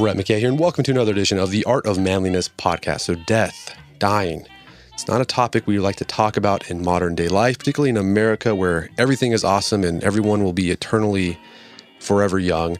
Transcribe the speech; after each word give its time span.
Brett 0.00 0.16
McKay 0.16 0.38
here, 0.38 0.48
and 0.48 0.58
welcome 0.58 0.82
to 0.84 0.90
another 0.92 1.12
edition 1.12 1.38
of 1.38 1.50
the 1.50 1.62
Art 1.66 1.84
of 1.84 1.98
Manliness 1.98 2.48
podcast. 2.48 3.02
So, 3.02 3.16
death, 3.16 3.76
dying, 3.98 4.46
it's 4.94 5.06
not 5.06 5.20
a 5.20 5.26
topic 5.26 5.66
we 5.66 5.78
like 5.78 5.96
to 5.96 6.06
talk 6.06 6.38
about 6.38 6.70
in 6.70 6.82
modern 6.82 7.14
day 7.14 7.28
life, 7.28 7.58
particularly 7.58 7.90
in 7.90 7.98
America 7.98 8.54
where 8.54 8.88
everything 8.96 9.32
is 9.32 9.44
awesome 9.44 9.84
and 9.84 10.02
everyone 10.02 10.42
will 10.42 10.54
be 10.54 10.70
eternally 10.70 11.38
forever 11.98 12.38
young. 12.38 12.78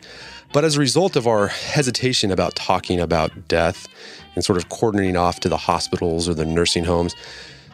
But 0.55 0.65
as 0.65 0.77
a 0.77 0.81
result 0.81 1.15
of 1.15 1.27
our 1.27 1.49
hesitation 1.49 2.31
about 2.31 2.55
talking 2.55 2.99
about 2.99 3.49
death 3.49 3.87
and 4.35 4.43
sort 4.43 4.57
of 4.57 4.71
cordoning 4.71 5.19
off 5.19 5.41
to 5.41 5.51
the 5.51 5.59
hospitals 5.59 6.27
or 6.27 6.33
the 6.33 6.47
nursing 6.47 6.85
homes, 6.85 7.15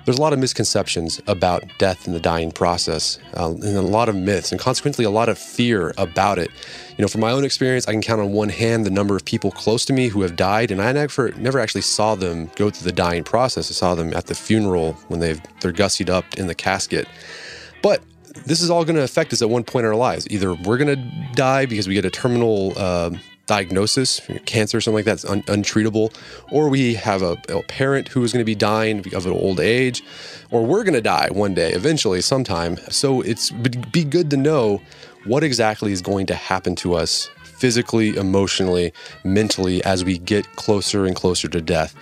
there's 0.07 0.19
a 0.19 0.23
lot 0.23 0.33
of 0.33 0.39
misconceptions 0.39 1.21
about 1.27 1.65
death 1.79 2.07
and 2.07 2.15
the 2.15 2.21
dying 2.21 2.53
process, 2.53 3.19
uh, 3.37 3.51
and 3.51 3.77
a 3.77 3.83
lot 3.83 4.09
of 4.09 4.15
myths, 4.15 4.53
and 4.53 4.61
consequently, 4.61 5.05
a 5.05 5.11
lot 5.11 5.29
of 5.29 5.37
fear 5.37 5.93
about 5.99 6.39
it. 6.39 6.49
You 6.97 7.03
know, 7.03 7.09
from 7.09 7.23
my 7.23 7.33
own 7.33 7.45
experience, 7.45 7.89
I 7.89 7.93
can 7.93 8.03
count 8.03 8.21
on 8.21 8.33
one 8.33 8.49
hand 8.49 8.87
the 8.87 8.91
number 8.91 9.17
of 9.17 9.25
people 9.25 9.51
close 9.51 9.85
to 9.87 9.93
me 9.93 10.07
who 10.07 10.23
have 10.23 10.37
died, 10.37 10.71
and 10.71 10.81
I 10.81 10.93
never, 10.93 11.33
never 11.33 11.59
actually 11.59 11.81
saw 11.81 12.15
them 12.15 12.49
go 12.55 12.71
through 12.71 12.85
the 12.85 12.93
dying 12.93 13.25
process. 13.25 13.69
I 13.69 13.75
saw 13.75 13.97
them 13.97 14.15
at 14.15 14.27
the 14.27 14.37
funeral 14.37 14.93
when 15.09 15.19
they've, 15.19 15.41
they're 15.61 15.73
gussied 15.73 16.09
up 16.09 16.39
in 16.39 16.47
the 16.47 16.55
casket. 16.55 17.09
But 17.83 18.01
this 18.47 18.63
is 18.63 18.71
all 18.71 18.85
going 18.85 18.97
to 18.97 19.03
affect 19.03 19.33
us 19.33 19.43
at 19.43 19.51
one 19.51 19.65
point 19.65 19.87
in 19.87 19.91
our 19.91 19.97
lives. 19.97 20.29
Either 20.31 20.55
we're 20.55 20.79
going 20.79 20.97
to 20.97 21.33
die 21.35 21.67
because 21.67 21.89
we 21.89 21.95
get 21.95 22.05
a 22.05 22.11
terminal 22.11 22.75
uh, 22.77 23.11
diagnosis, 23.47 24.21
cancer 24.45 24.79
or 24.79 24.81
something 24.81 24.97
like 24.97 25.05
that, 25.05 25.21
that's 25.21 25.25
un- 25.25 25.43
untreatable, 25.45 26.15
or 26.51 26.69
we 26.69 26.95
have 26.95 27.23
a, 27.23 27.37
a 27.49 27.63
parent 27.63 28.09
who 28.09 28.23
is 28.25 28.33
going 28.33 28.41
to 28.41 28.47
be 28.47 28.55
dying 28.55 28.99
of 29.15 29.27
an 29.27 29.33
old 29.33 29.61
age, 29.61 30.03
or 30.51 30.65
we're 30.65 30.85
going 30.85 30.95
to 30.95 31.01
die 31.01 31.29
one 31.31 31.55
day, 31.55 31.73
eventually, 31.73 32.21
sometime. 32.21 32.77
So 32.91 33.21
it's 33.21 33.51
be 33.51 34.05
good 34.05 34.31
to 34.31 34.37
know 34.37 34.83
what 35.25 35.43
exactly 35.43 35.93
is 35.93 36.03
going 36.03 36.27
to 36.27 36.35
happen 36.35 36.77
to 36.77 36.95
us 36.95 37.31
physically, 37.45 38.17
emotionally, 38.17 38.93
mentally 39.25 39.83
as 39.85 40.05
we 40.05 40.19
get 40.19 40.57
closer 40.57 41.07
and 41.07 41.17
closer 41.17 41.49
to 41.49 41.61
death. 41.61 41.95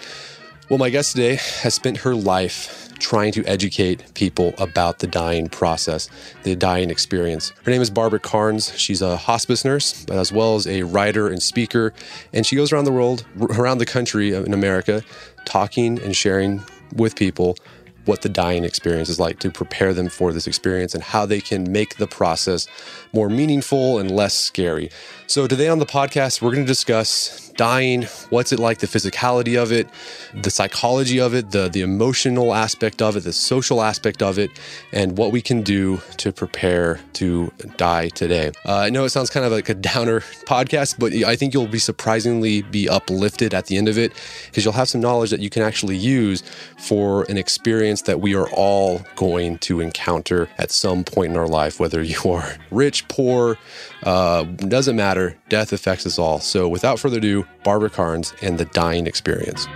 Well, 0.69 0.78
my 0.78 0.90
guest 0.90 1.12
today 1.12 1.36
has 1.60 1.74
spent 1.74 1.98
her 1.98 2.14
life 2.14 2.83
trying 2.99 3.32
to 3.32 3.44
educate 3.44 4.15
people 4.15 4.55
about 4.59 4.99
the 4.99 5.06
dying 5.06 5.49
process, 5.49 6.09
the 6.43 6.55
dying 6.55 6.91
experience. 6.91 7.53
Her 7.65 7.71
name 7.71 7.82
is 7.82 7.91
Barbara 7.91 8.21
Karnes. 8.21 8.77
She's 8.77 9.03
a 9.03 9.16
hospice 9.16 9.65
nurse, 9.65 10.05
as 10.10 10.32
well 10.32 10.56
as 10.56 10.66
a 10.66 10.82
writer 10.82 11.28
and 11.28 11.43
speaker. 11.43 11.93
And 12.32 12.47
she 12.47 12.56
goes 12.56 12.72
around 12.72 12.84
the 12.84 12.93
world, 12.93 13.25
around 13.59 13.78
the 13.78 13.87
country 13.87 14.34
in 14.34 14.55
America, 14.55 15.03
talking 15.44 16.00
and 16.00 16.16
sharing 16.16 16.62
with 16.94 17.16
people 17.16 17.56
what 18.05 18.22
the 18.22 18.28
dying 18.28 18.65
experience 18.65 19.09
is 19.09 19.19
like 19.19 19.38
to 19.41 19.50
prepare 19.50 19.94
them 19.94 20.09
for 20.09 20.32
this 20.32 20.47
experience 20.47 20.94
and 20.94 21.03
how 21.03 21.25
they 21.25 21.41
can 21.41 21.71
make 21.71 21.97
the 21.97 22.06
process 22.06 22.66
more 23.12 23.28
meaningful 23.28 23.99
and 23.99 24.11
less 24.11 24.34
scary. 24.34 24.91
So, 25.26 25.47
today 25.47 25.69
on 25.69 25.78
the 25.78 25.87
podcast, 25.87 26.43
we're 26.43 26.53
going 26.53 26.65
to 26.65 26.69
discuss 26.69 27.44
dying, 27.56 28.04
what's 28.31 28.53
it 28.53 28.59
like, 28.59 28.78
the 28.78 28.87
physicality 28.87 29.60
of 29.60 29.72
it, 29.72 29.88
the 30.34 30.50
psychology 30.50 31.20
of 31.20 31.34
it, 31.34 31.50
the, 31.50 31.69
the 31.69 31.81
emotional 31.81 32.54
aspect 32.54 33.03
of 33.03 33.16
it, 33.16 33.20
the 33.20 33.32
social 33.32 33.82
aspect 33.82 34.22
of 34.22 34.38
it, 34.38 34.50
and 34.92 35.16
what 35.19 35.32
we 35.32 35.41
can 35.41 35.62
do 35.62 36.00
to 36.16 36.32
prepare 36.32 37.00
to 37.14 37.53
die 37.76 38.09
today. 38.10 38.53
Uh, 38.66 38.78
I 38.78 38.91
know 38.91 39.04
it 39.04 39.10
sounds 39.10 39.31
kind 39.31 39.47
of 39.47 39.53
like 39.53 39.69
a 39.69 39.75
downer 39.75 40.20
podcast, 40.47 40.98
but 40.98 41.12
I 41.12 41.37
think 41.37 41.54
you'll 41.54 41.66
be 41.66 41.78
surprisingly 41.78 42.62
be 42.62 42.88
uplifted 42.88 43.54
at 43.54 43.66
the 43.66 43.76
end 43.76 43.88
of 43.88 43.98
it 43.98 44.12
because 44.47 44.64
you'll 44.64 44.75
have 44.75 44.88
some 44.88 45.00
knowledge 45.00 45.31
that 45.31 45.41
you 45.41 45.50
can 45.50 45.62
actually 45.62 45.97
use 45.97 46.43
for 46.78 47.25
an 47.25 47.37
experience 47.38 48.03
that 48.03 48.20
we 48.20 48.34
are 48.34 48.48
all 48.50 49.03
going 49.16 49.59
to 49.59 49.81
encounter 49.81 50.48
at 50.59 50.70
some 50.70 51.04
point 51.04 51.32
in 51.32 51.38
our 51.38 51.48
life, 51.48 51.81
whether 51.81 52.03
you 52.14 52.31
are 52.31 52.56
rich, 52.70 53.06
poor, 53.09 53.56
uh, 54.03 54.44
doesn't 54.44 54.97
matter. 54.97 55.37
Death 55.54 55.72
affects 55.72 56.04
us 56.04 56.19
all. 56.19 56.41
So, 56.41 56.66
without 56.66 56.98
further 56.98 57.19
ado, 57.19 57.47
Barbara 57.62 57.88
Karnes 57.88 58.34
and 58.42 58.59
the 58.59 58.65
dying 58.65 59.06
experience. 59.06 59.66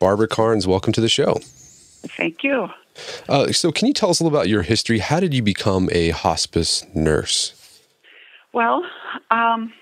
Barbara 0.00 0.26
Karnes, 0.26 0.66
welcome 0.66 0.92
to 0.92 1.00
the 1.00 1.08
show. 1.08 1.34
Thank 2.16 2.42
you. 2.42 2.66
Uh, 3.28 3.52
so, 3.52 3.70
can 3.70 3.86
you 3.86 3.94
tell 3.94 4.10
us 4.10 4.18
a 4.18 4.24
little 4.24 4.36
about 4.36 4.48
your 4.48 4.62
history? 4.62 4.98
How 4.98 5.20
did 5.20 5.32
you 5.32 5.40
become 5.40 5.88
a 5.92 6.10
hospice 6.10 6.84
nurse? 6.92 7.54
Well, 8.52 8.82
um, 9.30 9.72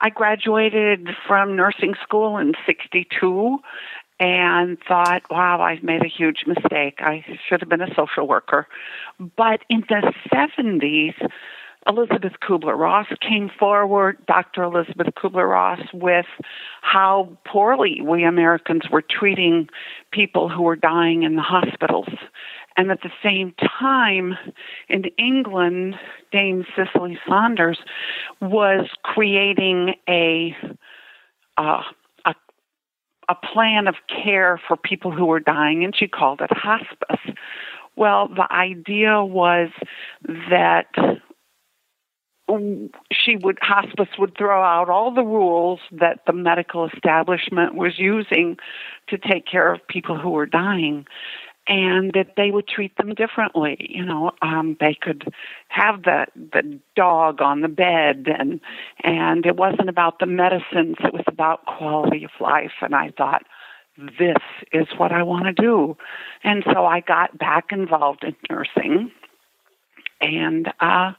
I 0.00 0.08
graduated 0.08 1.10
from 1.28 1.54
nursing 1.54 1.94
school 2.02 2.38
in 2.38 2.54
62 2.66 3.58
and 4.20 4.76
thought, 4.86 5.22
wow, 5.30 5.62
I've 5.62 5.82
made 5.82 6.04
a 6.04 6.08
huge 6.08 6.44
mistake. 6.46 6.98
I 7.00 7.24
should 7.48 7.60
have 7.60 7.70
been 7.70 7.80
a 7.80 7.92
social 7.94 8.28
worker. 8.28 8.68
But 9.18 9.60
in 9.70 9.82
the 9.88 10.12
70s, 10.32 11.14
Elizabeth 11.86 12.34
Kubler 12.42 12.78
Ross 12.78 13.06
came 13.26 13.50
forward, 13.58 14.18
Dr. 14.26 14.62
Elizabeth 14.64 15.14
Kubler 15.16 15.48
Ross, 15.48 15.80
with 15.94 16.26
how 16.82 17.38
poorly 17.46 18.02
we 18.02 18.24
Americans 18.24 18.82
were 18.92 19.02
treating 19.02 19.68
people 20.12 20.50
who 20.50 20.62
were 20.62 20.76
dying 20.76 21.22
in 21.22 21.36
the 21.36 21.42
hospitals. 21.42 22.08
And 22.76 22.90
at 22.90 23.00
the 23.02 23.10
same 23.22 23.54
time, 23.80 24.36
in 24.90 25.04
England, 25.16 25.96
Dame 26.30 26.66
Cicely 26.76 27.18
Saunders 27.26 27.78
was 28.42 28.86
creating 29.02 29.94
a 30.06 30.54
uh, 31.56 31.82
a 33.30 33.36
plan 33.52 33.86
of 33.86 33.94
care 34.08 34.60
for 34.66 34.76
people 34.76 35.12
who 35.12 35.24
were 35.24 35.40
dying, 35.40 35.84
and 35.84 35.94
she 35.96 36.08
called 36.08 36.40
it 36.40 36.50
hospice. 36.52 37.34
Well, 37.94 38.28
the 38.28 38.52
idea 38.52 39.24
was 39.24 39.68
that 40.26 40.86
she 43.12 43.36
would 43.36 43.58
hospice 43.62 44.08
would 44.18 44.36
throw 44.36 44.60
out 44.62 44.88
all 44.88 45.14
the 45.14 45.22
rules 45.22 45.78
that 45.92 46.20
the 46.26 46.32
medical 46.32 46.88
establishment 46.88 47.76
was 47.76 47.98
using 47.98 48.56
to 49.08 49.16
take 49.16 49.46
care 49.46 49.72
of 49.72 49.86
people 49.86 50.18
who 50.18 50.30
were 50.30 50.46
dying 50.46 51.06
and 51.70 52.10
that 52.14 52.34
they 52.36 52.50
would 52.50 52.66
treat 52.66 52.96
them 52.96 53.14
differently. 53.14 53.76
You 53.78 54.04
know, 54.04 54.32
um, 54.42 54.76
they 54.80 54.98
could 55.00 55.32
have 55.68 56.02
the 56.02 56.26
the 56.34 56.78
dog 56.96 57.40
on 57.40 57.60
the 57.60 57.68
bed, 57.68 58.26
and 58.26 58.60
and 59.04 59.46
it 59.46 59.56
wasn't 59.56 59.88
about 59.88 60.18
the 60.18 60.26
medicines; 60.26 60.96
it 60.98 61.14
was 61.14 61.22
about 61.28 61.64
quality 61.66 62.24
of 62.24 62.32
life. 62.40 62.72
And 62.82 62.94
I 62.94 63.12
thought, 63.16 63.44
this 63.96 64.42
is 64.72 64.88
what 64.96 65.12
I 65.12 65.22
want 65.22 65.44
to 65.44 65.52
do, 65.52 65.96
and 66.42 66.64
so 66.72 66.84
I 66.84 67.00
got 67.00 67.38
back 67.38 67.66
involved 67.70 68.24
in 68.24 68.34
nursing. 68.50 69.12
And 70.22 70.70
uh, 70.80 71.12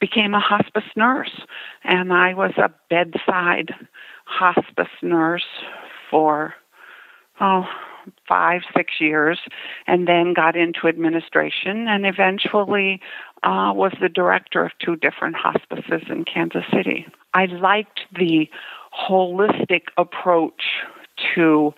became 0.00 0.34
a 0.34 0.40
hospice 0.40 0.90
nurse, 0.96 1.42
and 1.84 2.12
I 2.12 2.34
was 2.34 2.54
a 2.56 2.72
bedside 2.90 3.72
hospice 4.24 4.88
nurse 5.00 5.46
for 6.10 6.54
oh 7.40 7.68
five, 8.26 8.62
six 8.76 8.94
years, 9.00 9.38
and 9.86 10.06
then 10.06 10.34
got 10.34 10.56
into 10.56 10.88
administration 10.88 11.88
and 11.88 12.06
eventually 12.06 13.00
uh, 13.42 13.72
was 13.74 13.92
the 14.00 14.08
director 14.08 14.64
of 14.64 14.72
two 14.84 14.96
different 14.96 15.36
hospices 15.36 16.02
in 16.08 16.24
Kansas 16.24 16.64
City. 16.72 17.06
I 17.34 17.46
liked 17.46 18.00
the 18.16 18.48
holistic 19.08 19.82
approach 19.96 20.62
to 21.34 21.74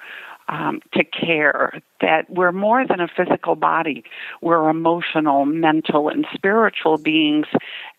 um, 0.51 0.81
to 0.93 1.05
care 1.05 1.81
that 2.01 2.29
we're 2.29 2.53
more 2.53 2.87
than 2.87 3.01
a 3.01 3.09
physical 3.09 3.55
body 3.55 4.05
we're 4.43 4.69
emotional 4.69 5.47
mental 5.47 6.09
and 6.09 6.27
spiritual 6.35 6.99
beings 6.99 7.47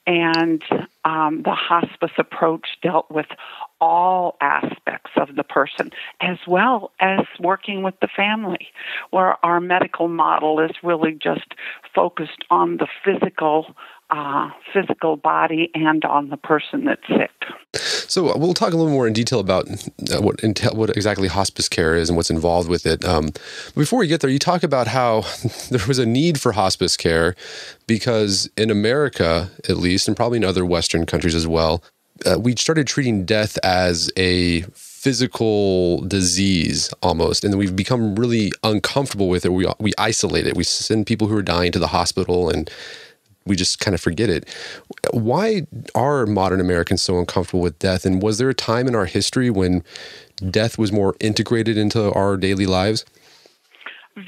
and 0.06 0.64
um, 1.06 1.44
the 1.44 1.54
hospice 1.54 2.12
approach 2.18 2.68
dealt 2.82 3.10
with 3.10 3.28
all 3.80 4.38
aspects 4.42 5.12
of 5.16 5.36
the 5.36 5.44
person 5.44 5.92
as 6.20 6.38
well 6.48 6.92
as 7.00 7.22
working 7.40 7.84
with 7.84 8.00
the 8.02 8.08
family 8.08 8.68
where 9.12 9.44
our 9.46 9.60
medical 9.60 10.08
model 10.08 10.60
is 10.60 10.72
really 10.84 11.14
just 11.14 11.56
focused 11.96 12.44
on 12.50 12.78
the 12.78 12.88
physical 13.04 13.76
uh, 14.12 14.50
physical 14.74 15.16
body 15.16 15.72
and 15.74 16.04
on 16.04 16.30
the 16.30 16.38
person 16.38 16.86
that's 16.86 17.08
sick. 17.08 18.01
So 18.12 18.30
uh, 18.30 18.38
we'll 18.38 18.54
talk 18.54 18.74
a 18.74 18.76
little 18.76 18.92
more 18.92 19.08
in 19.08 19.14
detail 19.14 19.40
about 19.40 19.70
uh, 19.70 20.22
what 20.22 20.44
what 20.74 20.90
exactly 20.98 21.30
hospice 21.30 21.70
care 21.70 21.96
is 21.96 22.10
and 22.10 22.18
what's 22.18 22.30
involved 22.30 22.68
with 22.68 22.86
it. 22.86 23.06
Um, 23.06 23.30
before 23.74 24.00
we 24.00 24.08
get 24.08 24.20
there, 24.20 24.30
you 24.30 24.38
talk 24.38 24.64
about 24.64 24.88
how 24.88 25.22
there 25.70 25.88
was 25.88 25.98
a 25.98 26.06
need 26.06 26.38
for 26.38 26.52
hospice 26.52 26.98
care 26.98 27.36
because 27.88 28.50
in 28.58 28.70
America, 28.70 29.50
at 29.70 29.78
least, 29.78 30.10
and 30.10 30.18
probably 30.18 30.40
in 30.40 30.44
other 30.44 30.66
Western 30.66 31.06
countries 31.06 31.34
as 31.34 31.48
well, 31.48 31.82
uh, 32.26 32.38
we 32.38 32.54
started 32.58 32.86
treating 32.86 33.24
death 33.24 33.58
as 33.64 34.12
a 34.18 34.64
physical 34.74 36.02
disease 36.02 36.94
almost. 37.02 37.46
And 37.46 37.54
then 37.54 37.60
we've 37.60 37.78
become 37.78 38.16
really 38.18 38.52
uncomfortable 38.62 39.30
with 39.30 39.46
it. 39.46 39.54
We 39.54 39.68
we 39.80 39.94
isolate 39.98 40.48
it. 40.48 40.58
We 40.58 40.66
send 40.66 41.08
people 41.08 41.28
who 41.30 41.38
are 41.38 41.42
dying 41.42 41.72
to 41.72 41.80
the 41.80 41.88
hospital 41.88 42.50
and 42.50 42.70
we 43.46 43.56
just 43.56 43.80
kind 43.80 43.96
of 43.96 44.02
forget 44.02 44.30
it. 44.30 44.48
Why 45.12 45.66
are 45.96 46.26
modern 46.26 46.60
Americans 46.60 47.02
so 47.02 47.20
uncomfortable 47.20 47.62
with 47.62 47.80
death? 47.80 48.06
And 48.06 48.22
was 48.22 48.38
there 48.38 48.50
a 48.50 48.54
time 48.54 48.88
in 48.88 48.96
our 48.96 49.06
history 49.06 49.50
when 49.50 49.84
death 50.50 50.78
was 50.78 50.92
more 50.92 51.16
integrated 51.20 51.78
into 51.78 52.12
our 52.14 52.38
daily 52.38 52.66
lives? 52.66 53.06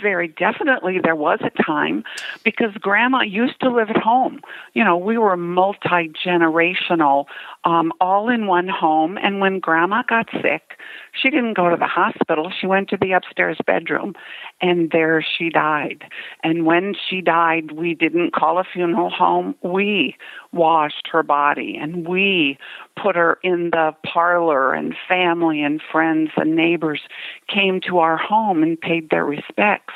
very 0.02 0.28
definitely 0.28 1.00
there 1.04 1.16
was 1.16 1.40
a 1.42 1.64
time 1.64 2.04
because 2.44 2.72
grandma 2.80 3.22
used 3.22 3.60
to 3.62 3.70
live 3.70 3.90
at 3.90 3.98
home. 3.98 4.40
You 4.74 4.84
know, 4.84 4.98
we 4.98 5.18
were 5.18 5.36
multi 5.36 6.12
generational, 6.26 7.26
um, 7.64 7.92
all 8.00 8.30
in 8.30 8.48
one 8.48 8.68
home. 8.68 9.18
And 9.18 9.40
when 9.40 9.60
grandma 9.60 10.04
got 10.08 10.30
sick, 10.42 10.78
she 11.12 11.30
didn't 11.30 11.56
go 11.56 11.70
to 11.70 11.76
the 11.76 11.88
hospital. 11.88 12.52
She 12.60 12.68
went 12.68 12.90
to 12.90 12.98
the 12.98 13.12
upstairs 13.12 13.58
bedroom, 13.66 14.16
and 14.64 14.92
there 14.92 15.22
she 15.22 15.50
died. 15.50 16.06
And 16.42 16.66
when 16.66 16.96
she 17.10 17.20
died, 17.20 17.74
we 17.74 17.94
didn't 17.94 18.34
call 18.34 18.58
a 18.58 18.64
funeral 18.64 19.10
home. 19.10 19.56
We 19.62 20.16
washed 20.54 21.10
her 21.12 21.22
body, 21.22 21.78
and 21.80 22.08
we 22.08 22.58
put 22.96 23.18
her 23.18 23.40
in 23.44 23.72
the 23.72 23.94
parlor, 24.06 24.74
and 24.74 24.96
family 25.06 25.62
and 25.62 25.82
friends 25.92 26.32
and 26.38 26.56
neighbors 26.56 27.02
came 27.48 27.82
to 27.82 28.00
our 28.00 28.16
home 28.16 28.64
and 28.64 28.80
paid 28.80 29.10
their 29.10 29.26
respects. 29.26 29.96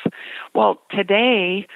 Well, 0.54 0.82
today, 0.90 1.66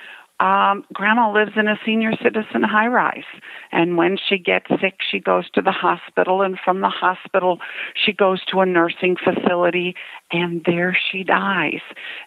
um, 0.43 0.85
grandma 0.93 1.33
lives 1.33 1.53
in 1.55 1.69
a 1.69 1.79
senior 1.87 2.13
citizen 2.21 2.65
high 2.65 2.89
rise. 2.89 3.31
And 3.71 3.97
when 3.97 4.19
she 4.29 4.39
gets 4.39 4.67
sick, 4.81 4.97
she 5.09 5.21
goes 5.21 5.49
to 5.51 5.63
the 5.63 5.71
hospital. 5.71 6.43
And 6.43 6.59
from 6.59 6.81
the 6.81 6.89
hospital, 6.89 7.61
she 7.95 8.13
goes 8.13 8.45
to 8.47 8.61
a 8.61 8.67
nursing 8.67 9.17
facility. 9.17 9.95
And 10.33 10.63
there 10.67 10.99
she 11.11 11.23
dies. 11.23 11.81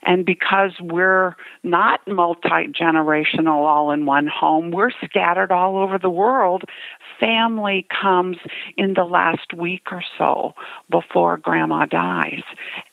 And 0.04 0.26
because 0.26 0.72
we're 0.80 1.36
not 1.64 2.00
multi 2.08 2.68
generational 2.68 3.68
all 3.68 3.92
in 3.92 4.06
one 4.06 4.28
home, 4.28 4.72
we're 4.72 4.92
scattered 5.04 5.52
all 5.52 5.78
over 5.78 6.00
the 6.00 6.10
world. 6.10 6.64
Family 7.20 7.88
comes 7.90 8.38
in 8.78 8.94
the 8.94 9.04
last 9.04 9.54
week 9.54 9.92
or 9.92 10.04
so 10.18 10.54
before 10.90 11.38
grandma 11.38 11.86
dies. 11.86 12.44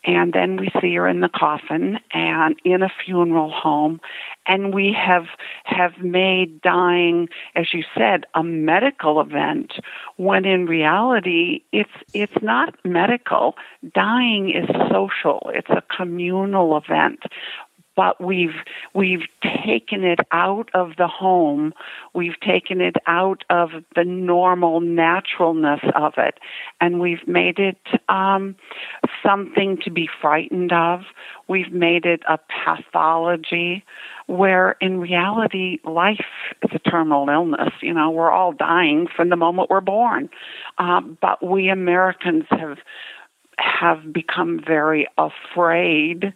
And 0.04 0.32
then 0.32 0.56
we 0.56 0.70
see 0.80 0.94
her 0.94 1.08
in 1.08 1.20
the 1.20 1.28
coffin 1.28 1.98
and 2.12 2.56
in 2.64 2.82
a 2.82 2.88
funeral 3.04 3.50
home. 3.50 4.00
And 4.46 4.74
we 4.74 4.92
have 4.92 5.26
have 5.64 5.98
made 5.98 6.60
dying 6.62 7.28
as 7.54 7.72
you 7.72 7.84
said 7.96 8.26
a 8.34 8.42
medical 8.42 9.20
event 9.20 9.74
when 10.16 10.44
in 10.44 10.66
reality 10.66 11.62
it's 11.72 11.90
it's 12.12 12.42
not 12.42 12.75
medical. 12.84 13.56
Dying 13.94 14.50
is 14.50 14.68
social. 14.90 15.50
It's 15.54 15.70
a 15.70 15.82
communal 15.96 16.76
event 16.76 17.20
but 17.96 18.20
we've 18.20 18.56
we've 18.94 19.26
taken 19.64 20.04
it 20.04 20.20
out 20.30 20.70
of 20.74 20.92
the 20.96 21.08
home. 21.08 21.74
We've 22.14 22.38
taken 22.40 22.80
it 22.80 22.96
out 23.06 23.44
of 23.50 23.70
the 23.94 24.04
normal 24.04 24.80
naturalness 24.80 25.80
of 25.94 26.14
it. 26.16 26.38
And 26.80 27.00
we've 27.00 27.26
made 27.26 27.58
it 27.58 27.78
um, 28.08 28.56
something 29.22 29.78
to 29.84 29.90
be 29.90 30.08
frightened 30.20 30.72
of. 30.72 31.02
We've 31.48 31.72
made 31.72 32.06
it 32.06 32.22
a 32.28 32.38
pathology 32.64 33.84
where 34.26 34.76
in 34.80 35.00
reality 35.00 35.78
life 35.84 36.24
is 36.62 36.70
a 36.72 36.90
terminal 36.90 37.28
illness. 37.28 37.72
You 37.80 37.94
know 37.94 38.10
we're 38.10 38.30
all 38.30 38.52
dying 38.52 39.06
from 39.14 39.28
the 39.28 39.36
moment 39.36 39.70
we're 39.70 39.80
born. 39.80 40.30
Um, 40.78 41.18
but 41.20 41.44
we 41.44 41.68
americans 41.68 42.44
have 42.50 42.78
have 43.58 44.12
become 44.12 44.60
very 44.64 45.06
afraid 45.18 46.32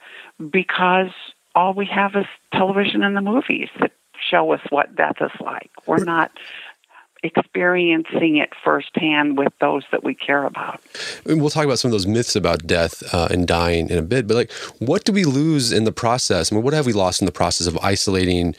because 0.51 1.11
all 1.57 1.73
we 1.73 1.87
have 1.87 2.15
is 2.15 2.27
television 2.53 3.03
and 3.03 3.17
the 3.17 3.23
movies 3.23 3.69
that 3.81 3.93
show 4.31 4.53
us 4.53 4.61
what 4.69 4.95
death 4.95 5.17
is 5.21 5.31
like. 5.41 5.71
We're 5.87 6.05
not 6.05 6.31
experiencing 7.23 8.37
it 8.37 8.51
firsthand 8.63 9.39
with 9.39 9.53
those 9.61 9.83
that 9.91 10.05
we 10.05 10.15
care 10.15 10.45
about. 10.45 10.81
And 11.25 11.41
we'll 11.41 11.51
talk 11.51 11.65
about 11.65 11.79
some 11.79 11.89
of 11.89 11.93
those 11.93 12.07
myths 12.07 12.37
about 12.37 12.67
death 12.67 13.03
uh, 13.13 13.29
and 13.31 13.49
dying 13.49 13.89
in 13.89 13.99
a 13.99 14.03
bit, 14.03 14.29
but 14.29 14.35
like, 14.35 14.53
what 14.79 15.05
do 15.05 15.13
we 15.13 15.25
lose 15.25 15.73
in 15.73 15.85
the 15.85 15.93
process? 15.93 16.53
I 16.53 16.55
mean, 16.55 16.63
what 16.63 16.75
have 16.75 16.87
we 16.87 16.93
lost 16.93 17.21
in 17.21 17.27
the 17.27 17.33
process 17.33 17.67
of 17.67 17.77
isolating 17.79 18.55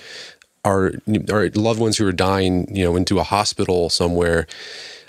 our 0.65 0.93
our 1.31 1.49
loved 1.51 1.79
ones 1.79 1.97
who 1.97 2.07
are 2.07 2.11
dying, 2.11 2.75
you 2.75 2.83
know, 2.83 2.95
into 2.95 3.19
a 3.19 3.23
hospital 3.23 3.89
somewhere? 3.89 4.47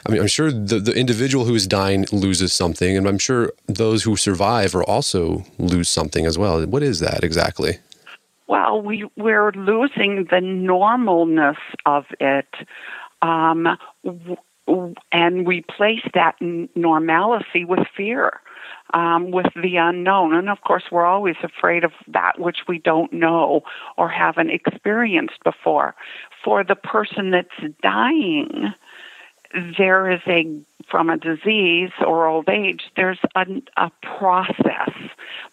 I 0.09 0.13
mean, 0.13 0.23
I'm 0.23 0.27
sure 0.27 0.51
the, 0.51 0.81
the 0.81 0.95
individual 0.95 1.45
who 1.45 1.55
is 1.55 1.67
dying 1.67 2.07
loses 2.13 2.55
something, 2.55 2.97
and 2.97 3.07
I'm 3.07 3.19
sure 3.19 3.53
those 3.67 4.05
who 4.05 4.17
survive 4.17 4.75
are 4.75 4.83
also 4.83 5.45
lose 5.59 5.91
something 5.91 6.25
as 6.25 6.39
well. 6.39 6.65
What 6.65 6.83
is 6.83 7.01
that 7.01 7.23
exactly? 7.23 7.79
Well, 8.47 8.81
we 8.81 9.07
we're 9.17 9.53
losing 9.53 10.27
the 10.31 10.41
normalness 10.41 11.59
of 11.85 12.07
it, 12.19 12.49
um, 13.21 13.77
and 15.13 15.47
we 15.47 15.61
place 15.77 16.01
that 16.15 16.37
normalcy 16.41 17.67
with 17.67 17.87
fear. 17.95 18.41
Um, 18.95 19.33
with 19.33 19.53
the 19.55 19.77
unknown. 19.77 20.33
And 20.33 20.49
of 20.49 20.63
course, 20.63 20.85
we're 20.91 21.05
always 21.05 21.37
afraid 21.43 21.85
of 21.85 21.93
that 22.07 22.41
which 22.41 22.61
we 22.67 22.79
don't 22.79 23.13
know 23.13 23.61
or 23.99 24.09
haven't 24.09 24.49
experienced 24.49 25.45
before. 25.45 25.95
For 26.43 26.65
the 26.65 26.75
person 26.75 27.31
that's 27.31 27.75
dying, 27.83 28.73
there 29.79 30.11
is 30.11 30.21
a 30.27 30.61
from 30.91 31.11
a 31.11 31.19
disease 31.19 31.91
or 32.07 32.27
old 32.27 32.49
age 32.49 32.85
there's 32.97 33.19
a, 33.35 33.45
a, 33.77 33.91
process 34.03 34.91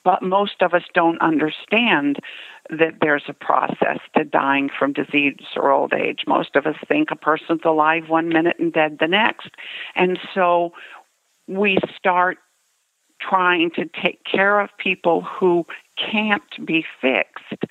but 0.04 0.22
most 0.22 0.62
of 0.62 0.74
us 0.74 0.84
don't 0.94 1.20
understand 1.22 2.20
that 2.70 2.96
there's 3.02 3.26
a 3.28 3.34
process 3.34 4.00
to 4.16 4.24
dying 4.24 4.70
from 4.78 4.94
disease 4.94 5.38
or 5.56 5.72
old 5.72 5.94
age. 5.94 6.22
Most 6.28 6.56
of 6.56 6.66
us 6.66 6.76
think 6.88 7.10
a 7.12 7.16
person's 7.16 7.62
alive 7.64 8.10
one 8.10 8.30
minute 8.30 8.58
and 8.60 8.74
dead 8.74 8.98
the 9.00 9.08
next. 9.08 9.50
And 9.96 10.20
so 10.34 10.74
we 11.48 11.78
start 11.98 12.38
trying 13.22 13.72
to 13.72 13.86
take 14.02 14.24
care 14.24 14.60
of 14.60 14.70
people 14.78 15.22
who 15.22 15.66
can't 15.98 16.66
be 16.66 16.86
fixed 17.02 17.64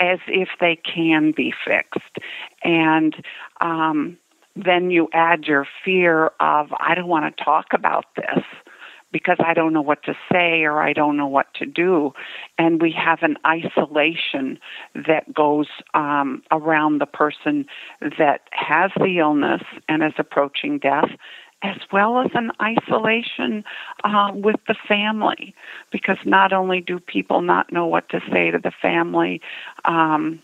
as 0.00 0.18
if 0.26 0.48
they 0.60 0.76
can 0.76 1.32
be 1.36 1.52
fixed. 1.64 2.16
And 2.62 3.14
um 3.60 4.18
then 4.56 4.90
you 4.90 5.08
add 5.12 5.44
your 5.44 5.66
fear 5.84 6.32
of, 6.40 6.72
I 6.80 6.94
don't 6.94 7.08
want 7.08 7.36
to 7.36 7.44
talk 7.44 7.66
about 7.72 8.06
this 8.16 8.44
because 9.12 9.36
I 9.38 9.54
don't 9.54 9.72
know 9.72 9.82
what 9.82 10.02
to 10.04 10.14
say 10.32 10.64
or 10.64 10.80
I 10.80 10.92
don't 10.92 11.16
know 11.16 11.26
what 11.26 11.52
to 11.54 11.66
do. 11.66 12.12
And 12.58 12.80
we 12.82 12.92
have 12.92 13.22
an 13.22 13.36
isolation 13.46 14.58
that 14.94 15.32
goes 15.32 15.68
um, 15.94 16.42
around 16.50 17.00
the 17.00 17.06
person 17.06 17.66
that 18.18 18.42
has 18.50 18.90
the 18.96 19.18
illness 19.18 19.62
and 19.88 20.02
is 20.02 20.14
approaching 20.18 20.78
death. 20.78 21.10
As 21.62 21.78
well 21.90 22.20
as 22.20 22.30
an 22.34 22.52
isolation 22.60 23.64
uh, 24.04 24.30
with 24.34 24.56
the 24.68 24.76
family, 24.86 25.54
because 25.90 26.18
not 26.26 26.52
only 26.52 26.82
do 26.82 27.00
people 27.00 27.40
not 27.40 27.72
know 27.72 27.86
what 27.86 28.10
to 28.10 28.20
say 28.30 28.50
to 28.50 28.58
the 28.58 28.70
family, 28.82 29.40
um, 29.86 30.38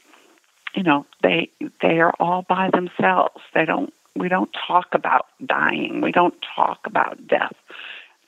you 0.74 0.82
know, 0.82 1.04
they 1.22 1.50
they 1.82 2.00
are 2.00 2.14
all 2.18 2.46
by 2.48 2.70
themselves. 2.72 3.42
They 3.54 3.66
don't 3.66 3.92
we 4.16 4.28
don't 4.28 4.50
talk 4.66 4.88
about 4.92 5.26
dying. 5.46 6.00
We 6.00 6.12
don't 6.12 6.34
talk 6.54 6.80
about 6.84 7.26
death. 7.26 7.54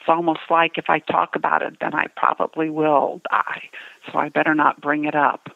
it's 0.01 0.09
almost 0.09 0.41
like 0.51 0.79
if 0.79 0.89
I 0.89 0.99
talk 1.01 1.37
about 1.37 1.63
it, 1.63 1.77
then 1.81 1.95
I 1.95 2.07
probably 2.17 2.71
will 2.71 3.21
die. 3.31 3.63
So 4.11 4.19
I 4.19 4.29
better 4.29 4.55
not 4.55 4.81
bring 4.81 5.05
it 5.05 5.15
up. 5.15 5.51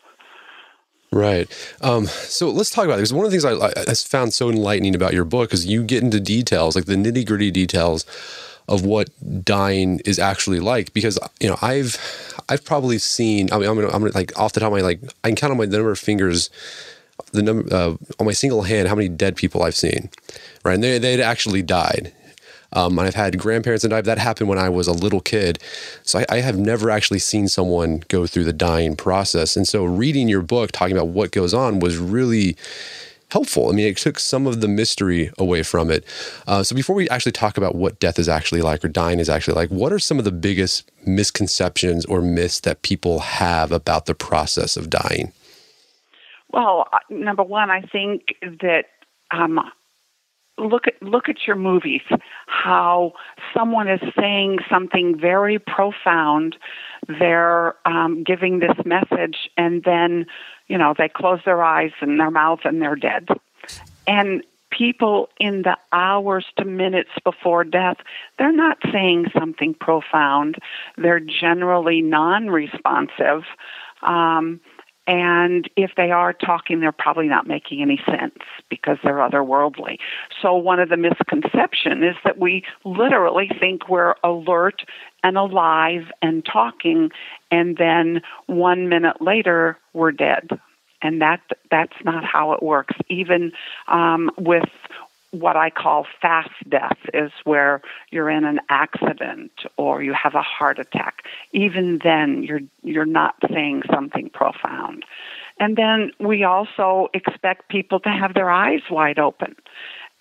Right. 1.11 1.49
Um, 1.81 2.07
so 2.07 2.51
let's 2.51 2.71
talk 2.71 2.85
about 2.85 2.95
it. 2.95 2.99
Because 2.99 3.15
one 3.15 3.25
of 3.25 3.31
the 3.31 3.39
things 3.39 3.45
I, 3.45 3.91
I 3.91 3.95
found 3.95 4.35
so 4.35 4.51
enlightening 4.51 4.95
about 4.95 5.15
your 5.15 5.25
book 5.25 5.55
is 5.55 5.67
you 5.67 5.83
get 5.83 6.03
into 6.03 6.21
details, 6.21 6.77
like 6.77 6.85
the 6.85 6.97
nitty 6.97 7.27
gritty 7.27 7.51
details 7.51 8.05
of 8.69 8.85
what 8.85 9.09
dying 9.43 10.01
is 10.05 10.19
actually 10.19 10.61
like. 10.61 10.93
Because 10.93 11.19
you 11.41 11.49
know, 11.49 11.57
I've 11.63 11.99
I've 12.51 12.65
probably 12.65 12.99
seen. 12.99 13.51
I 13.53 13.59
mean, 13.59 13.69
I'm 13.69 13.77
gonna, 13.77 13.89
I'm 13.89 14.03
gonna 14.03 14.13
like 14.13 14.39
off 14.39 14.53
the 14.53 14.61
top 14.61 14.69
of 14.69 14.73
my 14.75 14.83
like 14.83 15.01
I 15.25 15.29
can 15.29 15.37
count 15.37 15.51
on 15.51 15.57
my 15.57 15.65
number 15.65 15.91
of 15.91 15.99
fingers, 15.99 16.51
the 17.33 17.43
number 17.43 17.75
uh, 17.75 17.95
on 18.19 18.27
my 18.27 18.33
single 18.33 18.63
hand 18.63 18.89
how 18.89 18.95
many 18.95 19.09
dead 19.09 19.37
people 19.37 19.63
I've 19.63 19.77
seen. 19.77 20.11
Right, 20.65 20.75
and 20.75 20.83
they 20.83 20.99
they'd 20.99 21.21
actually 21.21 21.63
died. 21.63 22.13
Um, 22.73 22.99
I've 22.99 23.15
had 23.15 23.39
grandparents 23.39 23.83
that 23.83 23.89
died. 23.89 24.05
That 24.05 24.19
happened 24.19 24.49
when 24.49 24.59
I 24.59 24.69
was 24.69 24.87
a 24.87 24.93
little 24.93 25.21
kid. 25.21 25.59
So 26.03 26.19
I, 26.19 26.27
I, 26.29 26.41
have 26.41 26.59
never 26.59 26.91
actually 26.91 27.19
seen 27.19 27.49
someone 27.49 28.05
go 28.09 28.27
through 28.27 28.45
the 28.45 28.53
dying 28.53 28.95
process. 28.95 29.57
And 29.57 29.67
so 29.67 29.85
reading 29.85 30.29
your 30.29 30.43
book, 30.43 30.71
talking 30.71 30.95
about 30.95 31.09
what 31.09 31.31
goes 31.31 31.55
on, 31.55 31.81
was 31.81 31.97
really 31.97 32.57
helpful. 33.31 33.69
I 33.69 33.73
mean, 33.73 33.87
it 33.87 33.97
took 33.97 34.19
some 34.19 34.47
of 34.47 34.61
the 34.61 34.69
mystery 34.69 35.31
away 35.39 35.63
from 35.63 35.91
it. 35.91 36.05
Uh, 36.47 36.63
so 36.63 36.75
before 36.75 36.97
we 36.97 37.09
actually 37.09 37.33
talk 37.33 37.57
about 37.57 37.75
what 37.75 38.01
death 38.01 38.19
is 38.19 38.29
actually 38.29 38.63
like 38.63 38.85
or 38.85 38.89
dying 38.89 39.19
is 39.19 39.29
actually 39.29 39.55
like, 39.55 39.71
what 39.71 39.93
are 39.93 39.99
some 39.99 40.19
of 40.19 40.25
the 40.25 40.33
biggest 40.33 40.91
misconceptions 41.07 42.05
or 42.07 42.23
myths 42.23 42.61
that 42.61 42.83
people 42.83 43.21
have 43.21 43.73
about 43.73 44.07
the 44.07 44.15
process 44.15 44.77
of 44.77 44.91
dying? 44.91 45.33
Well, 46.51 46.89
number 47.11 47.43
one, 47.43 47.71
I 47.71 47.83
think 47.83 48.35
that 48.43 48.85
um, 49.31 49.61
look 50.59 50.87
at 50.87 51.01
look 51.03 51.29
at 51.29 51.47
your 51.47 51.57
movies 51.57 52.03
how 52.47 53.13
someone 53.55 53.89
is 53.89 54.01
saying 54.19 54.59
something 54.71 55.19
very 55.19 55.59
profound 55.59 56.57
they're 57.07 57.75
um, 57.87 58.25
giving 58.25 58.59
this 58.59 58.77
message 58.85 59.49
and 59.57 59.85
then 59.85 60.27
you 60.67 60.77
know 60.77 60.95
they 60.97 61.09
close 61.09 61.41
their 61.45 61.63
eyes 61.63 61.93
and 62.01 62.19
their 62.19 62.31
mouth 62.31 62.61
and 62.65 62.83
they're 62.83 62.97
dead. 62.97 63.29
And 64.07 64.43
people 64.71 65.29
in 65.39 65.63
the 65.63 65.77
hours 65.93 66.45
to 66.59 66.65
minutes 66.65 67.11
before 67.25 67.65
death 67.65 67.99
they're 68.39 68.53
not 68.53 68.79
saying 68.93 69.27
something 69.39 69.75
profound. 69.75 70.57
They're 70.97 71.21
generally 71.21 72.03
non-responsive. 72.03 73.45
Um, 74.03 74.61
and 75.09 75.71
if 75.75 75.93
they 75.97 76.11
are 76.11 76.35
talking, 76.35 76.81
they're 76.81 76.93
probably 76.93 77.29
not 77.29 77.47
making 77.47 77.81
any 77.81 77.99
sense 78.07 78.39
because 78.69 78.99
they're 79.03 79.15
otherworldly. 79.15 79.97
So 80.43 80.55
one 80.55 80.81
of 80.81 80.91
the 80.91 80.99
misconceptions 80.99 82.05
is 82.05 82.17
that 82.25 82.39
we 82.39 82.63
literally 82.85 83.51
think 83.59 83.89
we're 83.89 84.17
alert 84.23 84.83
and 85.25 85.39
alive 85.39 86.13
and 86.21 86.45
talking, 86.45 87.11
and 87.51 87.79
then 87.79 88.21
one 88.47 88.91
minute 88.91 89.23
later 89.23 89.79
we're 89.95 90.13
dead. 90.13 90.51
And 91.01 91.23
that 91.23 91.41
that's 91.71 91.97
not 92.05 92.25
how 92.25 92.53
it 92.53 92.63
works. 92.63 92.95
Even 93.09 93.53
um, 93.87 94.31
with 94.37 94.69
what 95.31 95.57
I 95.57 95.71
call 95.71 96.07
fast 96.23 96.51
death 96.69 96.99
is 97.13 97.31
where 97.45 97.83
you're 98.11 98.31
in 98.31 98.45
an 98.45 98.61
accident 98.71 99.53
or 99.77 100.03
you 100.03 100.15
have 100.15 100.35
a 100.35 100.43
heart 100.43 100.79
attack. 100.79 101.23
Even 101.53 102.01
then, 102.03 102.43
you're 102.43 102.61
you're 102.83 103.05
not 103.05 103.35
saying 103.51 103.83
something 103.93 104.31
profound. 104.31 105.05
And 105.61 105.77
then 105.77 106.13
we 106.21 106.45
also 106.45 107.09
expect 107.15 107.69
people 107.69 108.01
to 108.01 108.11
have 108.11 108.35
their 108.35 108.51
eyes 108.51 108.83
wide 108.91 109.19
open. 109.19 109.57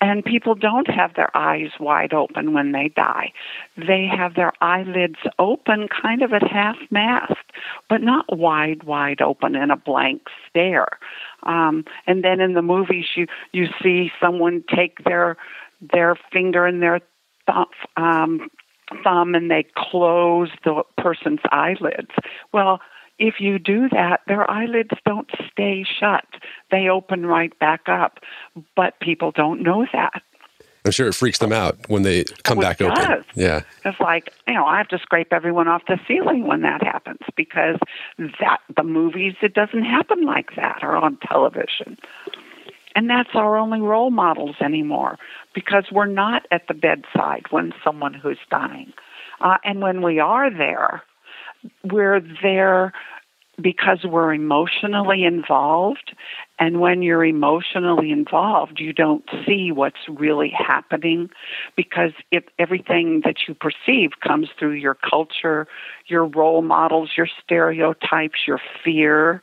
And 0.00 0.24
people 0.24 0.54
don't 0.54 0.88
have 0.88 1.14
their 1.14 1.36
eyes 1.36 1.70
wide 1.80 2.12
open 2.12 2.52
when 2.52 2.70
they 2.70 2.88
die. 2.94 3.32
They 3.76 4.06
have 4.06 4.34
their 4.34 4.52
eyelids 4.60 5.18
open, 5.40 5.88
kind 5.88 6.22
of 6.22 6.32
at 6.32 6.48
half 6.48 6.76
mast, 6.90 7.34
but 7.88 8.00
not 8.00 8.24
wide, 8.36 8.84
wide 8.84 9.20
open 9.20 9.56
in 9.56 9.72
a 9.72 9.76
blank 9.76 10.22
stare. 10.48 10.98
Um, 11.42 11.84
and 12.06 12.22
then 12.22 12.40
in 12.40 12.54
the 12.54 12.62
movies, 12.62 13.06
you 13.16 13.26
you 13.52 13.66
see 13.82 14.12
someone 14.20 14.62
take 14.72 15.02
their 15.04 15.36
their 15.92 16.16
finger 16.32 16.64
and 16.64 16.80
their 16.80 17.00
thumb, 17.46 17.66
um, 17.96 18.48
thumb 19.02 19.34
and 19.34 19.50
they 19.50 19.66
close 19.76 20.50
the 20.64 20.82
person's 20.96 21.40
eyelids. 21.50 22.10
Well, 22.52 22.80
if 23.18 23.40
you 23.40 23.58
do 23.58 23.88
that, 23.90 24.20
their 24.26 24.48
eyelids 24.50 24.90
don't 25.04 25.30
stay 25.50 25.84
shut. 25.84 26.24
They 26.70 26.88
open 26.88 27.26
right 27.26 27.56
back 27.58 27.88
up. 27.88 28.20
But 28.76 28.98
people 29.00 29.32
don't 29.32 29.62
know 29.62 29.86
that. 29.92 30.22
I'm 30.84 30.92
sure 30.92 31.08
it 31.08 31.14
freaks 31.14 31.38
them 31.38 31.52
out 31.52 31.76
when 31.88 32.02
they 32.02 32.24
come 32.44 32.58
oh, 32.58 32.62
back 32.62 32.78
does. 32.78 32.96
open. 32.98 33.24
Yeah. 33.34 33.62
It's 33.84 34.00
like, 34.00 34.32
you 34.46 34.54
know, 34.54 34.64
I 34.64 34.78
have 34.78 34.88
to 34.88 34.98
scrape 34.98 35.32
everyone 35.32 35.68
off 35.68 35.82
the 35.86 35.98
ceiling 36.08 36.46
when 36.46 36.62
that 36.62 36.82
happens 36.82 37.18
because 37.36 37.76
that 38.40 38.60
the 38.74 38.84
movies 38.84 39.34
it 39.42 39.52
doesn't 39.52 39.84
happen 39.84 40.24
like 40.24 40.54
that 40.56 40.78
or 40.82 40.96
on 40.96 41.18
television. 41.18 41.98
And 42.94 43.10
that's 43.10 43.30
our 43.34 43.58
only 43.58 43.80
role 43.80 44.10
models 44.10 44.56
anymore 44.60 45.18
because 45.54 45.84
we're 45.92 46.06
not 46.06 46.46
at 46.50 46.68
the 46.68 46.74
bedside 46.74 47.44
when 47.50 47.72
someone 47.84 48.14
who's 48.14 48.38
dying. 48.50 48.92
Uh, 49.40 49.58
and 49.64 49.80
when 49.80 50.02
we 50.02 50.18
are 50.18 50.50
there, 50.50 51.02
we're 51.84 52.20
there 52.42 52.92
because 53.60 54.04
we're 54.04 54.32
emotionally 54.32 55.24
involved. 55.24 56.14
And 56.58 56.80
when 56.80 57.02
you're 57.02 57.24
emotionally 57.24 58.10
involved, 58.10 58.78
you 58.78 58.92
don't 58.92 59.24
see 59.46 59.72
what's 59.72 60.08
really 60.08 60.52
happening 60.56 61.30
because 61.76 62.12
if 62.30 62.44
everything 62.58 63.22
that 63.24 63.36
you 63.46 63.54
perceive 63.54 64.10
comes 64.26 64.48
through 64.58 64.72
your 64.72 64.94
culture, 64.94 65.66
your 66.06 66.24
role 66.24 66.62
models, 66.62 67.10
your 67.16 67.28
stereotypes, 67.44 68.40
your 68.46 68.60
fear, 68.84 69.42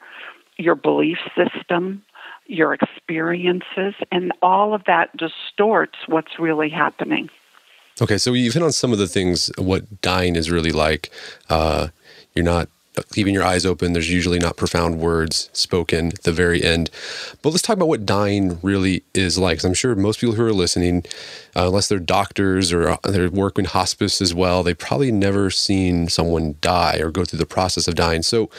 your 0.57 0.75
belief 0.75 1.17
system, 1.35 2.01
your 2.47 2.73
experiences, 2.73 3.95
and 4.11 4.31
all 4.41 4.73
of 4.73 4.83
that 4.85 5.09
distorts 5.17 5.97
what's 6.07 6.39
really 6.39 6.69
happening. 6.69 7.29
Okay, 8.01 8.17
so 8.17 8.33
you've 8.33 8.53
hit 8.53 8.63
on 8.63 8.73
some 8.73 8.91
of 8.91 8.97
the 8.97 9.07
things, 9.07 9.49
what 9.57 10.01
dying 10.01 10.35
is 10.35 10.51
really 10.51 10.71
like. 10.71 11.11
Uh, 11.49 11.87
you're 12.35 12.45
not 12.45 12.69
keeping 13.11 13.33
your 13.33 13.43
eyes 13.43 13.65
open. 13.65 13.93
There's 13.93 14.11
usually 14.11 14.39
not 14.39 14.57
profound 14.57 14.99
words 14.99 15.49
spoken 15.53 16.07
at 16.07 16.23
the 16.23 16.31
very 16.31 16.63
end. 16.63 16.89
But 17.41 17.49
let's 17.49 17.61
talk 17.61 17.75
about 17.75 17.87
what 17.87 18.05
dying 18.05 18.59
really 18.61 19.03
is 19.13 19.37
like. 19.37 19.63
I'm 19.63 19.73
sure 19.73 19.95
most 19.95 20.19
people 20.19 20.35
who 20.35 20.43
are 20.43 20.53
listening, 20.53 21.03
uh, 21.55 21.67
unless 21.67 21.87
they're 21.87 21.99
doctors 21.99 22.71
or 22.71 22.89
uh, 22.89 22.97
they 23.03 23.27
work 23.27 23.59
in 23.59 23.65
hospice 23.65 24.21
as 24.21 24.33
well, 24.33 24.63
they've 24.63 24.77
probably 24.77 25.11
never 25.11 25.49
seen 25.49 26.07
someone 26.07 26.55
die 26.61 26.97
or 26.97 27.11
go 27.11 27.25
through 27.25 27.39
the 27.39 27.45
process 27.45 27.87
of 27.87 27.95
dying. 27.95 28.23
So, 28.23 28.49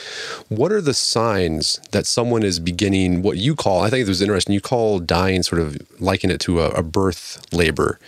what 0.49 0.73
are 0.73 0.81
the 0.81 0.95
signs 0.95 1.81
that 1.93 2.07
someone 2.07 2.43
is 2.43 2.59
beginning 2.59 3.23
what 3.23 3.39
you 3.39 3.55
call, 3.55 3.83
I 3.83 3.91
think 3.91 4.07
it 4.07 4.09
was 4.09 4.23
interesting, 4.23 4.55
you 4.55 4.61
call 4.61 4.99
dying 4.99 5.43
sort 5.43 5.61
of 5.61 5.79
liken 6.01 6.31
it 6.31 6.41
to 6.43 6.61
a, 6.61 6.71
a 6.71 6.83
birth 6.83 7.45
labor. 7.53 7.99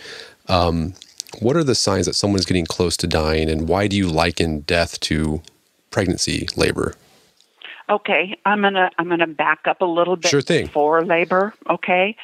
Um, 0.47 0.93
what 1.41 1.55
are 1.55 1.63
the 1.63 1.75
signs 1.75 2.07
that 2.07 2.15
someone's 2.15 2.45
getting 2.45 2.65
close 2.65 2.97
to 2.97 3.07
dying, 3.07 3.49
and 3.49 3.67
why 3.67 3.87
do 3.87 3.95
you 3.95 4.09
liken 4.09 4.61
death 4.61 4.99
to 5.01 5.41
pregnancy 5.91 6.47
labor? 6.55 6.95
Okay, 7.89 8.37
I'm 8.45 8.61
gonna 8.61 8.91
I'm 8.99 9.09
gonna 9.09 9.27
back 9.27 9.61
up 9.65 9.81
a 9.81 9.85
little 9.85 10.15
bit 10.15 10.29
sure 10.29 10.41
thing. 10.41 10.67
for 10.67 11.03
labor, 11.03 11.53
okay, 11.69 12.15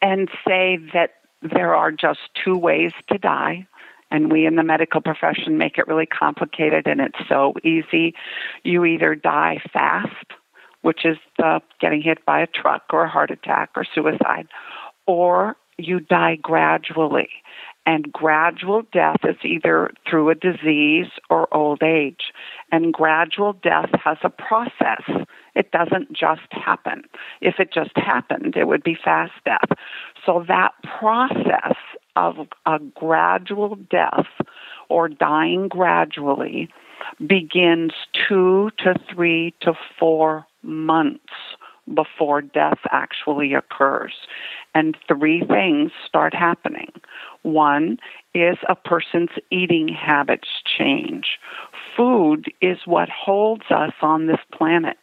and 0.00 0.28
say 0.46 0.78
that 0.92 1.14
there 1.42 1.74
are 1.74 1.92
just 1.92 2.20
two 2.44 2.56
ways 2.56 2.92
to 3.08 3.18
die. 3.18 3.66
And 4.10 4.30
we 4.30 4.44
in 4.44 4.56
the 4.56 4.62
medical 4.62 5.00
profession 5.00 5.56
make 5.56 5.78
it 5.78 5.88
really 5.88 6.06
complicated, 6.06 6.86
and 6.86 7.00
it's 7.00 7.28
so 7.28 7.54
easy. 7.64 8.14
You 8.62 8.84
either 8.84 9.14
die 9.14 9.62
fast, 9.72 10.26
which 10.82 11.06
is 11.06 11.16
the 11.38 11.62
getting 11.80 12.02
hit 12.02 12.24
by 12.26 12.40
a 12.40 12.46
truck 12.46 12.82
or 12.92 13.04
a 13.04 13.08
heart 13.08 13.30
attack 13.30 13.70
or 13.74 13.84
suicide, 13.94 14.48
or 15.06 15.56
you 15.78 16.00
die 16.00 16.36
gradually. 16.36 17.30
And 17.84 18.12
gradual 18.12 18.82
death 18.92 19.20
is 19.24 19.36
either 19.44 19.90
through 20.08 20.30
a 20.30 20.34
disease 20.34 21.08
or 21.30 21.52
old 21.52 21.82
age. 21.82 22.32
And 22.72 22.92
gradual 22.92 23.52
death 23.52 23.90
has 24.02 24.16
a 24.24 24.30
process. 24.30 25.02
It 25.54 25.70
doesn't 25.70 26.12
just 26.12 26.50
happen. 26.50 27.02
If 27.40 27.60
it 27.60 27.72
just 27.72 27.96
happened, 27.96 28.56
it 28.56 28.66
would 28.66 28.82
be 28.82 28.96
fast 28.96 29.32
death. 29.44 29.78
So 30.24 30.44
that 30.48 30.72
process 30.98 31.76
of 32.16 32.48
a 32.66 32.78
gradual 32.94 33.76
death 33.76 34.26
or 34.88 35.08
dying 35.08 35.68
gradually 35.68 36.68
begins 37.26 37.92
two 38.28 38.70
to 38.78 38.94
three 39.12 39.54
to 39.60 39.74
four 39.98 40.46
months 40.62 41.32
before 41.92 42.40
death 42.40 42.78
actually 42.90 43.54
occurs. 43.54 44.14
And 44.74 44.96
three 45.08 45.44
things 45.44 45.90
start 46.06 46.34
happening. 46.34 46.92
One 47.42 47.98
is 48.34 48.56
a 48.68 48.74
person's 48.74 49.30
eating 49.50 49.88
habits 49.88 50.48
change. 50.78 51.38
Food 51.96 52.46
is 52.60 52.78
what 52.86 53.08
holds 53.10 53.64
us 53.70 53.92
on 54.00 54.26
this 54.26 54.40
planet. 54.52 54.96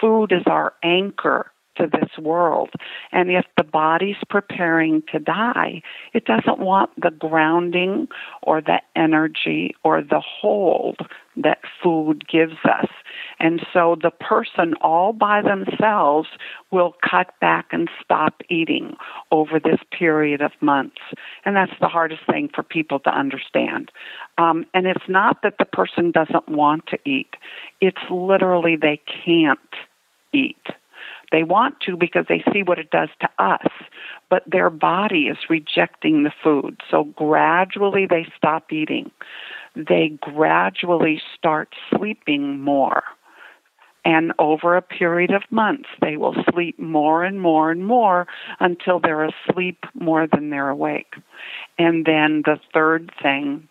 Food 0.00 0.32
is 0.32 0.42
our 0.46 0.74
anchor 0.82 1.51
to 1.76 1.86
this 1.86 2.10
world. 2.18 2.70
And 3.12 3.30
if 3.30 3.46
the 3.56 3.64
body's 3.64 4.16
preparing 4.28 5.02
to 5.12 5.18
die, 5.18 5.82
it 6.12 6.24
doesn't 6.24 6.58
want 6.58 6.90
the 7.00 7.10
grounding 7.10 8.08
or 8.42 8.60
the 8.60 8.80
energy 8.96 9.74
or 9.84 10.02
the 10.02 10.20
hold 10.20 10.98
that 11.36 11.58
food 11.82 12.28
gives 12.28 12.56
us. 12.64 12.88
And 13.40 13.64
so 13.72 13.96
the 14.00 14.10
person 14.10 14.74
all 14.80 15.12
by 15.12 15.42
themselves 15.42 16.28
will 16.70 16.94
cut 17.08 17.32
back 17.40 17.66
and 17.72 17.88
stop 18.04 18.42
eating 18.50 18.96
over 19.30 19.58
this 19.58 19.80
period 19.96 20.42
of 20.42 20.52
months. 20.60 21.00
And 21.44 21.56
that's 21.56 21.72
the 21.80 21.88
hardest 21.88 22.22
thing 22.30 22.50
for 22.54 22.62
people 22.62 23.00
to 23.00 23.10
understand. 23.10 23.90
Um, 24.38 24.66
and 24.74 24.86
it's 24.86 25.08
not 25.08 25.42
that 25.42 25.56
the 25.58 25.64
person 25.64 26.10
doesn't 26.10 26.48
want 26.48 26.86
to 26.88 26.98
eat, 27.04 27.34
it's 27.80 28.02
literally 28.10 28.76
they 28.76 29.00
can't 29.24 29.58
eat 30.32 30.66
they 31.32 31.42
want 31.42 31.80
to 31.80 31.96
because 31.96 32.26
they 32.28 32.44
see 32.52 32.62
what 32.62 32.78
it 32.78 32.90
does 32.90 33.08
to 33.20 33.28
us, 33.38 33.66
but 34.30 34.44
their 34.46 34.70
body 34.70 35.24
is 35.24 35.38
rejecting 35.48 36.22
the 36.22 36.32
food. 36.42 36.80
So 36.90 37.04
gradually 37.04 38.06
they 38.06 38.26
stop 38.36 38.70
eating. 38.70 39.10
They 39.74 40.18
gradually 40.20 41.20
start 41.36 41.74
sleeping 41.90 42.60
more. 42.60 43.02
And 44.04 44.32
over 44.38 44.76
a 44.76 44.82
period 44.82 45.30
of 45.30 45.42
months, 45.50 45.88
they 46.00 46.16
will 46.16 46.34
sleep 46.52 46.78
more 46.78 47.22
and 47.22 47.40
more 47.40 47.70
and 47.70 47.86
more 47.86 48.26
until 48.58 48.98
they're 48.98 49.24
asleep 49.24 49.84
more 49.94 50.26
than 50.26 50.50
they're 50.50 50.68
awake. 50.68 51.14
And 51.78 52.04
then 52.04 52.42
the 52.44 52.58
third 52.74 53.12
thing 53.22 53.68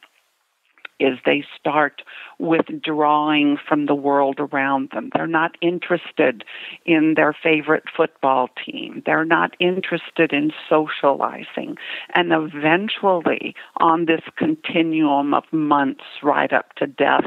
is 1.02 1.18
they 1.26 1.44
start 1.60 2.02
withdrawing 2.40 3.58
from 3.68 3.86
the 3.86 3.96
world 3.96 4.40
around 4.40 4.90
them. 4.94 5.10
They're 5.14 5.28
not 5.28 5.56
interested 5.62 6.44
in 6.86 7.14
their 7.16 7.34
favorite 7.34 7.84
football 7.96 8.50
team. 8.66 9.04
They're 9.06 9.26
not 9.26 9.56
interested 9.60 10.32
in 10.32 10.52
socializing. 10.70 11.78
And 12.16 12.32
eventually, 12.32 13.56
on 13.78 14.06
this 14.06 14.22
continuum 14.38 15.34
of 15.34 15.44
months 15.52 16.04
right 16.24 16.52
up 16.52 16.74
to 16.76 16.88
death, 16.88 17.26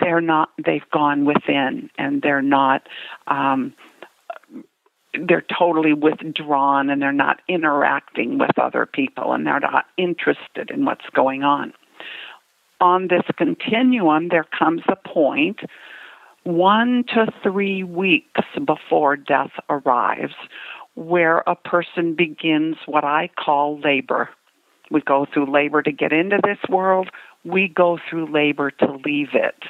they're 0.00 0.20
not, 0.20 0.50
they've 0.64 0.88
gone 0.92 1.24
within 1.24 1.90
and 1.98 2.22
they're 2.22 2.42
not, 2.42 2.88
um, 3.26 3.74
they're 5.26 5.44
totally 5.58 5.92
withdrawn 5.92 6.88
and 6.88 7.02
they're 7.02 7.12
not 7.12 7.40
interacting 7.48 8.38
with 8.38 8.56
other 8.58 8.86
people 8.86 9.32
and 9.32 9.46
they're 9.46 9.60
not 9.60 9.86
interested 9.96 10.70
in 10.70 10.84
what's 10.84 11.08
going 11.14 11.42
on 11.42 11.72
on 12.80 13.08
this 13.08 13.22
continuum, 13.36 14.28
there 14.28 14.46
comes 14.58 14.82
a 14.88 14.96
point 14.96 15.60
one 16.44 17.04
to 17.14 17.26
three 17.42 17.84
weeks 17.84 18.40
before 18.64 19.16
death 19.16 19.50
arrives 19.68 20.34
where 20.94 21.38
a 21.46 21.54
person 21.54 22.14
begins 22.14 22.76
what 22.86 23.04
I 23.04 23.28
call 23.38 23.78
labor. 23.80 24.30
We 24.90 25.02
go 25.02 25.26
through 25.32 25.52
labor 25.52 25.82
to 25.82 25.92
get 25.92 26.12
into 26.12 26.40
this 26.42 26.58
world. 26.68 27.10
We 27.44 27.68
go 27.68 27.98
through 28.08 28.32
labor 28.32 28.70
to 28.72 29.00
leave 29.04 29.34
it. 29.34 29.62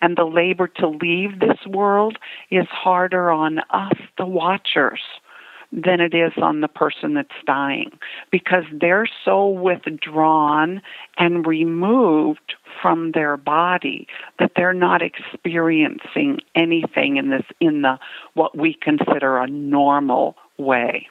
And 0.00 0.16
the 0.16 0.24
labor 0.24 0.66
to 0.76 0.88
leave 0.88 1.40
this 1.40 1.58
world 1.66 2.18
is 2.50 2.66
harder 2.70 3.30
on 3.30 3.58
us, 3.70 3.98
the 4.16 4.26
watchers 4.26 5.00
than 5.72 6.00
it 6.00 6.14
is 6.14 6.32
on 6.36 6.60
the 6.60 6.68
person 6.68 7.14
that's 7.14 7.30
dying 7.46 7.90
because 8.30 8.64
they're 8.78 9.08
so 9.24 9.48
withdrawn 9.48 10.82
and 11.18 11.46
removed 11.46 12.54
from 12.80 13.12
their 13.12 13.36
body 13.36 14.06
that 14.38 14.52
they're 14.54 14.74
not 14.74 15.00
experiencing 15.02 16.38
anything 16.54 17.16
in 17.16 17.30
this 17.30 17.44
in 17.60 17.82
the 17.82 17.98
what 18.34 18.56
we 18.56 18.74
consider 18.74 19.38
a 19.38 19.46
normal 19.46 20.36
way. 20.58 21.08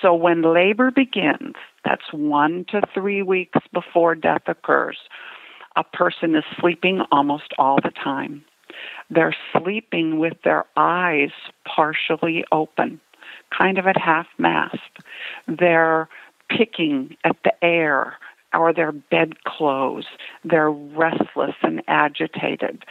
So 0.00 0.14
when 0.14 0.42
labor 0.42 0.90
begins, 0.90 1.54
that's 1.84 2.12
1 2.12 2.66
to 2.70 2.80
3 2.94 3.22
weeks 3.22 3.58
before 3.72 4.14
death 4.14 4.42
occurs. 4.46 4.98
A 5.76 5.84
person 5.84 6.34
is 6.34 6.44
sleeping 6.58 7.02
almost 7.12 7.52
all 7.58 7.78
the 7.82 7.90
time. 7.90 8.44
They're 9.10 9.36
sleeping 9.52 10.18
with 10.18 10.34
their 10.44 10.64
eyes 10.76 11.30
partially 11.64 12.44
open 12.50 13.00
kind 13.56 13.78
of 13.78 13.86
at 13.86 13.96
half 13.96 14.26
mast. 14.38 14.78
They're 15.46 16.08
picking 16.48 17.16
at 17.24 17.36
the 17.44 17.52
air 17.64 18.16
or 18.54 18.72
their 18.72 18.92
bedclothes. 18.92 20.06
They're 20.44 20.70
restless 20.70 21.54
and 21.62 21.82
agitated. 21.88 22.84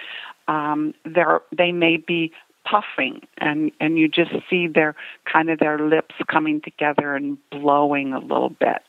Um, 0.48 0.94
they're, 1.06 1.42
they 1.56 1.72
may 1.72 1.98
be 1.98 2.32
puffing 2.64 3.22
and 3.40 3.72
and 3.80 3.98
you 3.98 4.08
just 4.08 4.32
see 4.50 4.68
their 4.68 4.96
kind 5.32 5.50
of 5.50 5.60
their 5.60 5.80
lips 5.80 6.16
coming 6.30 6.62
together 6.62 7.16
and 7.16 7.38
blowing 7.50 8.14
a 8.14 8.20
little 8.20 8.52
bit 8.52 8.84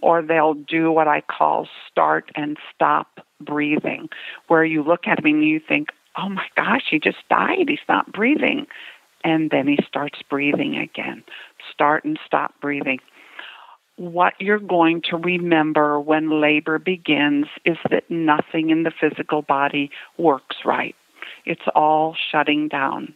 or 0.00 0.22
they'll 0.22 0.54
do 0.54 0.90
what 0.90 1.08
I 1.08 1.20
call 1.20 1.68
start 1.90 2.30
and 2.34 2.56
stop 2.74 3.20
breathing 3.38 4.08
where 4.48 4.64
you 4.64 4.82
look 4.82 5.06
at 5.06 5.18
him 5.18 5.26
and 5.26 5.44
you 5.44 5.60
think 5.60 5.90
oh 6.16 6.30
my 6.30 6.46
gosh 6.56 6.84
he 6.90 6.98
just 6.98 7.18
died 7.28 7.68
he's 7.68 7.78
not 7.86 8.10
breathing 8.12 8.66
and 9.24 9.50
then 9.50 9.68
he 9.68 9.78
starts 9.86 10.20
breathing 10.28 10.76
again. 10.76 11.22
Start 11.72 12.04
and 12.04 12.18
stop 12.26 12.54
breathing. 12.60 12.98
What 13.96 14.34
you're 14.40 14.58
going 14.58 15.02
to 15.10 15.16
remember 15.16 16.00
when 16.00 16.40
labor 16.40 16.78
begins 16.78 17.46
is 17.64 17.76
that 17.90 18.10
nothing 18.10 18.70
in 18.70 18.84
the 18.84 18.92
physical 18.98 19.42
body 19.42 19.90
works 20.18 20.56
right. 20.64 20.94
It's 21.44 21.62
all 21.74 22.16
shutting 22.30 22.68
down. 22.68 23.14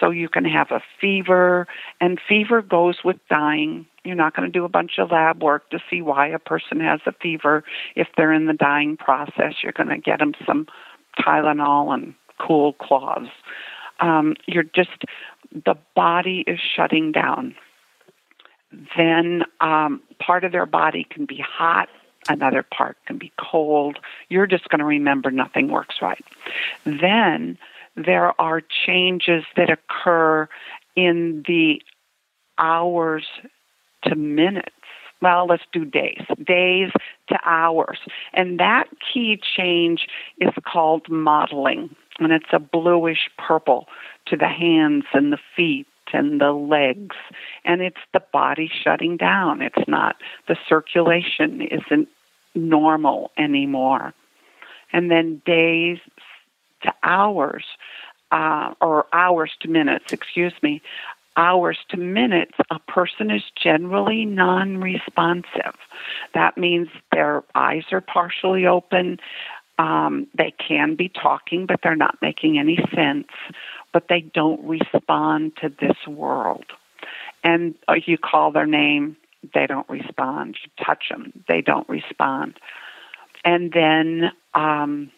So 0.00 0.10
you 0.10 0.28
can 0.28 0.44
have 0.44 0.70
a 0.70 0.82
fever, 1.00 1.66
and 2.00 2.20
fever 2.28 2.62
goes 2.62 2.98
with 3.04 3.16
dying. 3.28 3.86
You're 4.04 4.16
not 4.16 4.34
going 4.34 4.50
to 4.50 4.58
do 4.58 4.64
a 4.64 4.68
bunch 4.68 4.92
of 4.98 5.10
lab 5.10 5.42
work 5.42 5.70
to 5.70 5.78
see 5.90 6.02
why 6.02 6.28
a 6.28 6.38
person 6.38 6.80
has 6.80 7.00
a 7.06 7.12
fever 7.12 7.64
if 7.96 8.08
they're 8.16 8.32
in 8.32 8.46
the 8.46 8.54
dying 8.54 8.96
process. 8.96 9.54
You're 9.62 9.72
going 9.72 9.88
to 9.88 9.98
get 9.98 10.18
them 10.18 10.34
some 10.46 10.66
Tylenol 11.18 11.94
and 11.94 12.14
cool 12.38 12.74
cloths. 12.74 13.30
Um, 14.00 14.34
you're 14.46 14.64
just 14.64 15.04
the 15.54 15.76
body 15.94 16.44
is 16.46 16.58
shutting 16.60 17.12
down. 17.12 17.54
Then 18.96 19.44
um, 19.60 20.02
part 20.18 20.44
of 20.44 20.52
their 20.52 20.66
body 20.66 21.06
can 21.08 21.26
be 21.26 21.38
hot, 21.38 21.88
another 22.28 22.62
part 22.64 22.96
can 23.06 23.18
be 23.18 23.32
cold. 23.38 23.98
You're 24.28 24.46
just 24.46 24.68
going 24.68 24.80
to 24.80 24.84
remember 24.84 25.30
nothing 25.30 25.68
works 25.68 25.96
right. 26.02 26.24
Then 26.84 27.56
there 27.96 28.38
are 28.40 28.60
changes 28.86 29.44
that 29.56 29.70
occur 29.70 30.48
in 30.96 31.44
the 31.46 31.80
hours 32.58 33.24
to 34.04 34.16
minutes. 34.16 34.70
Well, 35.22 35.46
let's 35.46 35.62
do 35.72 35.84
days. 35.84 36.22
Days 36.44 36.90
to 37.28 37.38
hours. 37.44 37.98
And 38.34 38.58
that 38.60 38.88
key 39.12 39.40
change 39.56 40.06
is 40.38 40.52
called 40.66 41.08
mottling 41.08 41.94
and 42.18 42.32
it's 42.32 42.52
a 42.52 42.58
bluish 42.58 43.30
purple 43.38 43.86
to 44.26 44.36
the 44.36 44.48
hands 44.48 45.04
and 45.12 45.32
the 45.32 45.38
feet 45.56 45.86
and 46.12 46.40
the 46.40 46.52
legs. 46.52 47.16
And 47.64 47.82
it's 47.82 48.00
the 48.12 48.22
body 48.32 48.70
shutting 48.82 49.16
down. 49.16 49.62
It's 49.62 49.88
not 49.88 50.16
the 50.48 50.56
circulation 50.68 51.60
isn't 51.60 52.08
normal 52.54 53.30
anymore. 53.36 54.14
And 54.92 55.10
then 55.10 55.42
days 55.44 55.98
to 56.82 56.94
hours 57.02 57.64
uh, 58.30 58.74
or 58.80 59.06
hours 59.12 59.52
to 59.60 59.68
minutes 59.68 60.12
excuse 60.12 60.52
me 60.62 60.82
hours 61.36 61.78
to 61.88 61.96
minutes 61.96 62.52
a 62.70 62.78
person 62.80 63.30
is 63.30 63.42
generally 63.60 64.24
non-responsive. 64.24 65.74
That 66.32 66.56
means 66.56 66.88
their 67.12 67.42
eyes 67.54 67.84
are 67.92 68.00
partially 68.00 68.66
open 68.66 69.18
um, 69.78 70.26
they 70.36 70.52
can 70.52 70.94
be 70.94 71.08
talking, 71.08 71.66
but 71.66 71.80
they're 71.82 71.96
not 71.96 72.18
making 72.22 72.58
any 72.58 72.78
sense. 72.94 73.28
But 73.92 74.08
they 74.08 74.20
don't 74.20 74.62
respond 74.64 75.52
to 75.62 75.68
this 75.68 75.96
world. 76.06 76.64
And 77.42 77.74
uh, 77.88 77.94
you 78.06 78.18
call 78.18 78.50
their 78.50 78.66
name, 78.66 79.16
they 79.52 79.66
don't 79.66 79.88
respond. 79.88 80.56
You 80.64 80.84
touch 80.84 81.04
them, 81.10 81.32
they 81.48 81.60
don't 81.60 81.88
respond. 81.88 82.58
And 83.44 83.72
then 83.72 84.32
um, 84.54 85.10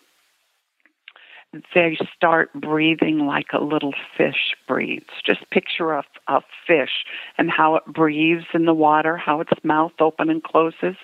they 1.74 1.96
start 2.14 2.52
breathing 2.54 3.26
like 3.26 3.46
a 3.52 3.62
little 3.62 3.94
fish 4.16 4.54
breathes. 4.66 5.10
Just 5.24 5.48
picture 5.50 5.92
a, 5.92 6.04
a 6.28 6.40
fish 6.66 7.04
and 7.38 7.50
how 7.50 7.76
it 7.76 7.84
breathes 7.86 8.46
in 8.52 8.64
the 8.64 8.74
water, 8.74 9.16
how 9.16 9.40
its 9.40 9.52
mouth 9.62 9.92
open 10.00 10.28
and 10.28 10.42
closes. 10.42 10.96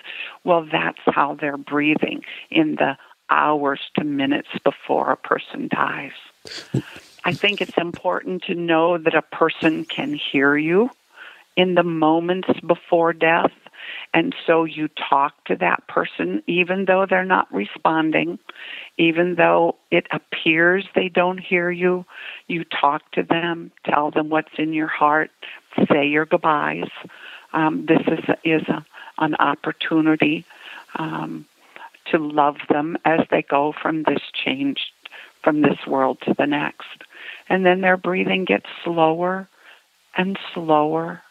Well, 0.43 0.67
that's 0.69 0.99
how 1.05 1.37
they're 1.39 1.57
breathing 1.57 2.23
in 2.51 2.75
the 2.75 2.97
hours 3.29 3.79
to 3.97 4.03
minutes 4.03 4.49
before 4.63 5.11
a 5.11 5.17
person 5.17 5.67
dies. 5.67 6.11
I 7.25 7.33
think 7.33 7.61
it's 7.61 7.77
important 7.77 8.43
to 8.43 8.55
know 8.55 8.97
that 8.97 9.15
a 9.15 9.21
person 9.21 9.85
can 9.85 10.13
hear 10.13 10.57
you 10.57 10.89
in 11.55 11.75
the 11.75 11.83
moments 11.83 12.49
before 12.65 13.13
death. 13.13 13.51
And 14.13 14.35
so 14.45 14.63
you 14.63 14.89
talk 15.09 15.43
to 15.45 15.55
that 15.57 15.87
person, 15.87 16.41
even 16.47 16.85
though 16.85 17.05
they're 17.09 17.25
not 17.25 17.53
responding, 17.53 18.39
even 18.97 19.35
though 19.35 19.75
it 19.91 20.07
appears 20.11 20.85
they 20.95 21.09
don't 21.09 21.37
hear 21.37 21.69
you. 21.69 22.05
You 22.47 22.63
talk 22.65 23.09
to 23.13 23.23
them, 23.23 23.71
tell 23.85 24.11
them 24.11 24.29
what's 24.29 24.53
in 24.57 24.73
your 24.73 24.87
heart, 24.87 25.31
say 25.91 26.07
your 26.07 26.25
goodbyes. 26.25 26.89
Um, 27.53 27.85
this 27.85 28.01
is 28.07 28.23
a, 28.27 28.37
is 28.43 28.67
a, 28.67 28.85
an 29.17 29.35
opportunity 29.35 30.45
um, 30.95 31.45
to 32.11 32.17
love 32.17 32.57
them 32.69 32.97
as 33.05 33.21
they 33.31 33.41
go 33.41 33.73
from 33.81 34.03
this 34.03 34.21
change, 34.33 34.91
from 35.43 35.61
this 35.61 35.85
world 35.87 36.19
to 36.21 36.33
the 36.37 36.45
next. 36.45 37.03
And 37.49 37.65
then 37.65 37.81
their 37.81 37.97
breathing 37.97 38.45
gets 38.45 38.65
slower 38.83 39.47
and 40.15 40.37
slower 40.53 41.21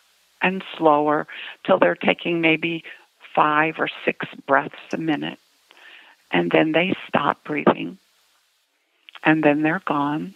and 0.41 0.63
slower 0.77 1.27
till 1.65 1.79
they're 1.79 1.95
taking 1.95 2.41
maybe 2.41 2.85
five 3.35 3.77
or 3.79 3.89
six 4.05 4.27
breaths 4.47 4.75
a 4.93 4.99
minute. 4.99 5.39
And 6.31 6.51
then 6.51 6.73
they 6.73 6.95
stop 7.09 7.45
breathing. 7.45 7.99
And 9.25 9.43
then 9.43 9.63
they're 9.63 9.83
gone. 9.87 10.35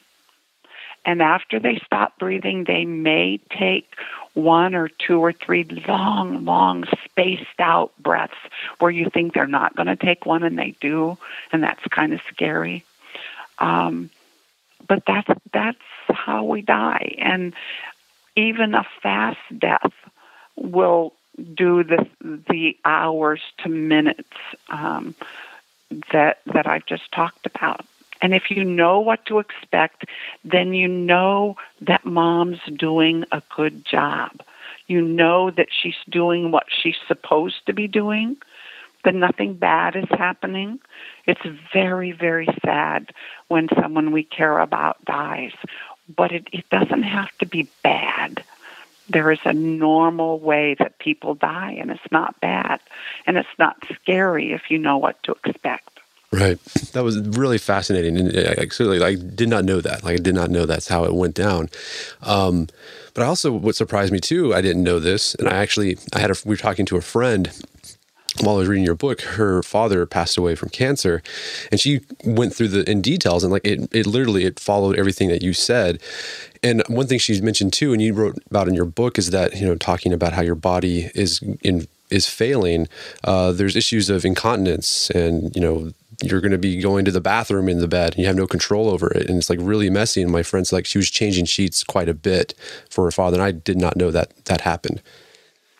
And 1.07 1.23
after 1.23 1.61
they 1.61 1.81
stop 1.87 2.19
breathing, 2.19 2.65
they 2.65 2.85
may 2.85 3.39
take 3.57 3.95
one 4.35 4.75
or 4.75 4.89
two 4.89 5.21
or 5.21 5.33
three 5.33 5.65
long, 5.89 6.45
long, 6.45 6.85
spaced 7.05 7.61
out 7.61 7.93
breaths 7.99 8.35
where 8.81 8.91
you 8.91 9.09
think 9.09 9.33
they're 9.33 9.47
not 9.47 9.77
going 9.77 9.87
to 9.87 9.97
take 9.97 10.27
one 10.27 10.43
and 10.43 10.59
they 10.59 10.75
do, 10.81 11.17
and 11.53 11.63
that's 11.63 11.83
kind 11.85 12.13
of 12.13 12.21
scary. 12.33 12.85
Um, 13.59 14.11
but 14.87 15.05
that's 15.07 15.29
that's 15.53 15.79
how 16.11 16.45
we 16.45 16.61
die, 16.61 17.15
and 17.19 17.55
even 18.37 18.75
a 18.75 18.85
fast 19.03 19.39
death 19.57 19.93
will 20.57 21.15
do 21.55 21.83
the 21.83 22.07
the 22.21 22.77
hours 22.85 23.41
to 23.59 23.69
minutes 23.69 24.37
um, 24.69 25.15
that 26.13 26.41
that 26.47 26.67
I've 26.67 26.87
just 26.87 27.11
talked 27.13 27.47
about. 27.47 27.85
And 28.23 28.35
if 28.35 28.51
you 28.51 28.65
know 28.65 29.01
what 29.01 29.25
to 29.27 29.39
expect, 29.39 30.05
then 30.45 30.73
you 30.73 30.89
know 30.89 31.57
that 31.81 32.05
mom's 32.05 32.61
doing 32.77 33.25
a 33.33 33.43
good 33.55 33.85
job. 33.85 34.43
You 34.87 35.03
know 35.03 35.51
that 35.51 35.69
she's 35.71 35.97
doing 36.09 36.51
what 36.51 36.67
she's 36.69 36.97
supposed 37.07 37.67
to 37.67 37.73
be 37.73 37.89
doing, 37.89 38.37
that 39.05 39.15
nothing 39.15 39.55
bad 39.55 39.97
is 39.97 40.09
happening. 40.11 40.81
It's 41.27 41.41
very, 41.73 42.13
very 42.13 42.49
sad 42.65 43.13
when 43.49 43.69
someone 43.81 44.13
we 44.13 44.23
care 44.23 44.59
about 44.61 45.05
dies, 45.05 45.53
but 46.15 46.33
it, 46.33 46.49
it 46.53 46.69
doesn't 46.71 47.03
have 47.03 47.37
to 47.39 47.47
be 47.47 47.69
bad. 47.83 48.45
There 49.09 49.31
is 49.31 49.39
a 49.45 49.53
normal 49.53 50.41
way 50.41 50.75
that 50.79 50.99
people 50.99 51.35
die, 51.35 51.77
and 51.79 51.91
it's 51.91 52.11
not 52.11 52.41
bad, 52.41 52.81
and 53.27 53.37
it's 53.37 53.59
not 53.59 53.77
scary 53.95 54.53
if 54.53 54.71
you 54.71 54.79
know 54.79 54.99
what 54.99 55.23
to 55.25 55.37
expect. 55.45 55.96
Right. 56.33 56.63
That 56.93 57.05
was 57.05 57.19
really 57.21 57.59
fascinating. 57.59 58.19
And 58.19 58.37
uh, 58.37 58.55
I, 58.59 59.07
I 59.07 59.15
did 59.15 59.49
not 59.49 59.65
know 59.65 59.81
that. 59.81 60.05
Like, 60.05 60.15
I 60.15 60.23
did 60.23 60.35
not 60.35 60.51
know 60.51 60.67
that's 60.67 60.89
how 60.89 61.05
it 61.05 61.15
went 61.15 61.35
down. 61.35 61.71
Um, 62.23 62.69
but 63.15 63.23
I 63.23 63.27
also, 63.27 63.53
what 63.53 63.77
surprised 63.77 64.13
me 64.13 64.19
too, 64.19 64.55
I 64.55 64.61
didn't 64.61 64.83
know 64.83 64.99
this. 64.99 65.35
And 65.37 65.49
I 65.49 65.57
actually, 65.57 65.99
I 66.13 66.19
had 66.19 66.31
a, 66.31 66.35
we 66.45 66.51
were 66.51 66.57
talking 66.59 66.85
to 66.87 66.97
a 66.97 67.01
friend 67.01 67.51
while 68.41 68.57
I 68.57 68.59
was 68.59 68.69
reading 68.69 68.85
your 68.85 68.95
book, 68.95 69.23
her 69.23 69.63
father 69.63 70.05
passed 70.07 70.37
away 70.37 70.55
from 70.55 70.69
cancer, 70.69 71.23
and 71.71 71.81
she 71.81 72.01
went 72.25 72.55
through 72.55 72.69
the 72.69 72.91
in 72.91 73.01
details 73.01 73.43
and 73.43 73.53
like 73.53 73.65
it, 73.65 73.89
it 73.93 74.07
literally 74.07 74.45
it 74.45 74.61
followed 74.61 74.99
everything 74.99 75.29
that 75.29 75.43
you 75.43 75.53
said. 75.53 76.01
And 76.63 76.83
one 76.89 77.07
thing 77.07 77.19
she's 77.19 77.43
mentioned 77.43 77.73
too, 77.73 77.93
and 77.93 78.03
you 78.03 78.13
wrote 78.13 78.39
about 78.51 78.69
in 78.69 78.75
your 78.75 78.85
book, 78.85 79.19
is 79.19 79.31
that 79.31 79.57
you 79.57 79.67
know 79.67 79.75
talking 79.77 80.13
about 80.13 80.33
how 80.33 80.43
your 80.43 80.55
body 80.55 81.11
is 81.15 81.41
in 81.63 81.87
is 82.11 82.29
failing. 82.29 82.89
Uh, 83.25 83.53
there's 83.53 83.77
issues 83.77 84.11
of 84.11 84.25
incontinence, 84.25 85.11
and 85.11 85.55
you 85.55 85.63
know 85.63 85.93
you're 86.23 86.41
going 86.41 86.53
to 86.53 86.59
be 86.59 86.81
going 86.81 87.05
to 87.05 87.11
the 87.11 87.21
bathroom 87.21 87.69
in 87.69 87.79
the 87.79 87.89
bed 87.89 88.15
and 88.15 88.21
you 88.21 88.27
have 88.27 88.37
no 88.37 88.47
control 88.47 88.89
over 88.89 89.11
it. 89.11 89.29
And 89.29 89.39
it's 89.39 89.51
like 89.51 89.59
really 89.63 89.91
messy. 89.91 90.23
And 90.23 90.31
my 90.31 90.43
friend's 90.43 90.73
like 90.73 90.87
she 90.87 90.99
was 90.99 91.11
changing 91.11 91.47
sheets 91.47 91.85
quite 91.85 92.09
a 92.09 92.15
bit 92.15 92.55
for 92.91 93.05
her 93.05 93.11
father. 93.11 93.37
And 93.37 93.45
i 93.45 93.53
did 93.53 93.79
not 93.79 93.97
know 93.97 94.11
that 94.11 94.45
that 94.47 94.63
happened. 94.63 95.03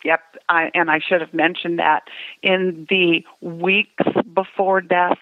Yep. 0.03 0.21
I, 0.49 0.71
and 0.73 0.89
i 0.89 0.99
should 0.99 1.19
have 1.19 1.33
mentioned 1.33 1.77
that 1.79 2.03
in 2.41 2.87
the 2.89 3.25
weeks 3.41 4.05
before 4.33 4.79
death 4.79 5.17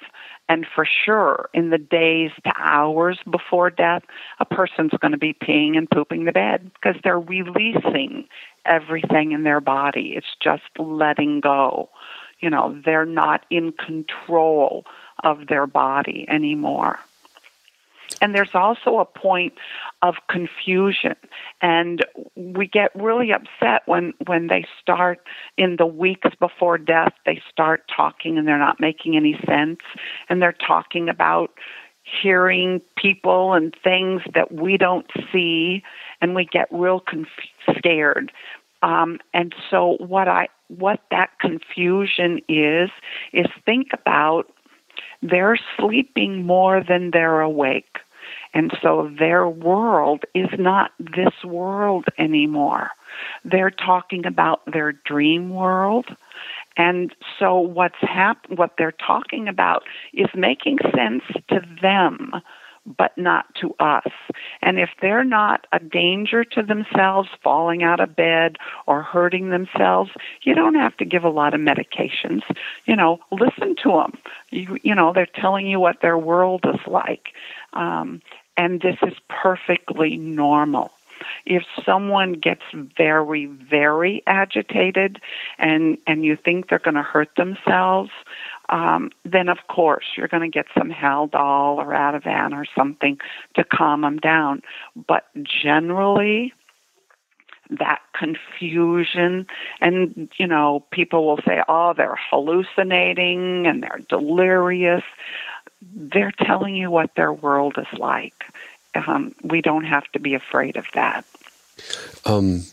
and 0.47 0.67
for 0.75 0.85
sure 0.85 1.49
in 1.51 1.71
the 1.71 1.79
days 1.79 2.29
to 2.43 2.53
hours 2.57 3.17
before 3.31 3.71
death 3.71 4.03
a 4.39 4.45
person's 4.45 4.91
going 5.01 5.13
to 5.13 5.17
be 5.17 5.33
peeing 5.33 5.77
and 5.77 5.89
pooping 5.89 6.25
the 6.25 6.31
bed 6.31 6.69
because 6.75 6.95
they're 7.03 7.19
releasing 7.19 8.27
everything 8.65 9.31
in 9.31 9.43
their 9.43 9.61
body. 9.61 10.13
It's 10.15 10.35
just 10.41 10.63
letting 10.77 11.39
go. 11.39 11.89
You 12.39 12.49
know 12.49 12.79
they're 12.83 13.05
not 13.05 13.45
in 13.49 13.71
control 13.71 14.85
of 15.23 15.47
their 15.47 15.67
body 15.67 16.25
anymore. 16.29 16.99
And 18.21 18.33
there's 18.33 18.53
also 18.53 18.99
a 18.99 19.05
point 19.05 19.53
of 20.01 20.15
confusion. 20.29 21.15
And 21.61 22.05
we 22.35 22.67
get 22.67 22.95
really 22.95 23.31
upset 23.31 23.81
when, 23.85 24.13
when 24.25 24.47
they 24.47 24.65
start 24.81 25.19
in 25.57 25.77
the 25.77 25.85
weeks 25.85 26.29
before 26.39 26.77
death, 26.77 27.13
they 27.25 27.41
start 27.51 27.83
talking 27.93 28.37
and 28.37 28.47
they're 28.47 28.57
not 28.57 28.79
making 28.79 29.15
any 29.15 29.39
sense. 29.45 29.79
And 30.29 30.41
they're 30.41 30.53
talking 30.53 31.09
about 31.09 31.51
hearing 32.21 32.81
people 32.95 33.53
and 33.53 33.75
things 33.83 34.21
that 34.33 34.51
we 34.51 34.77
don't 34.77 35.09
see. 35.31 35.83
And 36.21 36.35
we 36.35 36.45
get 36.45 36.67
real 36.71 36.99
conf- 36.99 37.27
scared. 37.77 38.31
Um, 38.81 39.19
and 39.33 39.53
so 39.69 39.97
what 39.99 40.27
I 40.27 40.47
what 40.67 40.99
that 41.11 41.29
confusion 41.39 42.41
is 42.49 42.89
is 43.33 43.45
think 43.65 43.87
about 43.93 44.51
they're 45.29 45.57
sleeping 45.77 46.45
more 46.45 46.83
than 46.83 47.11
they're 47.11 47.41
awake. 47.41 47.97
And 48.53 48.71
so 48.81 49.11
their 49.19 49.47
world 49.47 50.23
is 50.33 50.49
not 50.57 50.91
this 50.99 51.43
world 51.43 52.05
anymore. 52.17 52.91
They're 53.43 53.71
talking 53.71 54.25
about 54.25 54.61
their 54.71 54.93
dream 54.93 55.49
world. 55.49 56.05
And 56.77 57.13
so 57.39 57.59
what's 57.59 57.99
hap- 57.99 58.49
what 58.49 58.71
they're 58.77 58.93
talking 58.93 59.47
about 59.47 59.83
is 60.13 60.27
making 60.35 60.79
sense 60.95 61.23
to 61.49 61.61
them 61.81 62.31
but 62.85 63.17
not 63.17 63.53
to 63.55 63.73
us. 63.79 64.11
And 64.61 64.79
if 64.79 64.89
they're 65.01 65.23
not 65.23 65.67
a 65.71 65.79
danger 65.79 66.43
to 66.43 66.63
themselves, 66.63 67.29
falling 67.43 67.83
out 67.83 67.99
of 67.99 68.15
bed 68.15 68.57
or 68.85 69.01
hurting 69.01 69.49
themselves, 69.49 70.11
you 70.43 70.53
don't 70.53 70.75
have 70.75 70.95
to 70.97 71.05
give 71.05 71.23
a 71.23 71.29
lot 71.29 71.53
of 71.53 71.61
medications. 71.61 72.41
You 72.85 72.95
know, 72.95 73.19
listen 73.31 73.75
to 73.83 73.89
them. 73.89 74.17
You, 74.51 74.77
you 74.83 74.95
know, 74.95 75.13
they're 75.13 75.25
telling 75.25 75.67
you 75.67 75.79
what 75.79 76.01
their 76.01 76.17
world 76.17 76.65
is 76.65 76.81
like. 76.87 77.29
Um, 77.73 78.21
and 78.57 78.81
this 78.81 78.97
is 79.01 79.13
perfectly 79.27 80.17
normal 80.17 80.91
if 81.45 81.63
someone 81.85 82.33
gets 82.33 82.61
very 82.73 83.45
very 83.45 84.23
agitated 84.27 85.19
and 85.57 85.97
and 86.07 86.25
you 86.25 86.35
think 86.35 86.69
they're 86.69 86.79
going 86.79 86.95
to 86.95 87.01
hurt 87.01 87.29
themselves 87.35 88.11
um, 88.69 89.11
then 89.23 89.49
of 89.49 89.57
course 89.69 90.05
you're 90.15 90.27
going 90.27 90.49
to 90.49 90.53
get 90.53 90.65
some 90.77 90.89
Haldol 90.89 91.77
or 91.77 91.87
Ativan 91.87 92.53
or 92.53 92.65
something 92.75 93.19
to 93.55 93.63
calm 93.63 94.01
them 94.01 94.17
down. 94.17 94.61
But 94.95 95.25
generally, 95.43 96.53
that 97.69 98.01
confusion 98.13 99.47
and 99.81 100.29
you 100.37 100.45
know 100.45 100.85
people 100.91 101.25
will 101.25 101.39
say 101.45 101.63
oh 101.67 101.93
they're 101.93 102.19
hallucinating 102.29 103.67
and 103.67 103.83
they're 103.83 104.01
delirious. 104.09 105.03
They're 105.81 106.33
telling 106.43 106.75
you 106.75 106.89
what 106.89 107.15
their 107.15 107.33
world 107.33 107.75
is 107.77 107.99
like. 107.99 108.45
Um, 108.95 109.35
we 109.43 109.61
don't 109.61 109.83
have 109.83 110.09
to 110.13 110.19
be 110.19 110.33
afraid 110.35 110.77
of 110.77 110.85
that. 110.93 111.25
Um, 112.23 112.63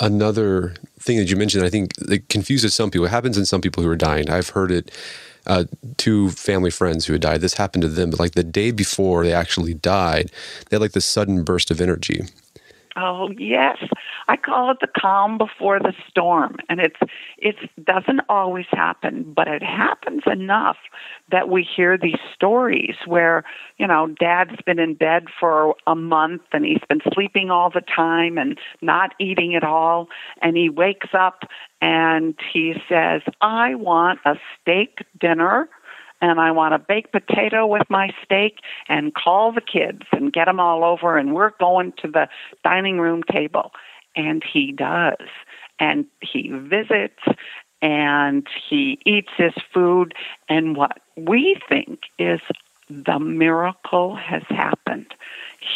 another 0.00 0.74
thing 0.98 1.16
that 1.18 1.28
you 1.28 1.36
mentioned 1.36 1.64
i 1.64 1.68
think 1.68 1.92
it 2.08 2.28
confuses 2.28 2.74
some 2.74 2.90
people 2.90 3.06
it 3.06 3.10
happens 3.10 3.36
in 3.36 3.44
some 3.44 3.60
people 3.60 3.82
who 3.82 3.88
are 3.88 3.96
dying. 3.96 4.30
I've 4.30 4.50
heard 4.50 4.70
it 4.70 4.90
uh, 5.46 5.64
two 5.96 6.30
family 6.30 6.70
friends 6.70 7.06
who 7.06 7.12
had 7.12 7.22
died. 7.22 7.40
This 7.40 7.54
happened 7.54 7.82
to 7.82 7.88
them, 7.88 8.10
but 8.10 8.20
like 8.20 8.32
the 8.32 8.44
day 8.44 8.70
before 8.70 9.24
they 9.24 9.32
actually 9.32 9.74
died, 9.74 10.30
they 10.68 10.76
had 10.76 10.82
like 10.82 10.92
this 10.92 11.06
sudden 11.06 11.42
burst 11.44 11.70
of 11.70 11.80
energy. 11.80 12.22
Oh 12.96 13.30
yes, 13.38 13.78
I 14.28 14.36
call 14.36 14.70
it 14.70 14.78
the 14.80 14.86
calm 14.86 15.38
before 15.38 15.78
the 15.78 15.94
storm, 16.08 16.56
and 16.68 16.78
it's 16.78 17.00
it 17.38 17.56
doesn't 17.82 18.20
always 18.28 18.66
happen, 18.70 19.32
but 19.34 19.48
it 19.48 19.62
happens 19.62 20.22
enough 20.30 20.76
that 21.30 21.48
we 21.48 21.62
hear 21.62 21.96
these 21.96 22.18
stories 22.34 22.96
where 23.06 23.44
you 23.78 23.86
know 23.86 24.08
dad's 24.20 24.60
been 24.66 24.78
in 24.78 24.94
bed 24.94 25.24
for 25.40 25.74
a 25.86 25.94
month 25.94 26.42
and 26.52 26.66
he's 26.66 26.82
been 26.88 27.00
sleeping 27.14 27.50
all 27.50 27.70
the 27.70 27.80
time 27.82 28.36
and 28.36 28.58
not 28.82 29.14
eating 29.18 29.54
at 29.54 29.64
all, 29.64 30.08
and 30.42 30.56
he 30.56 30.68
wakes 30.68 31.08
up 31.14 31.44
and 31.80 32.34
he 32.52 32.74
says, 32.90 33.22
"I 33.40 33.74
want 33.74 34.20
a 34.26 34.36
steak 34.60 34.98
dinner." 35.18 35.68
And 36.22 36.40
I 36.40 36.52
want 36.52 36.72
a 36.72 36.78
baked 36.78 37.12
potato 37.12 37.66
with 37.66 37.82
my 37.90 38.10
steak 38.24 38.60
and 38.88 39.12
call 39.12 39.52
the 39.52 39.60
kids 39.60 40.02
and 40.12 40.32
get 40.32 40.46
them 40.46 40.60
all 40.60 40.84
over 40.84 41.18
and 41.18 41.34
we're 41.34 41.50
going 41.58 41.92
to 42.00 42.08
the 42.08 42.28
dining 42.64 42.98
room 42.98 43.22
table. 43.24 43.72
And 44.14 44.42
he 44.44 44.72
does. 44.72 45.26
And 45.78 46.06
he 46.20 46.48
visits 46.48 47.22
and 47.82 48.46
he 48.68 49.00
eats 49.04 49.30
his 49.36 49.52
food. 49.74 50.14
And 50.48 50.76
what 50.76 51.00
we 51.16 51.60
think 51.68 52.00
is 52.18 52.40
the 52.88 53.18
miracle 53.18 54.14
has 54.14 54.42
happened. 54.48 55.14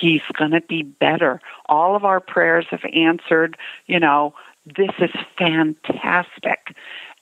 He's 0.00 0.22
going 0.38 0.52
to 0.52 0.60
be 0.60 0.82
better. 0.82 1.40
All 1.66 1.96
of 1.96 2.04
our 2.04 2.20
prayers 2.20 2.66
have 2.70 2.84
answered, 2.94 3.56
you 3.86 3.98
know, 3.98 4.34
this 4.66 4.90
is 4.98 5.10
fantastic. 5.38 6.76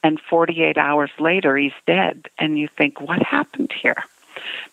And 0.04 0.20
48 0.20 0.76
hours 0.76 1.10
later, 1.18 1.56
he's 1.56 1.72
dead. 1.86 2.28
And 2.38 2.58
you 2.58 2.68
think, 2.68 3.00
what 3.00 3.22
happened 3.22 3.72
here? 3.72 4.04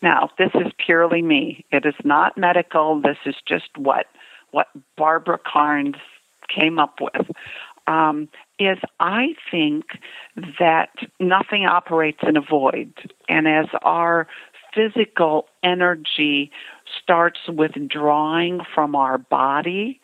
Now, 0.01 0.29
this 0.37 0.51
is 0.55 0.73
purely 0.77 1.21
me. 1.21 1.65
It 1.71 1.85
is 1.85 1.95
not 2.03 2.37
medical. 2.37 2.99
This 3.01 3.17
is 3.25 3.35
just 3.47 3.75
what 3.77 4.07
what 4.51 4.67
Barbara 4.97 5.39
Karnes 5.39 5.95
came 6.49 6.77
up 6.77 6.99
with. 6.99 7.31
Um, 7.87 8.27
is 8.59 8.77
I 8.99 9.35
think 9.49 9.85
that 10.59 10.89
nothing 11.19 11.65
operates 11.65 12.19
in 12.23 12.35
a 12.35 12.41
void, 12.41 12.93
and 13.29 13.47
as 13.47 13.67
our 13.83 14.27
physical 14.73 15.47
energy 15.63 16.51
starts 17.01 17.39
withdrawing 17.47 18.61
from 18.73 18.95
our 18.95 19.17
body, 19.17 19.99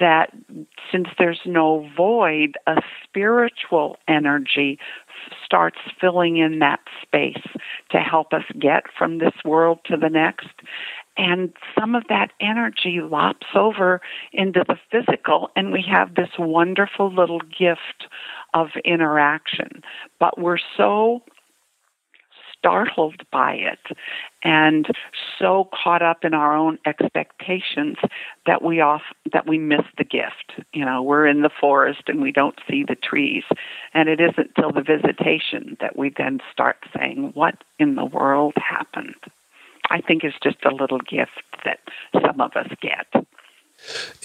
that 0.00 0.32
since 0.90 1.08
there's 1.18 1.40
no 1.44 1.88
void, 1.96 2.56
a 2.66 2.80
spiritual 3.04 3.96
energy 4.08 4.78
starts 5.44 5.78
filling 6.00 6.36
in 6.36 6.58
that 6.60 6.80
space 7.02 7.42
to 7.90 7.98
help 7.98 8.32
us 8.32 8.44
get 8.58 8.84
from 8.96 9.18
this 9.18 9.34
world 9.44 9.78
to 9.86 9.96
the 9.96 10.08
next. 10.08 10.48
And 11.18 11.52
some 11.78 11.94
of 11.94 12.04
that 12.08 12.32
energy 12.40 13.00
lops 13.02 13.46
over 13.54 14.00
into 14.32 14.64
the 14.66 14.76
physical, 14.90 15.50
and 15.56 15.72
we 15.72 15.82
have 15.90 16.14
this 16.14 16.28
wonderful 16.38 17.12
little 17.12 17.40
gift 17.40 18.06
of 18.54 18.68
interaction. 18.84 19.82
But 20.20 20.38
we're 20.38 20.58
so 20.76 21.22
startled 22.66 23.22
by 23.30 23.52
it 23.52 23.96
and 24.42 24.86
so 25.38 25.68
caught 25.72 26.02
up 26.02 26.24
in 26.24 26.34
our 26.34 26.56
own 26.56 26.78
expectations 26.84 27.96
that 28.44 28.62
we 28.62 28.80
off 28.80 29.02
that 29.32 29.46
we 29.46 29.56
miss 29.56 29.82
the 29.98 30.04
gift. 30.04 30.66
You 30.72 30.84
know, 30.84 31.00
we're 31.00 31.26
in 31.26 31.42
the 31.42 31.50
forest 31.60 32.02
and 32.08 32.20
we 32.20 32.32
don't 32.32 32.58
see 32.68 32.84
the 32.86 32.96
trees. 32.96 33.44
And 33.94 34.08
it 34.08 34.20
isn't 34.20 34.54
till 34.56 34.72
the 34.72 34.82
visitation 34.82 35.76
that 35.80 35.96
we 35.96 36.12
then 36.16 36.40
start 36.52 36.78
saying, 36.96 37.30
What 37.34 37.62
in 37.78 37.94
the 37.94 38.04
world 38.04 38.54
happened? 38.56 39.14
I 39.88 40.00
think 40.00 40.24
is 40.24 40.34
just 40.42 40.64
a 40.64 40.74
little 40.74 40.98
gift 40.98 41.44
that 41.64 41.78
some 42.20 42.40
of 42.40 42.50
us 42.56 42.68
get. 42.80 43.26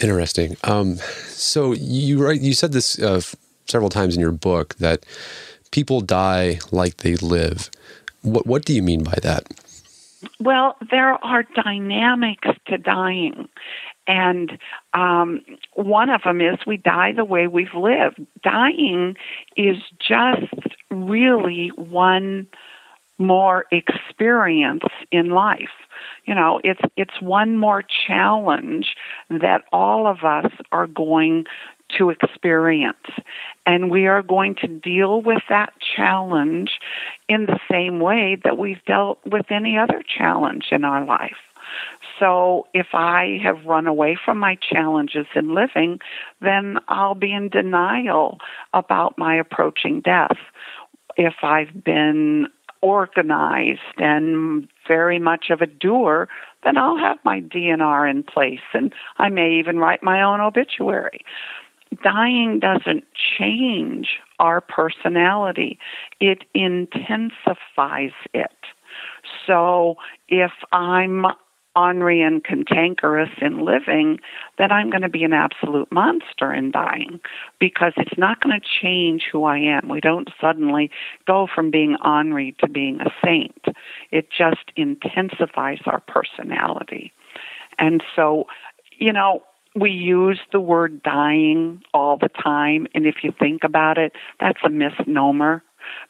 Interesting. 0.02 0.56
Um, 0.64 0.96
so 0.96 1.74
you 1.74 2.24
write, 2.24 2.42
you 2.42 2.54
said 2.54 2.72
this 2.72 2.98
uh, 2.98 3.22
several 3.68 3.90
times 3.90 4.16
in 4.16 4.22
your 4.22 4.32
book 4.32 4.76
that 4.76 5.06
people 5.70 6.02
die 6.02 6.60
like 6.72 6.98
they 6.98 7.16
live. 7.18 7.70
What 8.22 8.46
What 8.46 8.66
do 8.66 8.74
you 8.74 8.84
mean 8.84 9.04
by 9.04 9.18
that? 9.24 9.46
Well, 10.40 10.76
there 10.90 11.14
are 11.24 11.44
dynamics 11.44 12.48
to 12.68 12.78
dying. 12.78 13.48
And 14.08 14.58
um, 14.94 15.42
one 15.74 16.10
of 16.10 16.24
them 16.24 16.42
is 16.42 16.60
we 16.66 16.78
die 16.78 17.14
the 17.14 17.26
way 17.26 17.48
we've 17.48 17.74
lived. 17.76 18.20
Dying 18.44 19.16
is 19.56 19.78
just 20.00 20.54
really 20.90 21.70
one 21.76 22.48
more 23.18 23.66
experience 23.72 24.84
in 25.12 25.30
life. 25.30 25.70
You 26.26 26.34
know, 26.36 26.60
it's 26.64 26.82
it's 26.98 27.22
one 27.22 27.58
more 27.58 27.84
challenge 28.08 28.96
that 29.30 29.64
all 29.72 30.08
of 30.08 30.24
us 30.24 30.52
are 30.72 30.88
going 30.88 31.46
to 31.98 32.10
experience. 32.10 33.08
And 33.66 33.90
we 33.92 34.08
are 34.08 34.22
going 34.22 34.56
to 34.56 34.68
deal 34.68 35.22
with 35.22 35.44
that 35.50 35.74
challenge 35.96 36.80
in 37.30 37.46
the 37.46 37.60
same 37.70 38.00
way 38.00 38.38
that 38.44 38.58
we've 38.58 38.84
dealt 38.86 39.20
with 39.26 39.46
any 39.50 39.78
other 39.78 40.02
challenge 40.08 40.68
in 40.72 40.84
our 40.84 41.06
life. 41.06 41.38
So 42.20 42.68
if 42.74 42.88
I 42.94 43.40
have 43.44 43.66
run 43.66 43.88
away 43.88 44.18
from 44.24 44.38
my 44.38 44.56
challenges 44.56 45.26
in 45.36 45.54
living, 45.54 46.00
then 46.42 46.78
I'll 46.88 47.16
be 47.16 47.34
in 47.34 47.50
denial 47.50 48.40
about 48.74 49.18
my 49.18 49.36
approaching 49.36 50.02
death. 50.02 50.38
If 51.18 51.36
I've 51.44 51.84
been 51.84 52.48
organized 52.82 53.80
and 53.98 54.68
very 54.88 55.20
much 55.20 55.50
of 55.50 55.62
a 55.62 55.68
doer, 55.68 56.28
then 56.64 56.78
I'll 56.78 56.98
have 56.98 57.18
my 57.24 57.42
DNR 57.42 58.10
in 58.10 58.24
place 58.24 58.60
and 58.74 58.94
I 59.18 59.30
may 59.30 59.54
even 59.54 59.78
write 59.78 60.04
my 60.04 60.22
own 60.22 60.42
obituary. 60.42 61.24
Dying 62.04 62.60
doesn't 62.60 63.06
change 63.38 64.20
our 64.40 64.62
personality, 64.62 65.78
it 66.20 66.44
intensifies 66.54 68.12
it. 68.34 68.52
So 69.46 69.96
if 70.28 70.52
I'm 70.72 71.26
ornery 71.76 72.22
and 72.22 72.44
cantankerous 72.44 73.30
in 73.42 73.64
living, 73.64 74.20
then 74.58 74.72
I'm 74.72 74.90
going 74.90 75.04
to 75.04 75.10
be 75.10 75.24
an 75.24 75.34
absolute 75.34 75.92
monster 75.92 76.54
in 76.54 76.72
dying 76.72 77.20
because 77.60 77.94
it's 77.98 78.18
not 78.18 78.42
going 78.42 78.60
to 78.60 78.68
change 78.82 79.24
who 79.32 79.46
I 79.46 79.58
am. 79.58 79.88
We 79.88 80.02
don't 80.02 80.30
suddenly 80.40 80.92
go 81.26 81.48
from 81.54 81.72
being 81.72 81.96
ornery 82.04 82.56
to 82.60 82.68
being 82.68 83.00
a 83.00 83.10
saint. 83.24 83.64
It 84.12 84.30
just 84.30 84.72
intensifies 84.76 85.80
our 85.86 86.02
personality. 86.02 87.14
And 87.80 88.04
so, 88.16 88.48
you 88.98 89.14
know, 89.14 89.44
we 89.76 89.90
use 89.90 90.40
the 90.52 90.60
word 90.60 91.02
dying 91.04 91.82
all 91.94 92.18
the 92.18 92.30
time, 92.30 92.88
and 92.94 93.06
if 93.06 93.18
you 93.24 93.34
think 93.38 93.64
about 93.64 93.98
it, 93.98 94.14
that's 94.40 94.60
a 94.66 94.70
misnomer 94.70 95.64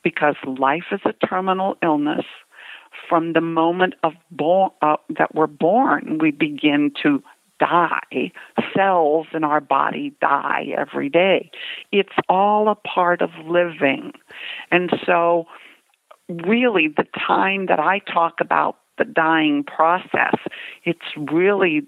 because 0.04 0.36
life 0.46 0.86
is 0.92 1.02
a 1.06 1.14
terminal 1.28 1.78
illness 1.84 2.26
from 3.08 3.34
the 3.34 3.42
moment 3.42 3.96
of 4.04 4.14
born, 4.30 4.72
uh, 4.82 4.98
that 5.18 5.34
we're 5.36 5.48
born, 5.48 6.18
we 6.20 6.32
begin 6.32 6.92
to 7.04 7.24
die. 7.60 8.32
Cells 8.76 9.28
in 9.34 9.44
our 9.44 9.62
body 9.62 10.14
die 10.20 10.68
every 10.78 11.10
day. 11.10 11.52
It's 11.92 12.10
all 12.28 12.70
a 12.70 12.76
part 12.76 13.22
of 13.22 13.30
living. 13.46 14.14
And 14.72 14.92
so, 15.06 15.46
really, 16.28 16.88
the 16.88 17.06
time 17.28 17.68
that 17.68 17.80
I 17.80 18.00
talk 18.00 18.36
about 18.42 18.78
the 18.98 19.06
dying 19.06 19.64
process, 19.64 20.36
it's 20.84 21.06
really 21.16 21.88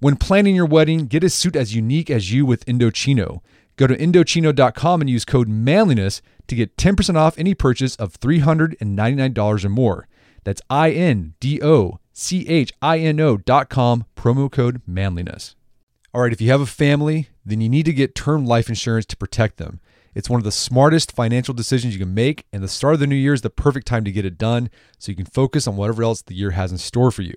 When 0.00 0.16
planning 0.16 0.56
your 0.56 0.66
wedding, 0.66 1.06
get 1.06 1.22
a 1.22 1.30
suit 1.30 1.54
as 1.54 1.74
unique 1.74 2.10
as 2.10 2.32
you 2.32 2.44
with 2.44 2.66
Indochino. 2.66 3.40
Go 3.76 3.86
to 3.86 3.96
Indochino.com 3.96 5.00
and 5.00 5.08
use 5.08 5.24
code 5.24 5.48
manliness 5.48 6.20
to 6.48 6.56
get 6.56 6.76
10% 6.76 7.16
off 7.16 7.38
any 7.38 7.54
purchase 7.54 7.94
of 7.96 8.18
$399 8.18 9.64
or 9.64 9.68
more. 9.68 10.08
That's 10.42 10.60
I 10.68 10.90
N 10.90 11.34
D 11.38 11.62
O 11.62 12.00
C 12.12 12.46
H 12.48 12.72
I 12.82 12.98
N 12.98 13.20
O.com, 13.20 14.04
promo 14.16 14.50
code 14.50 14.82
manliness. 14.86 15.54
All 16.12 16.22
right, 16.22 16.32
if 16.32 16.40
you 16.40 16.50
have 16.50 16.60
a 16.60 16.66
family, 16.66 17.28
then 17.46 17.60
you 17.60 17.68
need 17.68 17.86
to 17.86 17.92
get 17.92 18.14
term 18.14 18.44
life 18.44 18.68
insurance 18.68 19.06
to 19.06 19.16
protect 19.16 19.56
them. 19.58 19.80
It's 20.14 20.28
one 20.28 20.38
of 20.38 20.44
the 20.44 20.52
smartest 20.52 21.12
financial 21.12 21.54
decisions 21.54 21.94
you 21.94 22.00
can 22.04 22.14
make, 22.14 22.46
and 22.52 22.62
the 22.62 22.68
start 22.68 22.94
of 22.94 23.00
the 23.00 23.06
new 23.06 23.16
year 23.16 23.32
is 23.32 23.42
the 23.42 23.50
perfect 23.50 23.86
time 23.86 24.04
to 24.04 24.12
get 24.12 24.24
it 24.24 24.38
done 24.38 24.70
so 24.98 25.10
you 25.10 25.16
can 25.16 25.24
focus 25.24 25.66
on 25.66 25.76
whatever 25.76 26.02
else 26.02 26.20
the 26.22 26.34
year 26.34 26.50
has 26.50 26.70
in 26.72 26.78
store 26.78 27.10
for 27.10 27.22
you. 27.22 27.34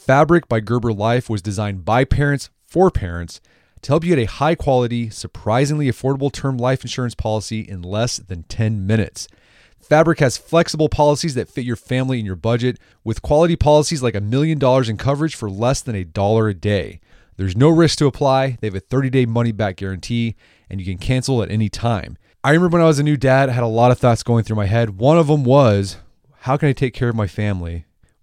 Fabric 0.00 0.48
by 0.48 0.60
Gerber 0.60 0.94
Life 0.94 1.28
was 1.28 1.42
designed 1.42 1.84
by 1.84 2.04
parents 2.04 2.48
for 2.66 2.90
parents 2.90 3.38
to 3.82 3.92
help 3.92 4.02
you 4.02 4.16
get 4.16 4.22
a 4.22 4.32
high 4.32 4.54
quality, 4.54 5.10
surprisingly 5.10 5.90
affordable 5.92 6.32
term 6.32 6.56
life 6.56 6.82
insurance 6.82 7.14
policy 7.14 7.60
in 7.60 7.82
less 7.82 8.16
than 8.16 8.44
10 8.44 8.86
minutes. 8.86 9.28
Fabric 9.78 10.20
has 10.20 10.38
flexible 10.38 10.88
policies 10.88 11.34
that 11.34 11.50
fit 11.50 11.66
your 11.66 11.76
family 11.76 12.16
and 12.16 12.24
your 12.24 12.34
budget, 12.34 12.78
with 13.04 13.20
quality 13.20 13.56
policies 13.56 14.02
like 14.02 14.14
a 14.14 14.22
million 14.22 14.58
dollars 14.58 14.88
in 14.88 14.96
coverage 14.96 15.34
for 15.34 15.50
less 15.50 15.82
than 15.82 15.94
a 15.94 16.02
dollar 16.02 16.48
a 16.48 16.54
day. 16.54 16.98
There's 17.36 17.54
no 17.54 17.68
risk 17.68 17.98
to 17.98 18.06
apply. 18.06 18.56
They 18.62 18.68
have 18.68 18.74
a 18.74 18.80
30 18.80 19.10
day 19.10 19.26
money 19.26 19.52
back 19.52 19.76
guarantee, 19.76 20.34
and 20.70 20.80
you 20.80 20.86
can 20.86 20.96
cancel 20.96 21.42
at 21.42 21.50
any 21.50 21.68
time. 21.68 22.16
I 22.42 22.52
remember 22.52 22.78
when 22.78 22.84
I 22.84 22.88
was 22.88 22.98
a 22.98 23.04
new 23.04 23.18
dad, 23.18 23.50
I 23.50 23.52
had 23.52 23.64
a 23.64 23.66
lot 23.66 23.90
of 23.90 23.98
thoughts 23.98 24.22
going 24.22 24.44
through 24.44 24.56
my 24.56 24.66
head. 24.66 24.98
One 24.98 25.18
of 25.18 25.26
them 25.26 25.44
was, 25.44 25.98
how 26.40 26.56
can 26.56 26.70
I 26.70 26.72
take 26.72 26.94
care 26.94 27.10
of 27.10 27.14
my 27.14 27.26
family 27.26 27.84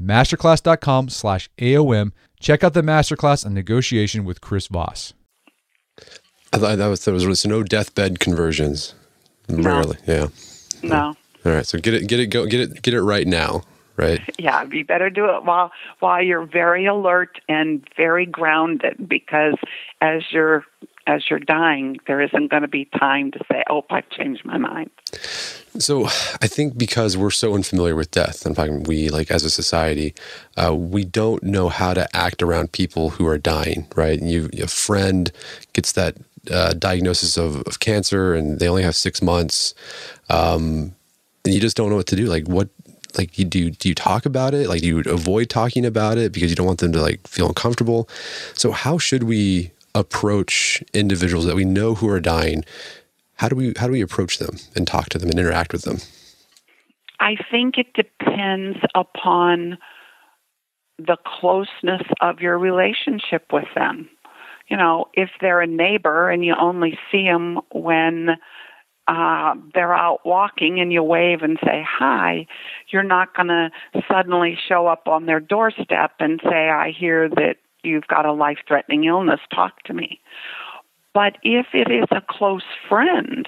Masterclass.com 0.00 1.08
slash 1.08 1.50
AOM. 1.58 2.12
Check 2.40 2.62
out 2.62 2.74
the 2.74 2.82
masterclass 2.82 3.44
on 3.44 3.54
negotiation 3.54 4.24
with 4.24 4.40
Chris 4.40 4.68
Voss. 4.68 5.12
I 6.52 6.58
thought 6.58 6.76
that 6.78 6.86
was 6.86 7.04
there 7.04 7.14
was 7.14 7.26
really 7.26 7.36
so 7.36 7.48
no 7.48 7.62
deathbed 7.62 8.20
conversions. 8.20 8.94
Rarely, 9.48 9.96
yeah. 10.06 10.28
No. 10.82 11.14
All 11.44 11.52
right, 11.52 11.66
so 11.66 11.78
get 11.78 11.94
it, 11.94 12.06
get 12.06 12.20
it, 12.20 12.26
go, 12.26 12.46
get 12.46 12.60
it, 12.60 12.82
get 12.82 12.94
it 12.94 13.02
right 13.02 13.26
now, 13.26 13.62
right? 13.96 14.20
Yeah, 14.38 14.64
you 14.70 14.84
better 14.84 15.10
do 15.10 15.26
it 15.26 15.44
while 15.44 15.72
while 16.00 16.22
you're 16.22 16.46
very 16.46 16.86
alert 16.86 17.40
and 17.48 17.86
very 17.96 18.24
grounded, 18.24 19.08
because 19.08 19.54
as 20.00 20.22
you're 20.30 20.64
as 21.08 21.24
you're 21.28 21.40
dying, 21.40 21.96
there 22.06 22.20
isn't 22.20 22.50
going 22.50 22.62
to 22.62 22.68
be 22.68 22.84
time 22.98 23.32
to 23.32 23.40
say, 23.50 23.64
"Oh, 23.68 23.84
I've 23.90 24.08
changed 24.10 24.44
my 24.44 24.58
mind." 24.58 24.90
So, 25.78 26.06
I 26.06 26.46
think 26.46 26.76
because 26.76 27.16
we're 27.16 27.30
so 27.30 27.54
unfamiliar 27.54 27.96
with 27.96 28.10
death, 28.10 28.44
I'm 28.44 28.54
talking 28.54 28.82
we 28.82 29.08
like 29.08 29.30
as 29.30 29.44
a 29.44 29.50
society, 29.50 30.14
uh, 30.56 30.74
we 30.74 31.04
don't 31.04 31.42
know 31.42 31.68
how 31.68 31.94
to 31.94 32.06
act 32.14 32.42
around 32.42 32.72
people 32.72 33.10
who 33.10 33.26
are 33.26 33.38
dying. 33.38 33.86
Right? 33.96 34.20
And 34.20 34.30
you, 34.30 34.50
a 34.62 34.66
friend 34.66 35.32
gets 35.72 35.92
that 35.92 36.16
uh, 36.50 36.74
diagnosis 36.74 37.36
of, 37.36 37.62
of 37.62 37.80
cancer, 37.80 38.34
and 38.34 38.58
they 38.60 38.68
only 38.68 38.82
have 38.82 38.94
six 38.94 39.22
months, 39.22 39.74
um, 40.28 40.94
and 41.44 41.54
you 41.54 41.60
just 41.60 41.76
don't 41.76 41.88
know 41.88 41.96
what 41.96 42.06
to 42.08 42.16
do. 42.16 42.26
Like, 42.26 42.46
what? 42.46 42.68
Like, 43.16 43.38
you 43.38 43.46
do 43.46 43.70
do 43.70 43.88
you 43.88 43.94
talk 43.94 44.26
about 44.26 44.52
it? 44.52 44.68
Like, 44.68 44.82
do 44.82 44.86
you 44.86 45.02
avoid 45.06 45.48
talking 45.48 45.86
about 45.86 46.18
it 46.18 46.32
because 46.32 46.50
you 46.50 46.56
don't 46.56 46.66
want 46.66 46.80
them 46.80 46.92
to 46.92 47.00
like 47.00 47.26
feel 47.26 47.48
uncomfortable? 47.48 48.08
So, 48.54 48.70
how 48.70 48.98
should 48.98 49.22
we 49.22 49.72
approach 49.98 50.82
individuals 50.94 51.44
that 51.46 51.56
we 51.56 51.64
know 51.64 51.94
who 51.94 52.08
are 52.08 52.20
dying? 52.20 52.64
How 53.34 53.48
do 53.48 53.56
we 53.56 53.74
how 53.76 53.86
do 53.86 53.92
we 53.92 54.00
approach 54.00 54.38
them 54.38 54.56
and 54.74 54.86
talk 54.86 55.08
to 55.10 55.18
them 55.18 55.28
and 55.30 55.38
interact 55.38 55.72
with 55.72 55.82
them? 55.82 55.98
I 57.20 57.36
think 57.50 57.78
it 57.78 57.92
depends 57.94 58.78
upon 58.94 59.78
the 60.98 61.16
closeness 61.24 62.02
of 62.20 62.40
your 62.40 62.58
relationship 62.58 63.46
with 63.52 63.68
them. 63.74 64.08
You 64.68 64.76
know, 64.76 65.06
if 65.14 65.30
they're 65.40 65.60
a 65.60 65.66
neighbor 65.66 66.30
and 66.30 66.44
you 66.44 66.54
only 66.58 66.98
see 67.10 67.24
them 67.24 67.60
when 67.72 68.36
uh, 69.08 69.54
they're 69.72 69.94
out 69.94 70.20
walking 70.26 70.80
and 70.80 70.92
you 70.92 71.02
wave 71.02 71.42
and 71.42 71.58
say 71.64 71.82
hi, 71.88 72.46
you're 72.88 73.02
not 73.02 73.34
going 73.34 73.48
to 73.48 73.70
suddenly 74.10 74.58
show 74.68 74.86
up 74.86 75.08
on 75.08 75.26
their 75.26 75.40
doorstep 75.40 76.12
and 76.20 76.40
say, 76.44 76.68
I 76.68 76.90
hear 76.90 77.28
that 77.30 77.56
you've 77.82 78.06
got 78.06 78.26
a 78.26 78.32
life 78.32 78.58
threatening 78.66 79.04
illness, 79.04 79.40
talk 79.54 79.82
to 79.84 79.94
me. 79.94 80.20
But 81.14 81.36
if 81.42 81.66
it 81.72 81.90
is 81.90 82.06
a 82.10 82.22
close 82.28 82.62
friend 82.88 83.46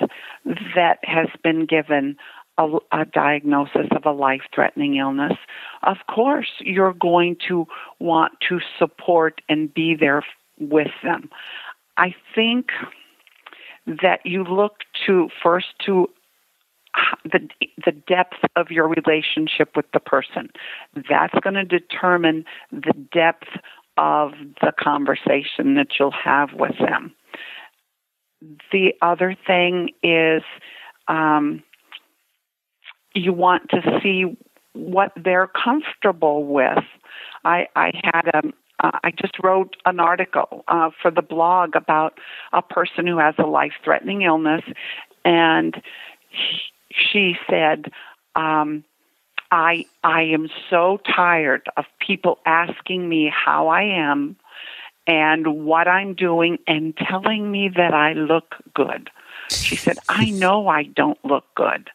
that 0.75 0.99
has 1.03 1.29
been 1.43 1.67
given 1.67 2.17
a, 2.59 2.69
a 2.93 3.05
diagnosis 3.05 3.87
of 3.93 4.05
a 4.05 4.13
life 4.13 4.43
threatening 4.55 4.97
illness, 4.97 5.37
of 5.83 5.99
course 6.13 6.51
you're 6.61 6.95
going 6.95 7.37
to 7.49 7.67
want 7.99 8.33
to 8.49 8.61
support 8.79 9.41
and 9.49 9.73
be 9.73 9.95
there 9.95 10.25
with 10.59 10.91
them. 11.03 11.31
I 11.97 12.15
think 12.35 12.71
that 13.87 14.21
you 14.25 14.45
look 14.45 14.79
to 15.07 15.29
first 15.43 15.69
to 15.87 16.09
the 17.25 17.49
the 17.85 17.93
depth 17.93 18.39
of 18.57 18.71
your 18.71 18.89
relationship 18.89 19.77
with 19.77 19.87
the 19.93 20.01
person. 20.01 20.51
That's 21.09 21.39
going 21.41 21.55
to 21.55 21.65
determine 21.65 22.45
the 22.73 22.95
depth 23.13 23.49
of 24.01 24.33
the 24.63 24.73
conversation 24.81 25.75
that 25.75 25.89
you'll 25.99 26.11
have 26.11 26.55
with 26.55 26.77
them. 26.79 27.15
The 28.73 28.95
other 29.03 29.37
thing 29.47 29.91
is 30.03 30.43
um, 31.07 31.63
you 33.15 33.35
want 33.35 33.69
to 33.71 34.01
see 34.03 34.39
what 34.73 35.13
they're 35.23 35.49
comfortable 35.49 36.47
with. 36.47 36.83
I, 37.45 37.67
I 37.77 37.93
had 38.03 38.29
a, 38.33 38.39
uh, 38.83 38.99
I 39.05 39.11
just 39.11 39.35
wrote 39.43 39.77
an 39.85 40.01
article 40.01 40.65
uh, 40.69 40.89
for 41.03 41.11
the 41.11 41.21
blog 41.21 41.77
about 41.77 42.19
a 42.55 42.63
person 42.63 43.07
who 43.07 43.19
has 43.19 43.35
a 43.39 43.47
life 43.47 43.73
threatening 43.85 44.23
illness, 44.23 44.63
and 45.27 45.75
he, 46.31 46.61
she 46.91 47.35
said, 47.51 47.91
um, 48.35 48.83
I, 49.51 49.87
I 50.05 50.23
am 50.23 50.49
so 50.69 51.01
tired 51.15 51.69
of 51.77 51.85
people 51.99 52.39
asking 52.47 53.09
me 53.09 53.33
how 53.35 53.69
I 53.69 53.83
am 53.83 54.37
and 55.07 55.65
what 55.65 55.89
I'm 55.89 56.15
doing 56.15 56.59
and 56.67 56.97
telling 56.97 57.51
me 57.51 57.69
that 57.77 57.93
I 57.93 58.13
look 58.13 58.55
good. 58.75 59.11
She 59.61 59.77
said, 59.77 59.99
I 60.09 60.31
know 60.31 60.69
I 60.69 60.85
don't 60.85 61.23
look 61.25 61.45
good. 61.55 61.91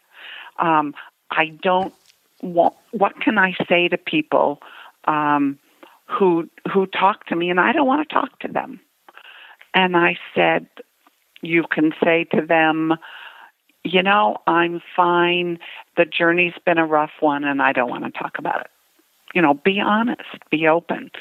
Um, 0.59 0.93
I 1.31 1.47
don't 1.61 1.93
want, 2.41 2.75
what 2.91 3.19
can 3.21 3.37
I 3.37 3.55
say 3.69 3.87
to 3.87 3.97
people 3.97 4.61
um, 5.05 5.57
who, 6.07 6.49
who 6.71 6.85
talk 6.87 7.25
to 7.27 7.35
me 7.35 7.49
and 7.49 7.59
I 7.59 7.71
don't 7.71 7.87
want 7.87 8.07
to 8.07 8.13
talk 8.13 8.39
to 8.39 8.47
them? 8.47 8.81
And 9.73 9.95
I 9.95 10.17
said, 10.33 10.67
You 11.41 11.63
can 11.69 11.93
say 12.03 12.25
to 12.33 12.45
them, 12.45 12.95
you 13.85 14.01
know, 14.01 14.37
I'm 14.47 14.81
fine. 14.95 15.59
The 15.95 16.05
journey's 16.05 16.53
been 16.65 16.79
a 16.79 16.85
rough 16.85 17.11
one 17.19 17.43
and 17.43 17.61
I 17.61 17.71
don't 17.71 17.89
want 17.89 18.03
to 18.03 18.11
talk 18.11 18.39
about 18.39 18.61
it. 18.61 18.67
You 19.33 19.41
know, 19.41 19.53
be 19.53 19.79
honest, 19.79 20.21
be 20.49 20.67
open. 20.67 21.11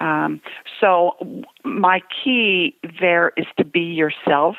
Um, 0.00 0.40
so, 0.80 1.16
my 1.64 2.00
key 2.24 2.76
there 3.00 3.32
is 3.36 3.46
to 3.58 3.64
be 3.64 3.80
yourself. 3.80 4.56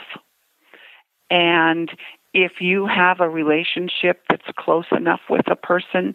And 1.30 1.90
if 2.34 2.60
you 2.60 2.86
have 2.86 3.22
a 3.22 3.30
relationship 3.30 4.24
that's 4.30 4.44
close 4.60 4.86
enough 4.92 5.22
with 5.30 5.50
a 5.50 5.56
person 5.56 6.14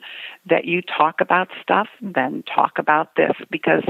that 0.49 0.67
you 0.67 0.83
talk 0.83 1.23
about 1.23 1.49
stuff, 1.63 1.89
then 2.03 2.45
talk 2.55 2.73
about 2.79 3.17
this 3.17 3.33
because 3.51 3.85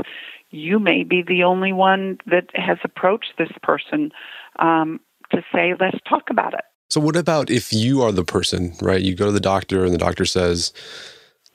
you 0.51 0.79
may 0.79 1.03
be 1.03 1.23
the 1.23 1.43
only 1.43 1.73
one 1.73 2.19
that 2.27 2.47
has 2.55 2.79
approached 2.85 3.33
this 3.37 3.51
person 3.63 4.13
um, 4.61 5.01
to 5.33 5.43
say, 5.53 5.75
let's 5.79 5.99
talk 6.09 6.31
about 6.31 6.55
it. 6.55 6.65
So 6.91 7.01
what 7.01 7.17
about 7.17 7.51
if 7.51 7.73
you 7.73 8.03
are 8.03 8.11
the 8.11 8.25
person, 8.25 8.75
right? 8.83 9.01
You 9.01 9.15
go 9.15 9.27
to 9.27 9.33
the 9.33 9.41
doctor 9.41 9.85
and 9.85 9.95
the 9.95 9.99
doctor 9.99 10.25
says, 10.25 10.73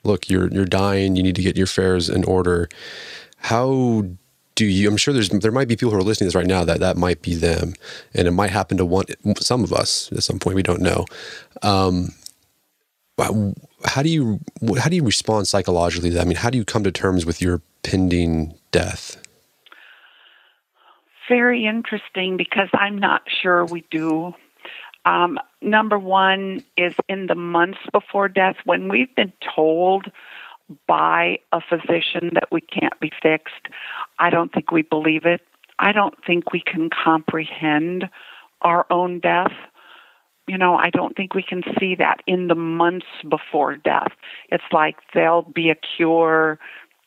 "Look, 0.02 0.28
you're 0.30 0.48
you're 0.48 0.64
dying. 0.64 1.14
You 1.14 1.22
need 1.22 1.36
to 1.36 1.42
get 1.42 1.56
your 1.56 1.64
affairs 1.64 2.08
in 2.08 2.24
order." 2.24 2.68
How 3.36 4.06
do 4.54 4.64
you? 4.64 4.88
I'm 4.88 4.96
sure 4.96 5.12
there's 5.12 5.28
there 5.28 5.52
might 5.52 5.68
be 5.68 5.76
people 5.76 5.90
who 5.90 5.98
are 5.98 6.02
listening 6.02 6.26
to 6.26 6.28
this 6.28 6.34
right 6.34 6.46
now 6.46 6.64
that 6.64 6.80
that 6.80 6.96
might 6.96 7.20
be 7.20 7.34
them, 7.34 7.74
and 8.14 8.26
it 8.26 8.30
might 8.30 8.50
happen 8.50 8.78
to 8.78 8.86
one 8.86 9.04
some 9.38 9.62
of 9.62 9.74
us 9.74 10.10
at 10.12 10.24
some 10.24 10.38
point. 10.38 10.56
We 10.56 10.62
don't 10.62 10.80
know. 10.80 11.04
Um, 11.62 12.14
how 13.84 14.02
do 14.02 14.08
you 14.08 14.40
how 14.78 14.88
do 14.88 14.96
you 14.96 15.04
respond 15.04 15.48
psychologically 15.48 16.08
to 16.10 16.14
that? 16.16 16.22
I 16.22 16.24
mean, 16.24 16.36
how 16.36 16.48
do 16.48 16.56
you 16.56 16.64
come 16.64 16.82
to 16.84 16.92
terms 16.92 17.26
with 17.26 17.42
your 17.42 17.60
pending 17.82 18.54
death? 18.72 19.22
Very 21.28 21.66
interesting 21.66 22.38
because 22.38 22.68
I'm 22.72 22.98
not 22.98 23.22
sure 23.42 23.66
we 23.66 23.84
do 23.90 24.34
um, 25.06 25.38
number 25.62 25.98
one 25.98 26.64
is 26.76 26.94
in 27.08 27.28
the 27.28 27.36
months 27.36 27.78
before 27.92 28.28
death, 28.28 28.56
when 28.64 28.88
we've 28.88 29.14
been 29.14 29.32
told 29.54 30.10
by 30.88 31.38
a 31.52 31.60
physician 31.60 32.30
that 32.34 32.48
we 32.50 32.60
can't 32.60 32.98
be 33.00 33.12
fixed, 33.22 33.68
I 34.18 34.30
don't 34.30 34.52
think 34.52 34.72
we 34.72 34.82
believe 34.82 35.24
it. 35.24 35.40
I 35.78 35.92
don't 35.92 36.14
think 36.26 36.52
we 36.52 36.60
can 36.60 36.90
comprehend 36.90 38.08
our 38.62 38.84
own 38.90 39.20
death. 39.20 39.52
You 40.48 40.58
know, 40.58 40.76
I 40.76 40.90
don't 40.90 41.16
think 41.16 41.34
we 41.34 41.42
can 41.42 41.62
see 41.78 41.94
that 41.96 42.22
in 42.26 42.48
the 42.48 42.54
months 42.54 43.06
before 43.28 43.76
death. 43.76 44.12
It's 44.50 44.64
like 44.72 44.96
there'll 45.14 45.42
be 45.42 45.70
a 45.70 45.76
cure, 45.76 46.58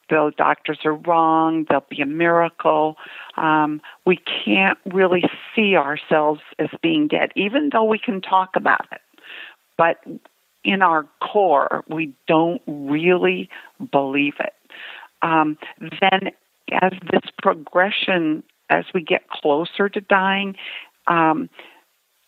the 0.10 0.32
doctors 0.38 0.80
are 0.86 0.94
wrong, 0.94 1.66
there'll 1.68 1.86
be 1.90 2.02
a 2.02 2.06
miracle. 2.06 2.98
Um, 3.38 3.82
we 4.06 4.18
can't 4.18 4.78
really 4.86 5.24
see 5.56 5.76
ourselves 5.76 6.42
as 6.58 6.70
being 6.82 7.08
dead, 7.08 7.32
even 7.36 7.70
though 7.72 7.84
we 7.84 8.00
can 8.00 8.22
talk 8.22 8.56
about 8.56 8.86
it. 8.92 9.02
But 9.78 10.04
in 10.64 10.82
our 10.82 11.08
core, 11.22 11.84
we 11.88 12.14
don't 12.28 12.62
really 12.68 13.50
believe 13.92 14.36
it. 14.40 14.54
Um, 15.22 15.58
then, 15.80 16.32
as 16.72 16.92
this 17.12 17.30
progression, 17.42 18.44
as 18.70 18.86
we 18.94 19.02
get 19.02 19.30
closer 19.30 19.90
to 19.90 20.02
dying, 20.02 20.56
um, 21.08 21.50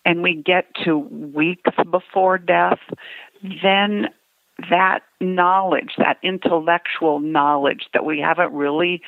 and 0.05 0.23
we 0.23 0.35
get 0.35 0.65
to 0.83 0.97
weeks 0.97 1.69
before 1.91 2.37
death, 2.37 2.79
then 3.63 4.09
that 4.69 4.99
knowledge, 5.19 5.93
that 5.97 6.17
intellectual 6.23 7.19
knowledge 7.19 7.87
that 7.93 8.05
we 8.05 8.19
haven't 8.19 8.53
really 8.53 9.01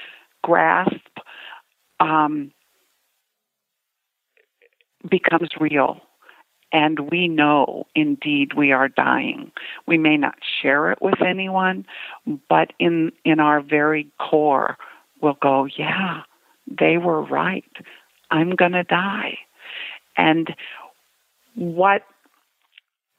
grasped, 0.44 1.20
um, 2.00 2.52
becomes 5.10 5.50
real. 5.60 6.02
And 6.72 7.12
we 7.12 7.28
know 7.28 7.86
indeed 7.94 8.54
we 8.56 8.72
are 8.72 8.88
dying. 8.88 9.52
We 9.86 9.98
may 9.98 10.18
not 10.18 10.36
share 10.62 10.92
it 10.92 11.02
with 11.02 11.22
anyone, 11.22 11.86
but 12.50 12.74
in, 12.80 13.12
in 13.24 13.40
our 13.40 13.62
very 13.62 14.12
core, 14.20 14.78
we'll 15.22 15.38
go, 15.40 15.66
yeah, 15.78 16.22
they 16.68 16.98
were 16.98 17.22
right. 17.22 17.72
I'm 18.32 18.56
going 18.56 18.72
to 18.72 18.84
die. 18.84 19.38
And 20.18 20.56
what 21.56 22.04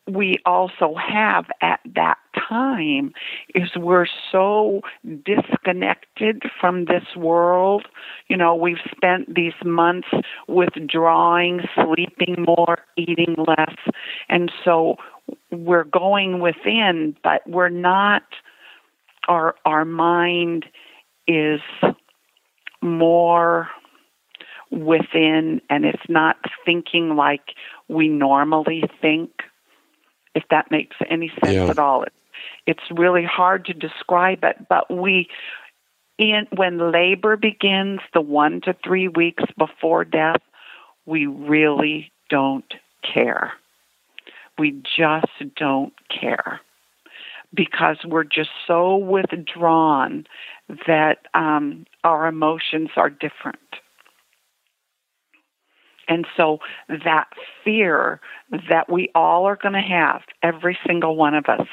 we 0.08 0.36
also 0.44 0.94
have 0.96 1.46
at 1.60 1.80
that 1.94 2.18
time 2.54 3.12
is 3.54 3.70
we're 3.76 4.06
so 4.30 4.80
disconnected 5.24 6.42
from 6.60 6.84
this 6.84 7.04
world. 7.16 7.86
You 8.28 8.36
know, 8.36 8.54
we've 8.54 8.82
spent 8.96 9.34
these 9.34 9.54
months 9.64 10.08
withdrawing, 10.46 11.62
sleeping 11.74 12.44
more, 12.46 12.78
eating 12.96 13.34
less, 13.38 13.74
and 14.28 14.52
so 14.64 14.96
we're 15.50 15.84
going 15.84 16.40
within, 16.40 17.16
but 17.22 17.42
we're 17.46 17.68
not 17.68 18.22
our 19.28 19.54
our 19.64 19.84
mind 19.84 20.66
is 21.26 21.60
more 22.82 23.68
within 24.70 25.60
and 25.70 25.84
it's 25.86 26.08
not 26.08 26.36
thinking 26.66 27.16
like 27.16 27.54
we 27.88 28.08
normally 28.08 28.82
think 29.00 29.30
if 30.34 30.42
that 30.50 30.70
makes 30.70 30.96
any 31.08 31.32
sense 31.42 31.54
yeah. 31.54 31.68
at 31.68 31.78
all. 31.78 32.02
It, 32.02 32.12
it's 32.66 32.82
really 32.90 33.24
hard 33.24 33.66
to 33.66 33.74
describe 33.74 34.40
it, 34.42 34.56
but 34.68 34.90
we, 34.90 35.28
in 36.18 36.46
when 36.56 36.92
labor 36.92 37.36
begins, 37.36 38.00
the 38.12 38.20
one 38.20 38.60
to 38.62 38.74
three 38.84 39.08
weeks 39.08 39.44
before 39.58 40.04
death, 40.04 40.40
we 41.06 41.26
really 41.26 42.12
don't 42.30 42.72
care. 43.02 43.52
We 44.58 44.82
just 44.96 45.26
don't 45.56 45.92
care 46.08 46.60
because 47.52 47.98
we're 48.04 48.24
just 48.24 48.50
so 48.66 48.96
withdrawn 48.96 50.26
that 50.86 51.18
um, 51.34 51.86
our 52.02 52.26
emotions 52.26 52.90
are 52.96 53.10
different. 53.10 53.58
And 56.08 56.26
so 56.36 56.58
that 56.88 57.28
fear 57.64 58.20
that 58.68 58.90
we 58.90 59.10
all 59.14 59.46
are 59.46 59.56
going 59.56 59.74
to 59.74 59.80
have, 59.80 60.22
every 60.42 60.78
single 60.86 61.16
one 61.16 61.34
of 61.34 61.46
us 61.46 61.66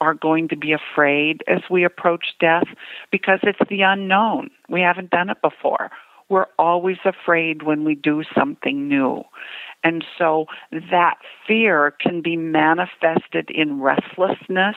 are 0.00 0.14
going 0.14 0.48
to 0.48 0.56
be 0.56 0.72
afraid 0.72 1.42
as 1.46 1.60
we 1.70 1.84
approach 1.84 2.34
death 2.38 2.66
because 3.10 3.40
it's 3.42 3.58
the 3.68 3.82
unknown. 3.82 4.50
We 4.68 4.80
haven't 4.80 5.10
done 5.10 5.30
it 5.30 5.40
before. 5.42 5.90
We're 6.28 6.46
always 6.58 6.98
afraid 7.04 7.64
when 7.64 7.84
we 7.84 7.96
do 7.96 8.22
something 8.34 8.88
new. 8.88 9.24
And 9.82 10.04
so 10.16 10.46
that 10.90 11.16
fear 11.46 11.92
can 11.98 12.20
be 12.20 12.36
manifested 12.36 13.50
in 13.50 13.80
restlessness, 13.80 14.76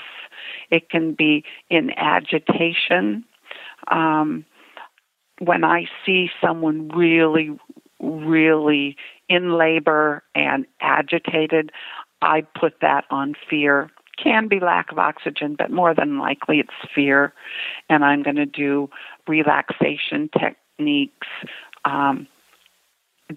it 0.71 0.89
can 0.89 1.13
be 1.13 1.43
in 1.69 1.91
agitation. 1.91 3.25
Um, 3.91 4.45
when 5.39 5.63
I 5.63 5.85
see 6.05 6.29
someone 6.41 6.87
really, 6.89 7.51
really 8.03 8.97
in 9.29 9.57
labor 9.57 10.23
and 10.35 10.65
agitated, 10.81 11.71
I 12.21 12.41
put 12.41 12.79
that 12.81 13.05
on 13.09 13.35
fear. 13.49 13.89
Can 14.21 14.47
be 14.47 14.59
lack 14.59 14.91
of 14.91 14.99
oxygen, 14.99 15.55
but 15.57 15.71
more 15.71 15.95
than 15.95 16.19
likely 16.19 16.59
it's 16.59 16.91
fear. 16.93 17.33
And 17.89 18.05
I'm 18.05 18.21
going 18.21 18.35
to 18.35 18.45
do 18.45 18.89
relaxation 19.27 20.29
techniques. 20.37 21.27
Um, 21.85 22.27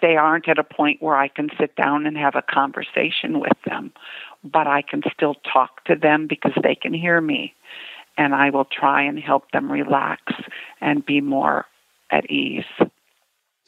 they 0.01 0.17
aren't 0.17 0.49
at 0.49 0.59
a 0.59 0.65
point 0.65 1.03
where 1.03 1.17
I 1.17 1.29
can 1.29 1.49
sit 1.59 1.77
down 1.77 2.07
and 2.07 2.17
have 2.19 2.35
a 2.35 2.43
conversation 2.43 3.41
with 3.41 3.57
them, 3.65 3.93
but 4.45 4.67
I 4.67 4.83
can 4.83 5.03
still 5.13 5.37
talk 5.51 5.85
to 5.85 5.97
them 5.97 6.27
because 6.27 6.53
they 6.63 6.75
can 6.75 6.93
hear 6.93 7.21
me. 7.21 7.55
And 8.19 8.35
I 8.35 8.51
will 8.51 8.67
try 8.67 9.03
and 9.03 9.19
help 9.19 9.51
them 9.53 9.71
relax 9.71 10.23
and 10.81 11.05
be 11.05 11.21
more 11.21 11.67
at 12.11 12.31
ease. 12.31 12.65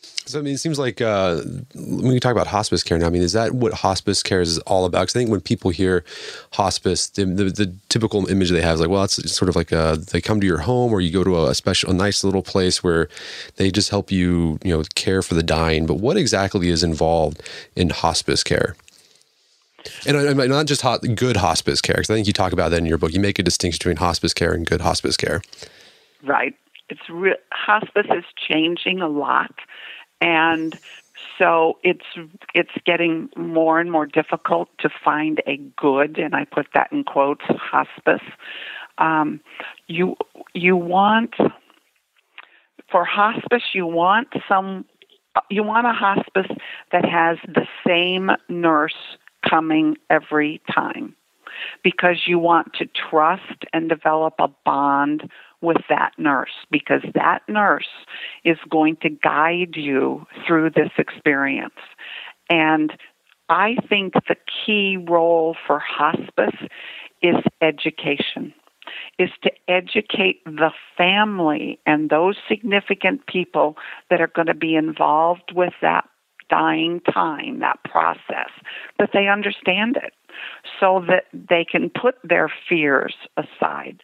So 0.01 0.39
I 0.39 0.43
mean, 0.43 0.55
it 0.55 0.59
seems 0.59 0.79
like 0.79 1.01
uh, 1.01 1.41
when 1.75 2.13
we 2.13 2.21
talk 2.21 2.33
about 2.33 2.47
hospice 2.47 2.83
care 2.83 2.99
now, 2.99 3.07
I 3.07 3.11
mean, 3.11 3.23
is 3.23 3.33
that 3.33 3.53
what 3.53 3.73
hospice 3.73 4.23
care 4.23 4.43
is 4.43 4.59
all 4.61 4.85
about? 4.85 5.01
Because 5.01 5.17
I 5.17 5.21
think 5.21 5.31
when 5.31 5.41
people 5.41 5.71
hear 5.71 6.05
hospice, 6.53 7.09
the, 7.09 7.25
the, 7.25 7.45
the, 7.45 7.75
typical 7.89 8.27
image 8.27 8.51
they 8.51 8.61
have 8.61 8.75
is 8.75 8.81
like, 8.81 8.91
well, 8.91 9.05
it's 9.05 9.33
sort 9.33 9.49
of 9.49 9.57
like 9.57 9.73
a, 9.73 9.99
they 10.13 10.21
come 10.21 10.39
to 10.41 10.47
your 10.47 10.59
home, 10.59 10.93
or 10.93 11.01
you 11.01 11.11
go 11.11 11.25
to 11.25 11.47
a 11.47 11.55
special, 11.55 11.91
a 11.91 11.95
nice 11.95 12.23
little 12.23 12.43
place 12.43 12.85
where 12.85 13.09
they 13.57 13.71
just 13.71 13.89
help 13.89 14.11
you, 14.11 14.59
you 14.63 14.77
know, 14.77 14.85
care 14.95 15.23
for 15.23 15.33
the 15.33 15.43
dying. 15.43 15.87
But 15.87 15.95
what 15.95 16.19
exactly 16.19 16.69
is 16.69 16.85
involved 16.85 17.43
in 17.75 17.89
hospice 17.89 18.45
care? 18.45 18.77
And 20.07 20.37
not 20.37 20.67
just 20.67 20.83
hot, 20.83 21.01
good 21.15 21.39
hospice 21.39 21.81
care, 21.81 21.95
because 21.95 22.11
I 22.11 22.15
think 22.15 22.27
you 22.27 22.35
talk 22.35 22.53
about 22.53 22.71
that 22.71 22.79
in 22.79 22.87
your 22.87 22.99
book. 22.99 23.15
You 23.15 23.21
make 23.21 23.39
a 23.39 23.43
distinction 23.43 23.79
between 23.79 23.97
hospice 23.97 24.35
care 24.35 24.53
and 24.53 24.67
good 24.67 24.83
hospice 24.83 25.17
care. 25.17 25.41
Right. 26.23 26.55
It's 26.89 27.09
re- 27.11 27.37
hospice 27.53 28.07
is 28.11 28.25
changing 28.37 29.01
a 29.01 29.09
lot 29.09 29.55
and 30.21 30.79
So 31.39 31.79
it's 31.83 32.07
it's 32.55 32.71
getting 32.85 33.29
more 33.37 33.81
and 33.81 33.91
more 33.91 34.07
difficult 34.07 34.69
to 34.81 34.89
find 35.05 35.41
a 35.47 35.57
good, 35.77 36.19
and 36.19 36.35
I 36.35 36.45
put 36.45 36.69
that 36.75 36.91
in 36.93 37.05
quotes, 37.05 37.45
hospice. 37.49 38.27
Um, 38.99 39.41
you 39.87 40.17
you 40.55 40.77
want 40.77 41.35
for 42.91 43.05
hospice, 43.05 43.63
you 43.73 43.87
want 43.87 44.29
some 44.49 44.85
you 45.51 45.63
want 45.63 45.87
a 45.87 45.93
hospice 45.93 46.51
that 46.93 47.05
has 47.05 47.39
the 47.47 47.67
same 47.87 48.31
nurse 48.49 49.17
coming 49.49 49.97
every 50.11 50.61
time 50.73 51.15
because 51.83 52.27
you 52.27 52.39
want 52.39 52.75
to 52.75 52.87
trust 52.87 53.65
and 53.73 53.89
develop 53.89 54.35
a 54.39 54.49
bond 54.65 55.31
with 55.61 55.79
that 55.89 56.13
nurse 56.19 56.53
because 56.71 57.03
that 57.15 57.41
nurse 57.49 57.89
is 58.45 58.59
going 58.71 58.97
to 59.03 59.11
guide 59.11 59.75
you 59.75 60.27
through 60.47 60.71
this 60.71 60.91
experience. 60.99 61.75
And 62.49 62.93
I 63.49 63.77
think 63.89 64.15
the 64.15 64.37
key 64.47 64.97
role 64.97 65.57
for 65.67 65.79
hospice 65.79 66.57
is 67.23 67.37
education 67.61 68.55
is 69.19 69.31
to 69.43 69.51
educate 69.69 70.43
the 70.45 70.71
family 70.97 71.79
and 71.85 72.09
those 72.09 72.37
significant 72.49 73.27
people 73.27 73.77
that 74.11 74.21
are 74.21 74.31
going 74.35 74.47
to 74.47 74.55
be 74.55 74.77
involved 74.77 75.53
with 75.55 75.75
that 75.83 76.09
dying 76.49 77.01
time, 77.13 77.61
that 77.61 77.79
process, 77.85 78.51
that 78.99 79.11
they 79.13 79.29
understand 79.29 79.97
it 79.97 80.15
so 80.81 81.05
that 81.07 81.25
they 81.33 81.65
can 81.71 81.91
put 81.91 82.15
their 82.25 82.51
fears 82.69 83.15
aside. 83.37 84.03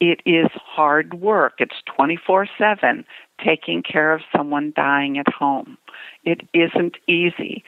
It 0.00 0.20
is 0.24 0.48
hard 0.54 1.14
work. 1.14 1.54
It's 1.58 1.76
24 1.94 2.48
7 2.58 3.04
taking 3.44 3.82
care 3.82 4.12
of 4.12 4.22
someone 4.34 4.72
dying 4.74 5.18
at 5.18 5.28
home. 5.32 5.76
It 6.24 6.42
isn't 6.54 6.96
easy, 7.06 7.64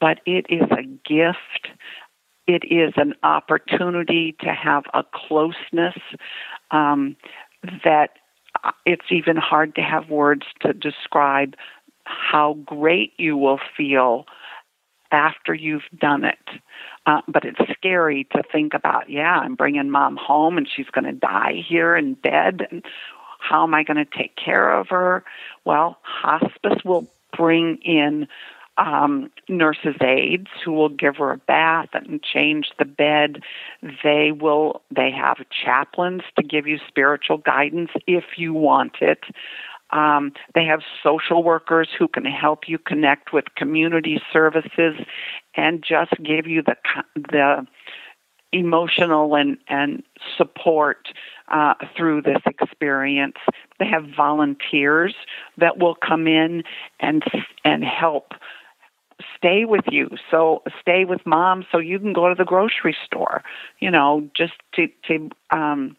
but 0.00 0.20
it 0.26 0.46
is 0.48 0.68
a 0.70 0.82
gift. 0.82 1.68
It 2.46 2.64
is 2.70 2.92
an 2.96 3.14
opportunity 3.22 4.36
to 4.40 4.52
have 4.52 4.84
a 4.92 5.02
closeness 5.14 5.98
um, 6.70 7.16
that 7.84 8.10
it's 8.84 9.10
even 9.10 9.36
hard 9.36 9.74
to 9.74 9.82
have 9.82 10.10
words 10.10 10.46
to 10.60 10.72
describe 10.72 11.54
how 12.04 12.54
great 12.66 13.12
you 13.16 13.36
will 13.36 13.60
feel 13.76 14.26
after 15.14 15.54
you've 15.54 15.88
done 15.98 16.24
it. 16.24 16.38
Uh, 17.06 17.20
but 17.28 17.44
it's 17.44 17.60
scary 17.72 18.24
to 18.32 18.42
think 18.50 18.74
about, 18.74 19.08
yeah, 19.08 19.38
I'm 19.38 19.54
bringing 19.54 19.90
mom 19.90 20.16
home 20.16 20.58
and 20.58 20.68
she's 20.68 20.88
going 20.90 21.04
to 21.04 21.12
die 21.12 21.62
here 21.66 21.96
in 21.96 22.14
bed. 22.14 22.66
And 22.70 22.84
how 23.38 23.62
am 23.62 23.74
I 23.74 23.84
going 23.84 23.96
to 23.98 24.04
take 24.06 24.36
care 24.36 24.70
of 24.78 24.88
her? 24.88 25.24
Well, 25.64 25.98
hospice 26.02 26.82
will 26.84 27.06
bring 27.36 27.76
in 27.78 28.26
um, 28.76 29.30
nurses' 29.48 29.96
aides 30.00 30.48
who 30.64 30.72
will 30.72 30.88
give 30.88 31.16
her 31.16 31.30
a 31.30 31.38
bath 31.38 31.90
and 31.92 32.22
change 32.22 32.72
the 32.78 32.84
bed. 32.84 33.42
They 34.02 34.32
will. 34.32 34.82
They 34.90 35.10
have 35.10 35.36
chaplains 35.64 36.22
to 36.36 36.42
give 36.42 36.66
you 36.66 36.78
spiritual 36.88 37.38
guidance 37.38 37.90
if 38.06 38.24
you 38.36 38.52
want 38.52 38.96
it. 39.00 39.20
Um, 39.94 40.32
they 40.54 40.64
have 40.64 40.80
social 41.02 41.42
workers 41.42 41.88
who 41.96 42.08
can 42.08 42.24
help 42.24 42.68
you 42.68 42.78
connect 42.78 43.32
with 43.32 43.44
community 43.56 44.20
services 44.32 44.94
and 45.56 45.82
just 45.82 46.12
give 46.22 46.46
you 46.46 46.62
the 46.62 46.76
the 47.14 47.66
emotional 48.52 49.36
and 49.36 49.56
and 49.68 50.02
support 50.36 51.08
uh, 51.48 51.74
through 51.96 52.22
this 52.22 52.42
experience. 52.46 53.36
They 53.78 53.86
have 53.86 54.04
volunteers 54.16 55.14
that 55.58 55.78
will 55.78 55.94
come 55.94 56.26
in 56.26 56.64
and 57.00 57.22
and 57.64 57.84
help 57.84 58.32
stay 59.36 59.64
with 59.64 59.84
you. 59.90 60.10
So 60.28 60.62
stay 60.80 61.04
with 61.04 61.20
mom 61.24 61.64
so 61.70 61.78
you 61.78 62.00
can 62.00 62.12
go 62.12 62.28
to 62.28 62.34
the 62.34 62.44
grocery 62.44 62.96
store. 63.04 63.42
You 63.78 63.90
know, 63.90 64.28
just 64.36 64.54
to 64.74 64.88
to 65.06 65.30
um, 65.50 65.96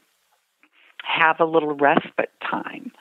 have 1.04 1.40
a 1.40 1.46
little 1.46 1.76
respite 1.76 2.32
time. 2.42 2.92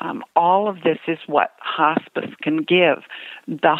Um, 0.00 0.22
all 0.34 0.68
of 0.68 0.76
this 0.82 0.98
is 1.06 1.18
what 1.26 1.50
hospice 1.60 2.30
can 2.42 2.58
give. 2.58 3.02
The 3.46 3.76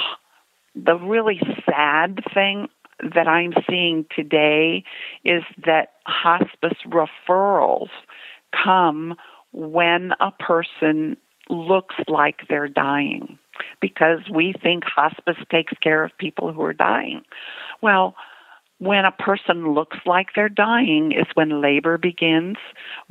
the 0.74 0.96
really 0.96 1.40
sad 1.68 2.20
thing 2.32 2.68
that 3.14 3.26
I'm 3.26 3.52
seeing 3.68 4.06
today 4.14 4.84
is 5.24 5.42
that 5.64 5.94
hospice 6.06 6.78
referrals 6.86 7.88
come 8.52 9.16
when 9.52 10.12
a 10.20 10.30
person 10.30 11.16
looks 11.48 11.96
like 12.06 12.42
they're 12.48 12.68
dying 12.68 13.38
because 13.80 14.20
we 14.32 14.54
think 14.62 14.84
hospice 14.84 15.36
takes 15.50 15.72
care 15.82 16.04
of 16.04 16.16
people 16.18 16.52
who 16.52 16.62
are 16.62 16.72
dying. 16.72 17.22
Well, 17.82 18.14
when 18.80 19.04
a 19.04 19.12
person 19.12 19.74
looks 19.74 19.98
like 20.06 20.28
they're 20.34 20.48
dying 20.48 21.12
is 21.12 21.26
when 21.34 21.60
labor 21.60 21.98
begins. 21.98 22.56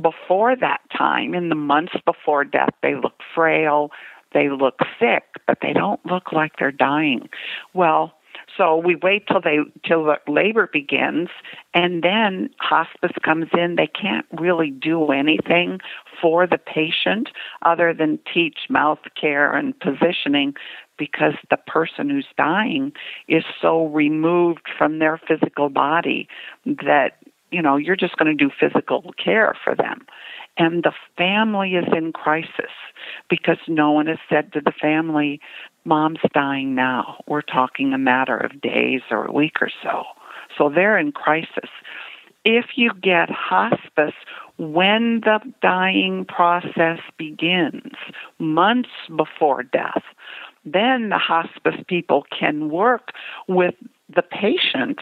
Before 0.02 0.56
that 0.56 0.82
time, 0.96 1.34
in 1.34 1.50
the 1.50 1.56
months 1.56 1.94
before 2.06 2.44
death, 2.44 2.74
they 2.82 2.96
look 2.96 3.22
frail, 3.34 3.92
they 4.34 4.50
look 4.50 4.80
sick, 5.00 5.24
but 5.48 5.60
they 5.62 5.74
don't 5.74 6.04
look 6.06 6.32
like 6.32 6.54
they're 6.58 6.72
dying. 6.72 7.30
Well, 7.74 8.14
so 8.58 8.78
we 8.78 8.96
wait 8.96 9.28
till 9.28 9.42
they 9.42 9.60
till 9.86 10.06
the 10.06 10.18
labor 10.28 10.70
begins, 10.72 11.30
and 11.74 12.04
then 12.04 12.50
hospice 12.60 13.16
comes 13.24 13.48
in. 13.54 13.76
They 13.76 13.88
can't 13.88 14.26
really 14.40 14.72
do 14.72 15.12
anything 15.12 15.80
for 16.22 16.48
the 16.48 16.58
patient 16.58 17.30
other 17.62 17.94
than 17.94 18.20
teach 18.34 18.58
mouth 18.70 19.00
care 19.20 19.54
and 19.54 19.80
positioning 19.80 20.56
because 21.00 21.34
the 21.50 21.58
person 21.58 22.10
who's 22.10 22.28
dying 22.38 22.92
is 23.28 23.44
so 23.60 23.88
removed 23.88 24.68
from 24.78 25.00
their 25.00 25.20
physical 25.28 25.70
body 25.70 26.28
that 26.66 27.18
you 27.50 27.62
know 27.62 27.78
you're 27.78 27.96
just 27.96 28.18
going 28.18 28.38
to 28.38 28.46
do 28.46 28.52
physical 28.60 29.14
care 29.24 29.56
for 29.64 29.74
them. 29.74 30.06
And 30.58 30.84
the 30.84 30.92
family 31.18 31.76
is 31.76 31.88
in 31.96 32.12
crisis 32.12 32.72
because 33.30 33.58
no 33.68 33.92
one 33.92 34.08
has 34.08 34.18
said 34.30 34.52
to 34.54 34.62
the 34.62 34.74
family 34.74 35.40
mom's 35.86 36.20
dying 36.34 36.76
now. 36.76 37.24
We're 37.28 37.42
talking 37.42 37.94
a 37.94 37.98
matter 37.98 38.38
of 38.38 38.60
days 38.62 39.02
or 39.10 39.26
a 39.26 39.32
week 39.32 39.62
or 39.62 39.72
so. 39.82 40.04
So 40.58 40.70
they're 40.70 40.98
in 40.98 41.14
crisis. 41.14 41.70
If 42.44 42.66
you 42.76 42.92
get 43.02 43.30
hospice 43.30 44.16
when 44.58 45.22
the 45.22 45.40
dying 45.62 46.26
process 46.26 47.00
begins 47.18 47.94
months 48.40 48.90
before 49.16 49.64
death 49.64 50.04
then 50.66 51.10
the 51.10 51.18
hospice 51.18 51.82
people 51.88 52.26
can 52.38 52.70
work 52.70 53.12
with 53.48 53.76
the 54.14 54.22
patient 54.22 55.00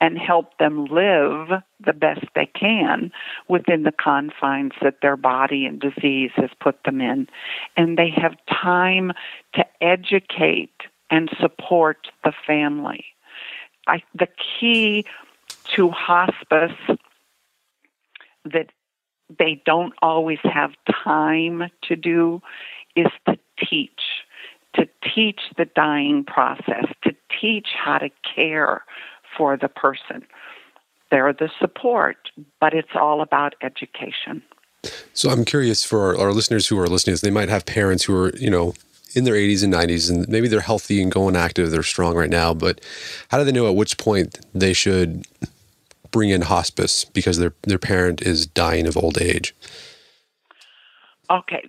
and 0.00 0.18
help 0.18 0.56
them 0.58 0.86
live 0.86 1.62
the 1.84 1.92
best 1.92 2.24
they 2.34 2.46
can 2.46 3.12
within 3.48 3.82
the 3.82 3.92
confines 3.92 4.72
that 4.80 5.02
their 5.02 5.16
body 5.16 5.66
and 5.66 5.78
disease 5.80 6.30
has 6.36 6.50
put 6.58 6.82
them 6.84 7.00
in. 7.00 7.28
And 7.76 7.98
they 7.98 8.10
have 8.10 8.34
time 8.50 9.12
to 9.54 9.64
educate 9.82 10.72
and 11.10 11.28
support 11.38 12.08
the 12.24 12.32
family. 12.46 13.04
I, 13.86 14.02
the 14.14 14.28
key 14.60 15.04
to 15.74 15.90
hospice 15.90 16.78
that 18.44 18.70
they 19.38 19.62
don't 19.66 19.92
always 20.00 20.38
have 20.44 20.72
time 21.04 21.70
to 21.82 21.96
do 21.96 22.40
is 22.96 23.08
to 23.28 23.38
teach 23.68 24.00
to 24.74 24.88
teach 25.14 25.40
the 25.56 25.64
dying 25.64 26.24
process, 26.24 26.86
to 27.02 27.14
teach 27.40 27.68
how 27.76 27.98
to 27.98 28.10
care 28.34 28.84
for 29.36 29.56
the 29.56 29.68
person. 29.68 30.24
They're 31.10 31.32
the 31.32 31.50
support, 31.58 32.30
but 32.60 32.72
it's 32.72 32.94
all 32.94 33.20
about 33.20 33.54
education. 33.62 34.42
So 35.12 35.30
I'm 35.30 35.44
curious 35.44 35.84
for 35.84 36.16
our, 36.16 36.26
our 36.26 36.32
listeners 36.32 36.68
who 36.68 36.78
are 36.78 36.86
listening, 36.86 37.16
they 37.22 37.30
might 37.30 37.48
have 37.48 37.66
parents 37.66 38.04
who 38.04 38.16
are, 38.16 38.30
you 38.36 38.50
know, 38.50 38.74
in 39.14 39.24
their 39.24 39.34
80s 39.34 39.64
and 39.64 39.72
90s, 39.72 40.08
and 40.08 40.28
maybe 40.28 40.48
they're 40.48 40.60
healthy 40.60 41.02
and 41.02 41.10
going 41.10 41.36
active, 41.36 41.70
they're 41.70 41.82
strong 41.82 42.14
right 42.14 42.30
now, 42.30 42.54
but 42.54 42.80
how 43.28 43.38
do 43.38 43.44
they 43.44 43.52
know 43.52 43.68
at 43.68 43.74
which 43.74 43.98
point 43.98 44.38
they 44.54 44.72
should 44.72 45.26
bring 46.10 46.30
in 46.30 46.42
hospice 46.42 47.04
because 47.04 47.38
their 47.38 47.54
their 47.62 47.78
parent 47.78 48.22
is 48.22 48.46
dying 48.46 48.86
of 48.86 48.96
old 48.96 49.20
age? 49.20 49.54
Okay, 51.28 51.68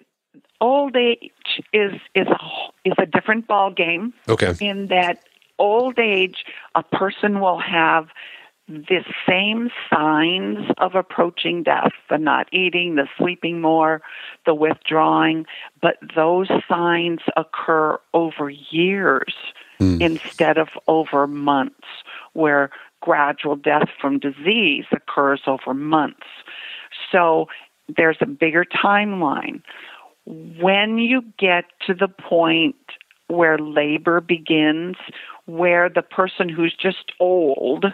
old 0.59 0.95
age 0.95 1.31
is 1.73 1.93
is 2.15 2.27
a 2.27 2.37
is 2.85 2.93
a 2.97 3.05
different 3.05 3.47
ball 3.47 3.71
game. 3.71 4.13
Okay. 4.27 4.53
In 4.59 4.87
that 4.87 5.23
old 5.59 5.99
age, 5.99 6.45
a 6.75 6.83
person 6.83 7.39
will 7.39 7.59
have 7.59 8.07
the 8.67 9.03
same 9.27 9.69
signs 9.89 10.59
of 10.77 10.95
approaching 10.95 11.63
death 11.63 11.91
the 12.09 12.17
not 12.17 12.47
eating, 12.53 12.95
the 12.95 13.07
sleeping 13.17 13.59
more, 13.59 14.01
the 14.45 14.53
withdrawing, 14.53 15.45
but 15.81 15.97
those 16.15 16.47
signs 16.69 17.19
occur 17.35 17.99
over 18.13 18.49
years 18.49 19.33
mm. 19.79 20.01
instead 20.01 20.57
of 20.57 20.69
over 20.87 21.27
months, 21.27 21.87
where 22.33 22.69
gradual 23.01 23.55
death 23.55 23.89
from 23.99 24.19
disease 24.19 24.85
occurs 24.91 25.41
over 25.47 25.73
months. 25.73 26.27
So 27.11 27.47
there's 27.97 28.17
a 28.21 28.25
bigger 28.25 28.63
timeline 28.63 29.61
when 30.25 30.97
you 30.97 31.23
get 31.39 31.65
to 31.87 31.93
the 31.93 32.07
point 32.07 32.75
where 33.27 33.57
labor 33.57 34.21
begins, 34.21 34.95
where 35.45 35.89
the 35.89 36.01
person 36.01 36.49
who's 36.49 36.75
just 36.79 37.11
old 37.19 37.85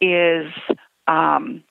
is 0.00 0.52
um, 1.06 1.62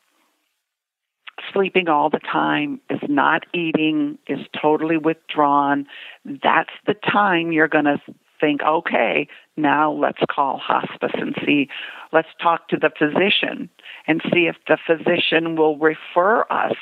sleeping 1.53 1.89
all 1.89 2.09
the 2.09 2.19
time, 2.19 2.79
is 2.89 2.99
not 3.07 3.45
eating, 3.53 4.17
is 4.27 4.39
totally 4.59 4.97
withdrawn. 4.97 5.87
That's 6.25 6.69
the 6.85 6.93
time 6.93 7.51
you're 7.51 7.67
going 7.67 7.85
to 7.85 8.01
think, 8.39 8.61
okay, 8.61 9.27
now 9.55 9.91
let's 9.91 10.19
call 10.29 10.57
hospice 10.57 11.13
and 11.15 11.35
see, 11.45 11.67
let's 12.13 12.29
talk 12.41 12.67
to 12.69 12.77
the 12.77 12.91
physician 12.97 13.69
and 14.07 14.21
see 14.33 14.47
if 14.47 14.55
the 14.67 14.77
physician 14.85 15.55
will 15.55 15.77
refer 15.77 16.45
us 16.49 16.75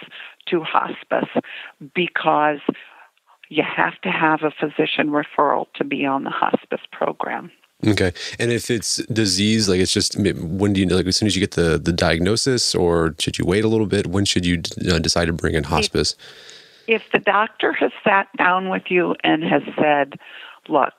to 0.48 0.62
hospice 0.62 1.30
because 1.94 2.60
you 3.50 3.64
have 3.64 4.00
to 4.02 4.10
have 4.10 4.42
a 4.44 4.52
physician 4.52 5.10
referral 5.10 5.66
to 5.76 5.84
be 5.84 6.06
on 6.06 6.24
the 6.24 6.30
hospice 6.30 6.82
program. 6.92 7.52
Okay, 7.86 8.14
and 8.40 8.52
if 8.52 8.72
it's 8.72 8.98
disease, 9.08 9.68
like 9.70 9.80
it's 9.80 9.94
just 9.94 10.18
when 10.18 10.74
do 10.74 10.80
you 10.80 10.88
like 10.88 11.06
as 11.06 11.18
soon 11.18 11.28
as 11.28 11.36
you 11.36 11.42
get 11.42 11.52
the 11.52 11.78
the 11.78 11.92
diagnosis, 11.92 12.74
or 12.74 13.14
should 13.20 13.38
you 13.38 13.46
wait 13.46 13.66
a 13.66 13.68
little 13.68 13.86
bit? 13.86 14.08
When 14.08 14.26
should 14.26 14.46
you 14.46 14.62
uh, 14.90 15.00
decide 15.00 15.26
to 15.26 15.34
bring 15.34 15.56
in 15.56 15.66
hospice? 15.66 16.16
If, 16.88 17.04
if 17.04 17.12
the 17.12 17.20
doctor 17.20 17.74
has 17.74 17.92
sat 18.04 18.28
down 18.38 18.70
with 18.70 18.84
you 18.90 19.16
and 19.24 19.44
has 19.44 19.62
said, 19.78 20.14
"Look, 20.70 20.94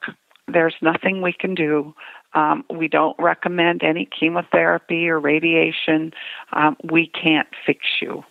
there's 0.49 0.77
nothing 0.81 1.23
we 1.23 1.33
can 1.33 1.55
do. 1.55 1.95
Um, 2.37 2.65
we 2.71 2.87
don't 2.87 3.17
recommend 3.19 3.83
any 3.83 4.07
chemotherapy 4.07 5.09
or 5.09 5.19
radiation. 5.19 6.13
Um, 6.53 6.77
we 6.85 7.09
can't 7.09 7.49
fix 7.67 7.81
you." 8.01 8.23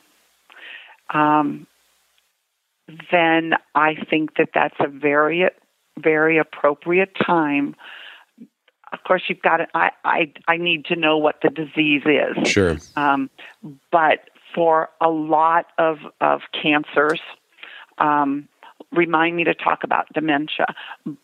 Um, 1.13 1.67
then 3.11 3.53
I 3.73 3.95
think 4.09 4.37
that 4.37 4.49
that's 4.53 4.75
a 4.79 4.87
very, 4.87 5.49
very 5.97 6.37
appropriate 6.37 7.15
time. 7.25 7.75
Of 8.93 8.99
course, 9.05 9.23
you've 9.27 9.41
got 9.41 9.57
to, 9.57 9.67
I, 9.73 9.91
I, 10.03 10.33
I 10.47 10.57
need 10.57 10.85
to 10.85 10.95
know 10.95 11.17
what 11.17 11.39
the 11.41 11.49
disease 11.49 12.03
is. 12.05 12.47
Sure. 12.47 12.77
Um, 12.95 13.29
but 13.91 14.29
for 14.53 14.89
a 15.01 15.09
lot 15.09 15.65
of, 15.77 15.97
of 16.21 16.41
cancers, 16.53 17.19
um, 17.97 18.47
remind 18.91 19.35
me 19.35 19.43
to 19.43 19.53
talk 19.53 19.83
about 19.83 20.11
dementia. 20.13 20.67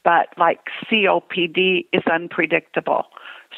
But 0.03 0.27
like 0.37 0.59
COPD 0.89 1.85
is 1.93 2.03
unpredictable. 2.11 3.05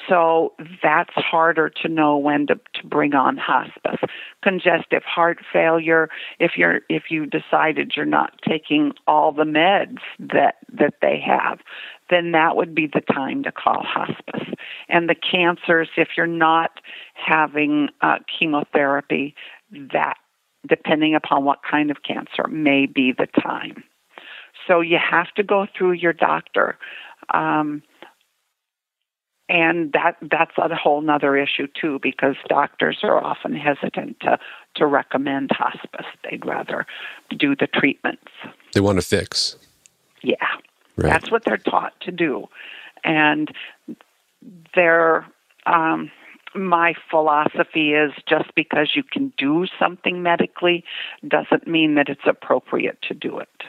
So 0.09 0.53
that's 0.81 1.13
harder 1.13 1.69
to 1.69 1.87
know 1.87 2.17
when 2.17 2.47
to, 2.47 2.55
to 2.55 2.87
bring 2.87 3.13
on 3.13 3.37
hospice. 3.37 3.99
Congestive 4.41 5.03
heart 5.03 5.39
failure, 5.51 6.09
if 6.39 6.53
you're 6.57 6.81
if 6.89 7.03
you 7.09 7.25
decided 7.25 7.93
you're 7.95 8.05
not 8.05 8.33
taking 8.47 8.93
all 9.07 9.31
the 9.31 9.43
meds 9.43 9.99
that 10.19 10.55
that 10.71 10.95
they 11.01 11.21
have, 11.25 11.59
then 12.09 12.31
that 12.31 12.55
would 12.55 12.73
be 12.73 12.87
the 12.87 13.01
time 13.01 13.43
to 13.43 13.51
call 13.51 13.83
hospice. 13.83 14.47
And 14.89 15.07
the 15.07 15.15
cancers, 15.15 15.89
if 15.95 16.09
you're 16.17 16.27
not 16.27 16.79
having 17.13 17.89
uh, 18.01 18.17
chemotherapy, 18.39 19.35
that 19.71 20.15
depending 20.67 21.13
upon 21.15 21.43
what 21.43 21.59
kind 21.69 21.91
of 21.91 21.97
cancer 22.03 22.47
may 22.49 22.85
be 22.85 23.11
the 23.11 23.27
time. 23.41 23.83
So 24.67 24.81
you 24.81 24.97
have 24.97 25.31
to 25.35 25.43
go 25.43 25.67
through 25.77 25.93
your 25.93 26.13
doctor. 26.13 26.77
Um, 27.33 27.83
and 29.49 29.91
that 29.93 30.17
that's 30.21 30.57
a 30.57 30.73
whole 30.75 31.01
nother 31.01 31.35
issue 31.35 31.67
too 31.79 31.99
because 32.01 32.35
doctors 32.47 32.99
are 33.03 33.23
often 33.23 33.55
hesitant 33.55 34.19
to 34.21 34.39
to 34.75 34.85
recommend 34.85 35.51
hospice. 35.51 36.07
They'd 36.23 36.45
rather 36.45 36.85
do 37.37 37.55
the 37.55 37.67
treatments. 37.67 38.31
They 38.73 38.79
want 38.79 38.99
to 38.99 39.05
fix. 39.05 39.57
Yeah. 40.21 40.35
Right. 40.95 41.09
that's 41.09 41.31
what 41.31 41.43
they're 41.43 41.57
taught 41.57 41.99
to 42.01 42.11
do. 42.11 42.47
And 43.03 43.53
they're 44.75 45.25
um 45.65 46.11
my 46.55 46.93
philosophy 47.09 47.93
is 47.93 48.11
just 48.27 48.53
because 48.55 48.91
you 48.95 49.03
can 49.03 49.33
do 49.37 49.65
something 49.79 50.21
medically 50.21 50.83
doesn't 51.27 51.67
mean 51.67 51.95
that 51.95 52.09
it's 52.09 52.21
appropriate 52.25 53.01
to 53.01 53.13
do 53.13 53.39
it 53.39 53.63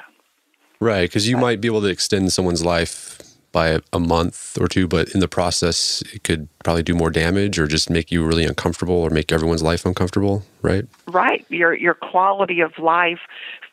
right 0.84 1.08
because 1.08 1.28
you 1.28 1.36
but, 1.36 1.42
might 1.42 1.60
be 1.60 1.68
able 1.68 1.80
to 1.80 1.88
extend 1.88 2.32
someone's 2.32 2.64
life 2.64 3.20
by 3.54 3.78
a 3.92 4.00
month 4.00 4.58
or 4.60 4.66
two, 4.66 4.88
but 4.88 5.08
in 5.10 5.20
the 5.20 5.28
process, 5.28 6.02
it 6.12 6.24
could 6.24 6.48
probably 6.64 6.82
do 6.82 6.92
more 6.92 7.08
damage 7.08 7.56
or 7.56 7.68
just 7.68 7.88
make 7.88 8.10
you 8.10 8.26
really 8.26 8.44
uncomfortable 8.44 8.96
or 8.96 9.10
make 9.10 9.30
everyone's 9.30 9.62
life 9.62 9.86
uncomfortable, 9.86 10.42
right? 10.60 10.86
Right. 11.06 11.46
Your 11.50 11.72
your 11.72 11.94
quality 11.94 12.60
of 12.60 12.76
life 12.78 13.20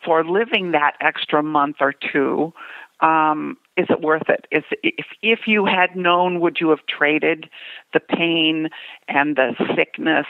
for 0.05 0.23
living 0.23 0.71
that 0.71 0.93
extra 1.01 1.41
month 1.41 1.77
or 1.79 1.93
two 1.93 2.53
um, 3.01 3.57
is 3.75 3.87
it 3.89 4.01
worth 4.01 4.29
it? 4.29 4.45
Is 4.51 4.63
if 4.83 5.07
if 5.21 5.47
you 5.47 5.65
had 5.65 5.95
known, 5.95 6.39
would 6.39 6.57
you 6.59 6.69
have 6.69 6.85
traded 6.87 7.49
the 7.93 7.99
pain 7.99 8.69
and 9.07 9.35
the 9.35 9.55
sickness 9.75 10.27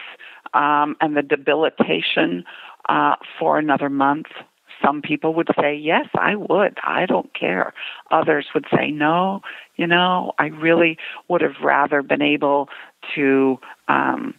um, 0.54 0.96
and 1.02 1.18
the 1.18 1.22
debilitation 1.22 2.46
uh, 2.88 3.16
for 3.38 3.60
another 3.60 3.90
month? 3.90 4.28
Some 4.84 5.02
people 5.02 5.34
would 5.36 5.50
say, 5.60 5.76
Yes, 5.76 6.08
I 6.16 6.36
would. 6.36 6.78
I 6.84 7.06
don't 7.06 7.34
care. 7.34 7.74
Others 8.12 8.48
would 8.54 8.66
say, 8.76 8.92
No, 8.92 9.42
you 9.76 9.88
know, 9.88 10.34
I 10.40 10.48
really 10.48 10.98
would 11.28 11.42
have 11.42 11.62
rather 11.64 12.02
been 12.02 12.22
able 12.22 12.70
to 13.16 13.60
um, 13.88 14.34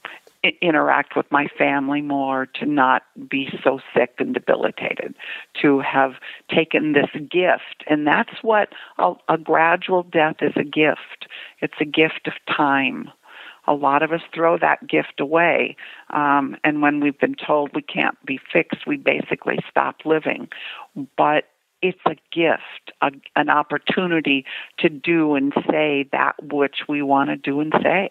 I- 0.44 0.56
interact 0.60 1.16
with 1.16 1.30
my 1.30 1.46
family 1.58 2.00
more, 2.00 2.46
to 2.60 2.66
not 2.66 3.02
be 3.28 3.48
so 3.62 3.80
sick 3.94 4.14
and 4.18 4.34
debilitated, 4.34 5.14
to 5.60 5.80
have 5.80 6.14
taken 6.50 6.92
this 6.92 7.10
gift. 7.30 7.84
And 7.86 8.06
that's 8.06 8.42
what 8.42 8.70
a, 8.98 9.14
a 9.28 9.38
gradual 9.38 10.02
death 10.02 10.36
is 10.40 10.52
a 10.56 10.64
gift. 10.64 11.28
It's 11.60 11.74
a 11.80 11.84
gift 11.84 12.26
of 12.26 12.34
time 12.54 13.10
a 13.66 13.74
lot 13.74 14.02
of 14.02 14.12
us 14.12 14.22
throw 14.34 14.58
that 14.58 14.86
gift 14.86 15.20
away. 15.20 15.76
Um, 16.10 16.56
and 16.64 16.82
when 16.82 17.00
we've 17.00 17.18
been 17.18 17.34
told 17.34 17.70
we 17.74 17.82
can't 17.82 18.18
be 18.24 18.40
fixed, 18.52 18.86
we 18.86 18.96
basically 18.96 19.58
stop 19.70 19.96
living. 20.04 20.48
But 21.16 21.44
it's 21.80 22.00
a 22.06 22.16
gift, 22.32 22.92
a, 23.00 23.10
an 23.36 23.50
opportunity 23.50 24.44
to 24.78 24.88
do 24.88 25.34
and 25.34 25.52
say 25.70 26.08
that 26.12 26.34
which 26.42 26.82
we 26.88 27.02
want 27.02 27.30
to 27.30 27.36
do 27.36 27.60
and 27.60 27.72
say. 27.82 28.10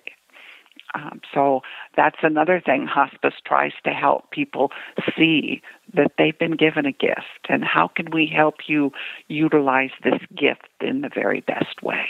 Um, 0.94 1.22
so 1.34 1.62
that's 1.96 2.18
another 2.22 2.60
thing 2.60 2.86
hospice 2.86 3.36
tries 3.46 3.72
to 3.86 3.92
help 3.92 4.30
people 4.32 4.72
see 5.18 5.62
that 5.94 6.12
they've 6.18 6.38
been 6.38 6.58
given 6.58 6.86
a 6.86 6.92
gift 6.92 7.48
and 7.48 7.64
how 7.64 7.88
can 7.88 8.12
we 8.12 8.28
help 8.28 8.56
you 8.68 8.92
utilize 9.30 9.92
this 10.04 10.20
gift 10.36 10.68
in 10.82 11.00
the 11.00 11.10
very 11.14 11.42
best 11.42 11.82
way 11.82 12.06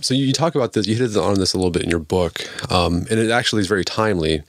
so 0.00 0.14
you 0.14 0.32
talk 0.32 0.54
about 0.54 0.72
this, 0.72 0.86
you 0.86 0.96
hit 0.96 1.16
on 1.16 1.38
this 1.38 1.54
a 1.54 1.58
little 1.58 1.70
bit 1.70 1.82
in 1.82 1.90
your 1.90 1.98
book, 1.98 2.40
um, 2.72 3.06
and 3.10 3.18
it 3.18 3.30
actually 3.30 3.60
is 3.60 3.66
very 3.66 3.84
timely. 3.84 4.42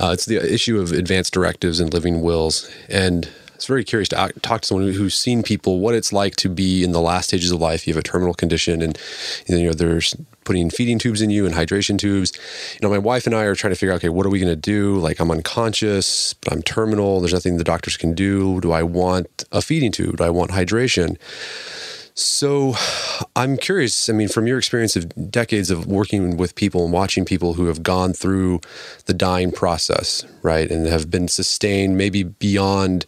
Uh, 0.00 0.10
it's 0.12 0.26
the 0.26 0.36
issue 0.52 0.80
of 0.80 0.92
advanced 0.92 1.32
directives 1.32 1.80
and 1.80 1.92
living 1.92 2.22
wills, 2.22 2.68
and 2.88 3.28
it's 3.54 3.66
very 3.66 3.84
curious 3.84 4.08
to 4.08 4.32
talk 4.42 4.62
to 4.62 4.66
someone 4.66 4.92
who's 4.92 5.16
seen 5.16 5.42
people 5.42 5.78
what 5.78 5.94
it's 5.94 6.12
like 6.12 6.36
to 6.36 6.48
be 6.48 6.82
in 6.82 6.92
the 6.92 7.00
last 7.00 7.28
stages 7.28 7.50
of 7.50 7.60
life. 7.60 7.86
You 7.86 7.94
have 7.94 8.00
a 8.00 8.06
terminal 8.06 8.34
condition, 8.34 8.82
and 8.82 8.98
you 9.46 9.64
know 9.64 9.72
there's 9.72 10.16
putting 10.44 10.70
feeding 10.70 10.98
tubes 10.98 11.22
in 11.22 11.30
you 11.30 11.46
and 11.46 11.54
hydration 11.54 11.98
tubes. 11.98 12.32
You 12.74 12.80
know, 12.82 12.90
my 12.90 12.98
wife 12.98 13.26
and 13.26 13.34
I 13.34 13.44
are 13.44 13.54
trying 13.54 13.72
to 13.72 13.78
figure 13.78 13.92
out, 13.92 13.96
okay, 13.96 14.08
what 14.08 14.26
are 14.26 14.30
we 14.30 14.38
going 14.38 14.52
to 14.52 14.56
do? 14.56 14.96
Like, 14.96 15.20
I'm 15.20 15.30
unconscious, 15.30 16.34
but 16.34 16.52
I'm 16.52 16.62
terminal. 16.62 17.20
There's 17.20 17.32
nothing 17.32 17.56
the 17.56 17.64
doctors 17.64 17.96
can 17.96 18.14
do. 18.14 18.60
Do 18.60 18.72
I 18.72 18.82
want 18.82 19.44
a 19.52 19.62
feeding 19.62 19.92
tube? 19.92 20.18
Do 20.18 20.24
I 20.24 20.30
want 20.30 20.50
hydration? 20.50 21.16
So 22.16 22.76
I'm 23.34 23.56
curious. 23.56 24.08
I 24.08 24.12
mean, 24.12 24.28
from 24.28 24.46
your 24.46 24.56
experience 24.56 24.94
of 24.94 25.30
decades 25.32 25.70
of 25.70 25.86
working 25.86 26.36
with 26.36 26.54
people 26.54 26.84
and 26.84 26.92
watching 26.92 27.24
people 27.24 27.54
who 27.54 27.66
have 27.66 27.82
gone 27.82 28.12
through 28.12 28.60
the 29.06 29.14
dying 29.14 29.50
process, 29.50 30.24
right, 30.42 30.70
and 30.70 30.86
have 30.86 31.10
been 31.10 31.26
sustained 31.26 31.98
maybe 31.98 32.22
beyond, 32.22 33.04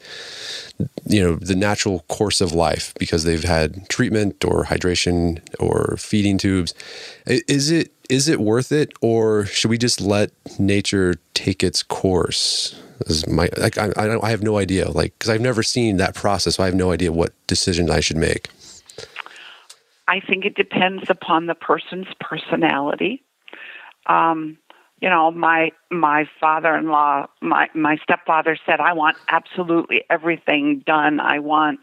you 1.07 1.23
know, 1.23 1.37
the 1.37 1.55
natural 1.55 2.01
course 2.09 2.41
of 2.41 2.53
life 2.53 2.95
because 2.99 3.23
they've 3.23 3.45
had 3.45 3.89
treatment 3.89 4.45
or 4.45 4.65
hydration 4.65 5.39
or 5.61 5.97
feeding 5.99 6.37
tubes. 6.37 6.75
Is 7.27 7.71
it 7.71 7.93
is 8.09 8.29
it 8.29 8.41
worth 8.41 8.73
it, 8.73 8.93
or 9.01 9.47
should 9.47 9.71
we 9.71 9.79
just 9.79 10.01
let 10.01 10.33
nature 10.59 11.15
take 11.35 11.63
its 11.63 11.85
course? 11.85 12.81
Is 13.07 13.25
my 13.29 13.51
like 13.57 13.79
I, 13.79 13.93
I 14.21 14.31
have 14.31 14.43
no 14.43 14.59
idea, 14.59 14.91
like 14.91 15.17
because 15.17 15.31
I've 15.31 15.41
never 15.41 15.63
seen 15.63 15.97
that 15.99 16.17
process, 16.17 16.57
so 16.57 16.65
I 16.65 16.67
have 16.67 16.75
no 16.75 16.91
idea 16.91 17.13
what 17.13 17.33
decision 17.47 17.89
I 17.89 18.01
should 18.01 18.17
make. 18.17 18.49
I 20.09 20.21
think 20.21 20.45
it 20.45 20.55
depends 20.55 21.11
upon 21.11 21.47
the 21.47 21.55
person's 21.55 22.07
personality. 22.21 23.23
Um, 24.07 24.59
you 25.01 25.11
know, 25.11 25.31
my 25.31 25.73
my 25.91 26.29
father-in-law, 26.41 27.27
my 27.43 27.69
my 27.75 27.97
stepfather 28.03 28.57
said, 28.65 28.81
"I 28.81 28.93
want 28.93 29.17
absolutely 29.29 30.05
everything 30.09 30.83
done. 30.87 31.21
I 31.21 31.39
want 31.41 31.81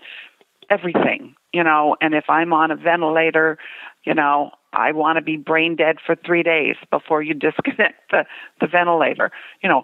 everything." 0.69 1.35
You 1.51 1.63
know, 1.63 1.95
and 2.01 2.15
if 2.15 2.29
I'm 2.29 2.53
on 2.53 2.71
a 2.71 2.75
ventilator, 2.75 3.59
you 4.03 4.15
know, 4.15 4.51
I 4.71 4.91
want 4.93 5.17
to 5.17 5.21
be 5.21 5.37
brain 5.37 5.75
dead 5.75 5.97
for 6.03 6.15
three 6.15 6.41
days 6.41 6.75
before 6.89 7.21
you 7.21 7.33
disconnect 7.35 8.09
the 8.09 8.25
the 8.59 8.67
ventilator. 8.67 9.31
You 9.61 9.69
know, 9.69 9.83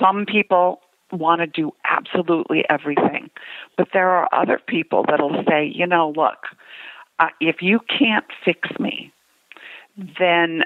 some 0.00 0.26
people 0.26 0.80
want 1.12 1.40
to 1.40 1.46
do 1.46 1.70
absolutely 1.84 2.64
everything, 2.68 3.30
but 3.76 3.88
there 3.92 4.10
are 4.10 4.28
other 4.32 4.58
people 4.66 5.04
that'll 5.08 5.44
say, 5.48 5.70
you 5.72 5.86
know, 5.86 6.12
look 6.16 6.48
uh, 7.18 7.28
if 7.40 7.62
you 7.62 7.80
can't 7.98 8.26
fix 8.44 8.68
me, 8.78 9.12
then 9.96 10.64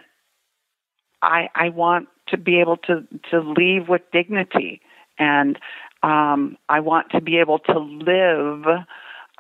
I 1.23 1.49
I 1.55 1.69
want 1.69 2.09
to 2.29 2.37
be 2.37 2.61
able 2.61 2.77
to 2.79 3.07
to 3.31 3.41
leave 3.41 3.89
with 3.89 4.03
dignity, 4.13 4.81
and 5.19 5.59
um, 6.03 6.57
I 6.69 6.81
want 6.81 7.11
to 7.11 7.21
be 7.21 7.39
able 7.39 7.59
to 7.61 7.79
live 7.79 8.65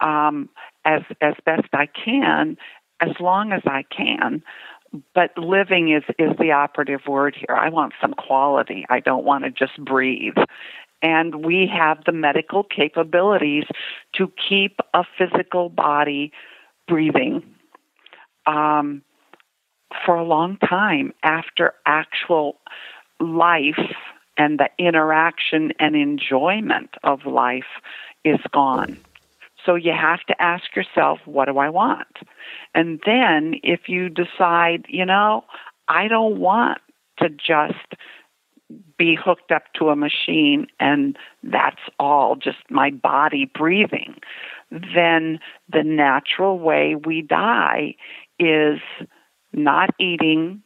um, 0.00 0.48
as 0.84 1.02
as 1.20 1.34
best 1.44 1.68
I 1.72 1.86
can, 1.86 2.56
as 3.00 3.10
long 3.20 3.52
as 3.52 3.62
I 3.66 3.84
can. 3.94 4.42
But 5.14 5.36
living 5.38 5.92
is 5.92 6.02
is 6.18 6.36
the 6.38 6.52
operative 6.52 7.02
word 7.08 7.36
here. 7.36 7.56
I 7.56 7.68
want 7.70 7.94
some 8.00 8.14
quality. 8.14 8.86
I 8.90 9.00
don't 9.00 9.24
want 9.24 9.44
to 9.44 9.50
just 9.50 9.82
breathe. 9.84 10.36
And 11.02 11.46
we 11.46 11.66
have 11.66 12.04
the 12.04 12.12
medical 12.12 12.62
capabilities 12.62 13.64
to 14.16 14.30
keep 14.48 14.80
a 14.92 15.02
physical 15.16 15.70
body 15.70 16.30
breathing 16.90 17.42
um, 18.46 19.02
for 20.04 20.16
a 20.16 20.24
long 20.24 20.56
time 20.58 21.12
after 21.22 21.72
actual 21.86 22.58
life 23.20 23.94
and 24.36 24.58
the 24.58 24.68
interaction 24.78 25.72
and 25.78 25.94
enjoyment 25.94 26.90
of 27.04 27.26
life 27.26 27.72
is 28.24 28.40
gone. 28.52 28.98
So 29.64 29.74
you 29.74 29.92
have 29.92 30.20
to 30.24 30.42
ask 30.42 30.74
yourself, 30.74 31.18
what 31.26 31.46
do 31.46 31.58
I 31.58 31.68
want? 31.68 32.16
And 32.74 33.00
then 33.04 33.54
if 33.62 33.88
you 33.88 34.08
decide, 34.08 34.86
you 34.88 35.04
know, 35.04 35.44
I 35.88 36.08
don't 36.08 36.38
want 36.38 36.78
to 37.18 37.28
just 37.28 37.74
be 38.96 39.14
hooked 39.14 39.52
up 39.52 39.64
to 39.74 39.90
a 39.90 39.96
machine 39.96 40.66
and 40.78 41.16
that's 41.42 41.80
all, 41.98 42.36
just 42.36 42.58
my 42.70 42.90
body 42.90 43.50
breathing, 43.52 44.14
then 44.70 45.40
the 45.72 45.82
natural 45.82 46.58
way 46.58 46.94
we 46.94 47.22
die 47.22 47.94
is 48.38 48.78
not 49.52 49.90
eating, 49.98 50.62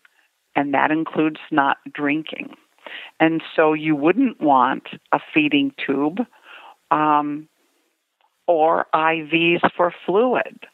and 0.55 0.75
that 0.75 0.91
includes 0.91 1.41
not 1.51 1.79
drinking. 1.93 2.55
And 3.19 3.43
so 3.57 3.73
you 3.73 3.97
wouldn't 3.97 4.41
want 4.41 4.89
a 5.13 5.19
feeding 5.33 5.73
tube 5.85 6.21
um, 6.91 7.49
or 8.47 8.87
IVs 8.95 9.61
for 9.75 9.93
fluid 10.05 10.67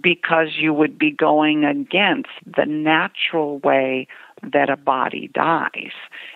because 0.00 0.48
you 0.56 0.72
would 0.72 0.98
be 0.98 1.10
going 1.10 1.64
against 1.64 2.30
the 2.44 2.64
natural 2.64 3.58
way 3.58 4.06
that 4.42 4.70
a 4.70 4.76
body 4.76 5.30
dies 5.32 5.92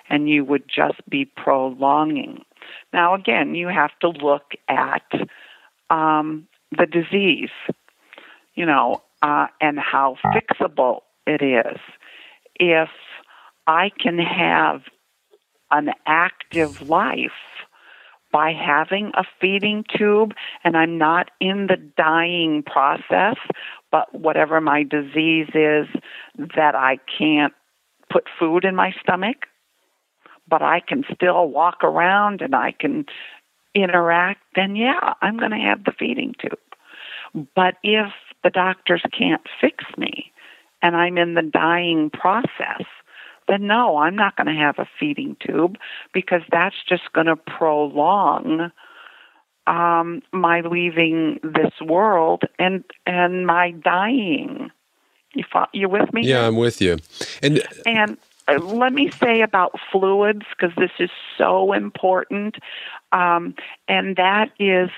and 0.09 0.29
you 0.29 0.45
would 0.45 0.65
just 0.69 1.01
be 1.09 1.25
prolonging. 1.25 2.45
Now, 2.93 3.15
again, 3.15 3.55
you 3.55 3.69
have 3.69 3.99
to 4.01 4.09
look 4.09 4.53
at 4.69 5.11
um, 5.91 6.49
the 6.77 6.87
disease, 6.87 7.51
you 8.55 8.67
know, 8.67 9.03
uh, 9.23 9.47
and 9.61 9.79
how 9.79 10.17
fixable 10.27 11.01
it 11.27 11.43
is. 11.43 11.79
If 12.59 12.89
I 13.67 13.91
can 13.99 14.19
have 14.19 14.83
an 15.71 15.91
active 16.07 16.89
life 16.89 17.31
by 18.33 18.53
having 18.53 19.13
a 19.15 19.25
feeding 19.41 19.85
tube 19.97 20.35
and 20.63 20.77
I'm 20.77 20.99
not 20.99 21.31
in 21.41 21.69
the 21.69 21.77
dying 21.97 22.63
process, 22.63 23.37
but 23.91 24.15
whatever 24.15 24.61
my 24.61 24.83
disease 24.83 25.49
is 25.55 25.87
that 26.57 26.75
I 26.75 26.99
can't 27.19 27.55
put 28.11 28.25
food 28.39 28.65
in 28.65 28.77
my 28.77 28.93
stomach, 29.03 29.47
but 30.49 30.63
I 30.63 30.81
can 30.81 31.05
still 31.15 31.49
walk 31.49 31.83
around 31.83 32.41
and 32.41 32.55
I 32.55 32.73
can 32.73 33.07
interact, 33.77 34.41
then 34.55 34.77
yeah, 34.77 35.15
I'm 35.23 35.37
going 35.39 35.53
to 35.53 35.57
have 35.59 35.85
the 35.85 35.93
feeding 35.93 36.35
tube. 36.41 36.59
But 37.55 37.75
if 37.83 38.13
the 38.43 38.51
doctors 38.51 39.03
can't 39.17 39.43
fix 39.61 39.85
me 39.97 40.33
and 40.83 40.97
I'm 40.97 41.19
in 41.19 41.35
the 41.35 41.43
dying 41.43 42.11
process, 42.11 42.85
then 43.49 43.67
no, 43.67 43.99
I'm 43.99 44.17
not 44.17 44.37
going 44.37 44.47
to 44.47 44.61
have 44.61 44.79
a 44.79 44.89
feeding 44.99 45.37
tube 45.41 45.77
because 46.13 46.43
that's 46.51 46.77
just 46.89 47.13
going 47.13 47.27
to 47.27 47.37
prolong 47.37 48.73
um, 49.67 50.23
my 50.33 50.61
leaving 50.61 51.41
this 51.43 51.73
world 51.81 52.43
and 52.59 52.85
and 53.07 53.47
my 53.47 53.73
dying. 53.73 54.71
You 55.35 55.45
you 55.73 55.89
with 55.89 56.13
me? 56.13 56.23
Yeah, 56.25 56.47
I'm 56.47 56.57
with 56.57 56.81
you. 56.81 56.99
And 57.43 57.63
and 57.85 58.17
let 58.55 58.93
me 58.93 59.11
say 59.11 59.43
about 59.43 59.75
fluids 59.91 60.43
because 60.51 60.75
this 60.77 60.91
is 60.99 61.11
so 61.37 61.73
important, 61.73 62.57
um, 63.13 63.55
and 63.89 64.17
that 64.17 64.51
is 64.59 64.91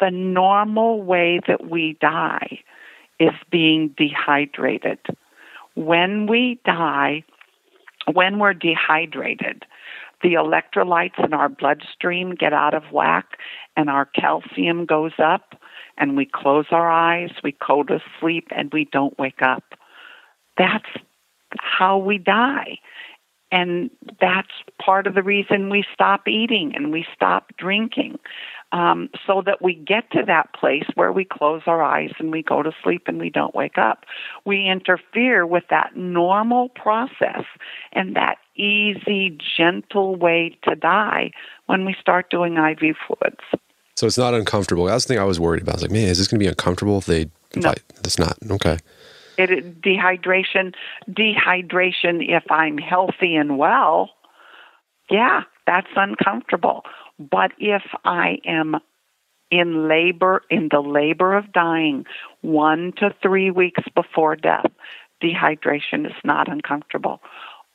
the 0.00 0.10
normal 0.10 1.02
way 1.02 1.40
that 1.46 1.70
we 1.70 1.96
die 2.00 2.60
is 3.18 3.32
being 3.50 3.94
dehydrated. 3.96 4.98
When 5.74 6.26
we 6.26 6.60
die, 6.64 7.24
when 8.12 8.38
we're 8.38 8.54
dehydrated, 8.54 9.64
the 10.22 10.34
electrolytes 10.34 11.22
in 11.24 11.32
our 11.32 11.48
bloodstream 11.48 12.34
get 12.34 12.52
out 12.52 12.74
of 12.74 12.84
whack 12.92 13.38
and 13.76 13.88
our 13.88 14.06
calcium 14.06 14.86
goes 14.86 15.12
up 15.18 15.54
and 15.98 16.16
we 16.16 16.26
close 16.26 16.66
our 16.70 16.90
eyes, 16.90 17.30
we 17.42 17.56
go 17.66 17.82
to 17.82 18.00
sleep, 18.20 18.48
and 18.54 18.72
we 18.72 18.86
don't 18.92 19.18
wake 19.18 19.40
up. 19.40 19.64
That's 20.58 20.88
how 21.58 21.98
we 21.98 22.18
die. 22.18 22.78
And 23.52 23.90
that's 24.20 24.50
part 24.84 25.06
of 25.06 25.14
the 25.14 25.22
reason 25.22 25.70
we 25.70 25.84
stop 25.94 26.26
eating 26.26 26.74
and 26.74 26.90
we 26.90 27.06
stop 27.14 27.52
drinking, 27.56 28.18
um, 28.72 29.08
so 29.24 29.40
that 29.46 29.62
we 29.62 29.74
get 29.74 30.10
to 30.10 30.24
that 30.26 30.52
place 30.52 30.84
where 30.94 31.12
we 31.12 31.24
close 31.24 31.62
our 31.66 31.80
eyes 31.80 32.10
and 32.18 32.32
we 32.32 32.42
go 32.42 32.62
to 32.62 32.72
sleep 32.82 33.04
and 33.06 33.20
we 33.20 33.30
don't 33.30 33.54
wake 33.54 33.78
up. 33.78 34.04
We 34.44 34.66
interfere 34.66 35.46
with 35.46 35.64
that 35.70 35.96
normal 35.96 36.70
process 36.70 37.44
and 37.92 38.16
that 38.16 38.38
easy, 38.56 39.38
gentle 39.56 40.16
way 40.16 40.58
to 40.64 40.74
die 40.74 41.30
when 41.66 41.84
we 41.84 41.94
start 42.00 42.30
doing 42.30 42.56
IV 42.56 42.96
fluids. 43.06 43.44
So 43.94 44.06
it's 44.06 44.18
not 44.18 44.34
uncomfortable. 44.34 44.86
That's 44.86 45.04
the 45.04 45.14
thing 45.14 45.20
I 45.20 45.24
was 45.24 45.40
worried 45.40 45.62
about. 45.62 45.74
I 45.74 45.76
was 45.76 45.82
like, 45.82 45.90
man, 45.92 46.08
is 46.08 46.18
this 46.18 46.26
going 46.28 46.40
to 46.40 46.44
be 46.44 46.48
uncomfortable 46.48 46.98
if 46.98 47.06
they? 47.06 47.30
No, 47.54 47.70
I, 47.70 47.74
it's 48.04 48.18
not. 48.18 48.36
Okay. 48.50 48.78
It 49.38 49.80
dehydration. 49.80 50.74
Dehydration. 51.10 52.24
If 52.28 52.44
I'm 52.50 52.78
healthy 52.78 53.36
and 53.36 53.58
well, 53.58 54.10
yeah, 55.10 55.42
that's 55.66 55.90
uncomfortable. 55.96 56.82
But 57.18 57.52
if 57.58 57.82
I 58.04 58.38
am 58.44 58.76
in 59.50 59.88
labor, 59.88 60.42
in 60.50 60.68
the 60.70 60.80
labor 60.80 61.36
of 61.36 61.52
dying, 61.52 62.04
one 62.40 62.92
to 62.98 63.14
three 63.22 63.50
weeks 63.50 63.82
before 63.94 64.36
death, 64.36 64.70
dehydration 65.22 66.06
is 66.06 66.16
not 66.24 66.50
uncomfortable. 66.50 67.20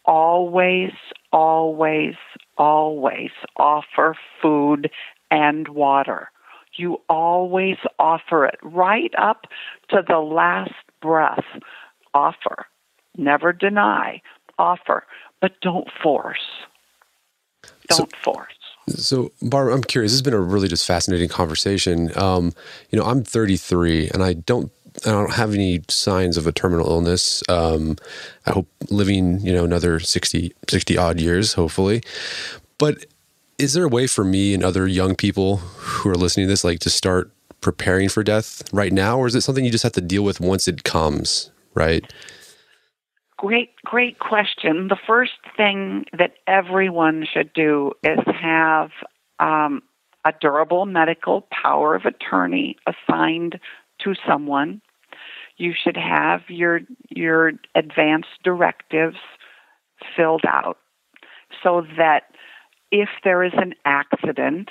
Always, 0.05 0.91
always, 1.31 2.15
always 2.57 3.31
offer 3.55 4.15
food 4.41 4.89
and 5.29 5.67
water. 5.69 6.29
You 6.75 7.01
always 7.09 7.77
offer 7.99 8.45
it 8.45 8.59
right 8.63 9.11
up 9.17 9.47
to 9.89 10.03
the 10.07 10.19
last 10.19 10.73
breath. 11.01 11.45
Offer. 12.13 12.65
Never 13.17 13.53
deny. 13.53 14.21
Offer. 14.57 15.05
But 15.41 15.59
don't 15.61 15.87
force. 16.01 16.39
Don't 17.87 18.11
so, 18.11 18.17
force. 18.23 18.53
So, 18.89 19.31
Barbara, 19.41 19.73
I'm 19.73 19.83
curious. 19.83 20.11
This 20.11 20.19
has 20.19 20.21
been 20.23 20.33
a 20.33 20.39
really 20.39 20.67
just 20.67 20.85
fascinating 20.85 21.29
conversation. 21.29 22.11
Um, 22.17 22.53
you 22.89 22.99
know, 22.99 23.05
I'm 23.05 23.23
33, 23.23 24.09
and 24.09 24.23
I 24.23 24.33
don't 24.33 24.71
I 25.05 25.11
don't 25.11 25.33
have 25.33 25.53
any 25.53 25.81
signs 25.87 26.37
of 26.37 26.47
a 26.47 26.51
terminal 26.51 26.87
illness. 26.87 27.43
Um, 27.47 27.95
I 28.45 28.51
hope 28.51 28.67
living, 28.89 29.39
you 29.39 29.53
know, 29.53 29.63
another 29.63 29.99
60, 29.99 30.53
60 30.69 30.97
odd 30.97 31.19
years, 31.19 31.53
hopefully. 31.53 32.03
But 32.77 33.05
is 33.61 33.73
there 33.73 33.85
a 33.85 33.89
way 33.89 34.07
for 34.07 34.23
me 34.23 34.55
and 34.55 34.63
other 34.63 34.87
young 34.87 35.15
people 35.15 35.57
who 35.57 36.09
are 36.09 36.15
listening 36.15 36.47
to 36.47 36.49
this, 36.49 36.63
like 36.63 36.79
to 36.79 36.89
start 36.89 37.31
preparing 37.61 38.09
for 38.09 38.23
death 38.23 38.63
right 38.73 38.91
now? 38.91 39.19
Or 39.19 39.27
is 39.27 39.35
it 39.35 39.41
something 39.41 39.63
you 39.63 39.71
just 39.71 39.83
have 39.83 39.91
to 39.93 40.01
deal 40.01 40.23
with 40.23 40.39
once 40.39 40.67
it 40.67 40.83
comes, 40.83 41.51
right? 41.75 42.11
Great, 43.37 43.69
great 43.85 44.17
question. 44.17 44.87
The 44.87 44.97
first 45.05 45.33
thing 45.55 46.05
that 46.17 46.33
everyone 46.47 47.27
should 47.31 47.53
do 47.53 47.93
is 48.03 48.17
have 48.41 48.89
um, 49.39 49.83
a 50.25 50.33
durable 50.41 50.87
medical 50.87 51.47
power 51.51 51.93
of 51.93 52.05
attorney 52.05 52.77
assigned 52.87 53.59
to 53.99 54.15
someone. 54.27 54.81
You 55.57 55.73
should 55.79 55.97
have 55.97 56.41
your 56.47 56.81
your 57.09 57.51
advance 57.75 58.25
directives 58.43 59.17
filled 60.15 60.45
out 60.47 60.77
so 61.63 61.85
that 61.97 62.23
if 62.91 63.09
there 63.23 63.43
is 63.43 63.53
an 63.55 63.73
accident, 63.85 64.69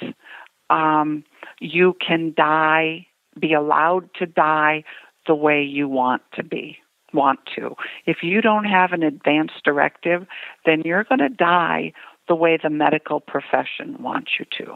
um, 0.68 1.24
you 1.60 1.96
can 2.06 2.34
die, 2.36 3.06
be 3.38 3.52
allowed 3.52 4.12
to 4.14 4.26
die 4.26 4.84
the 5.26 5.34
way 5.34 5.62
you 5.62 5.88
want 5.88 6.22
to 6.34 6.42
be, 6.42 6.78
want 7.12 7.40
to. 7.56 7.74
If 8.06 8.18
you 8.22 8.40
don't 8.40 8.64
have 8.64 8.92
an 8.92 9.02
advance 9.02 9.52
directive, 9.64 10.26
then 10.64 10.82
you're 10.84 11.04
going 11.04 11.20
to 11.20 11.28
die 11.28 11.92
the 12.28 12.34
way 12.34 12.58
the 12.62 12.70
medical 12.70 13.20
profession 13.20 13.96
wants 14.00 14.32
you 14.38 14.46
to. 14.58 14.74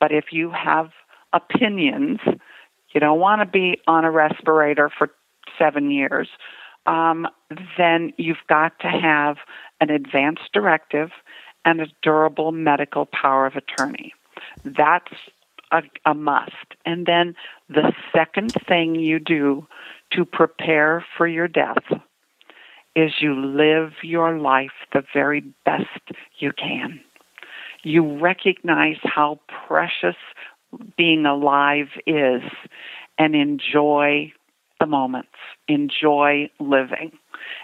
But 0.00 0.12
if 0.12 0.26
you 0.32 0.50
have 0.50 0.90
opinions, 1.32 2.20
you 2.92 3.00
don't 3.00 3.20
want 3.20 3.40
to 3.40 3.46
be 3.46 3.78
on 3.86 4.04
a 4.04 4.10
respirator 4.10 4.90
for 4.96 5.10
seven 5.58 5.90
years, 5.90 6.28
um, 6.86 7.26
then 7.76 8.12
you've 8.16 8.36
got 8.48 8.78
to 8.80 8.88
have 8.88 9.36
an 9.80 9.90
advance 9.90 10.40
directive 10.52 11.10
and 11.68 11.82
a 11.82 11.86
durable 12.00 12.50
medical 12.50 13.04
power 13.04 13.44
of 13.44 13.54
attorney. 13.54 14.14
That's 14.64 15.12
a, 15.70 15.82
a 16.06 16.14
must. 16.14 16.74
And 16.86 17.04
then 17.04 17.34
the 17.68 17.92
second 18.10 18.52
thing 18.66 18.94
you 18.94 19.18
do 19.18 19.66
to 20.14 20.24
prepare 20.24 21.04
for 21.14 21.26
your 21.26 21.46
death 21.46 21.84
is 22.96 23.12
you 23.20 23.34
live 23.34 23.92
your 24.02 24.38
life 24.38 24.72
the 24.94 25.02
very 25.12 25.42
best 25.66 26.00
you 26.38 26.52
can. 26.52 27.00
You 27.82 28.18
recognize 28.18 28.96
how 29.02 29.38
precious 29.66 30.16
being 30.96 31.26
alive 31.26 31.88
is 32.06 32.40
and 33.18 33.34
enjoy 33.34 34.32
the 34.80 34.86
moments, 34.86 35.36
enjoy 35.68 36.48
living. 36.58 37.12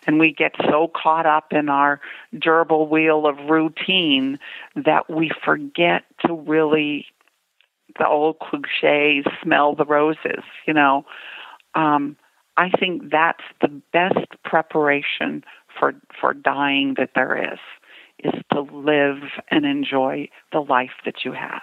And 0.07 0.19
we 0.19 0.33
get 0.33 0.55
so 0.71 0.91
caught 0.95 1.27
up 1.27 1.53
in 1.53 1.69
our 1.69 2.01
gerbil 2.35 2.89
wheel 2.89 3.27
of 3.27 3.39
routine 3.49 4.39
that 4.77 5.09
we 5.09 5.31
forget 5.45 6.05
to 6.27 6.35
really, 6.35 7.07
the 7.99 8.07
old 8.07 8.39
cliche, 8.39 9.23
smell 9.43 9.75
the 9.75 9.85
roses, 9.85 10.45
you 10.67 10.75
know. 10.75 11.07
Um, 11.75 12.17
I 12.57 12.71
think 12.71 13.11
that's 13.11 13.43
the 13.61 13.69
best 13.93 14.29
preparation 14.45 15.45
for, 15.79 15.95
for 16.21 16.35
dying 16.35 16.95
that 16.99 17.11
there 17.15 17.53
is, 17.53 17.59
is 18.21 18.35
to 18.53 18.61
live 18.61 19.23
and 19.51 19.65
enjoy 19.65 20.29
the 20.53 20.61
life 20.61 20.93
that 21.05 21.25
you 21.25 21.33
have. 21.33 21.63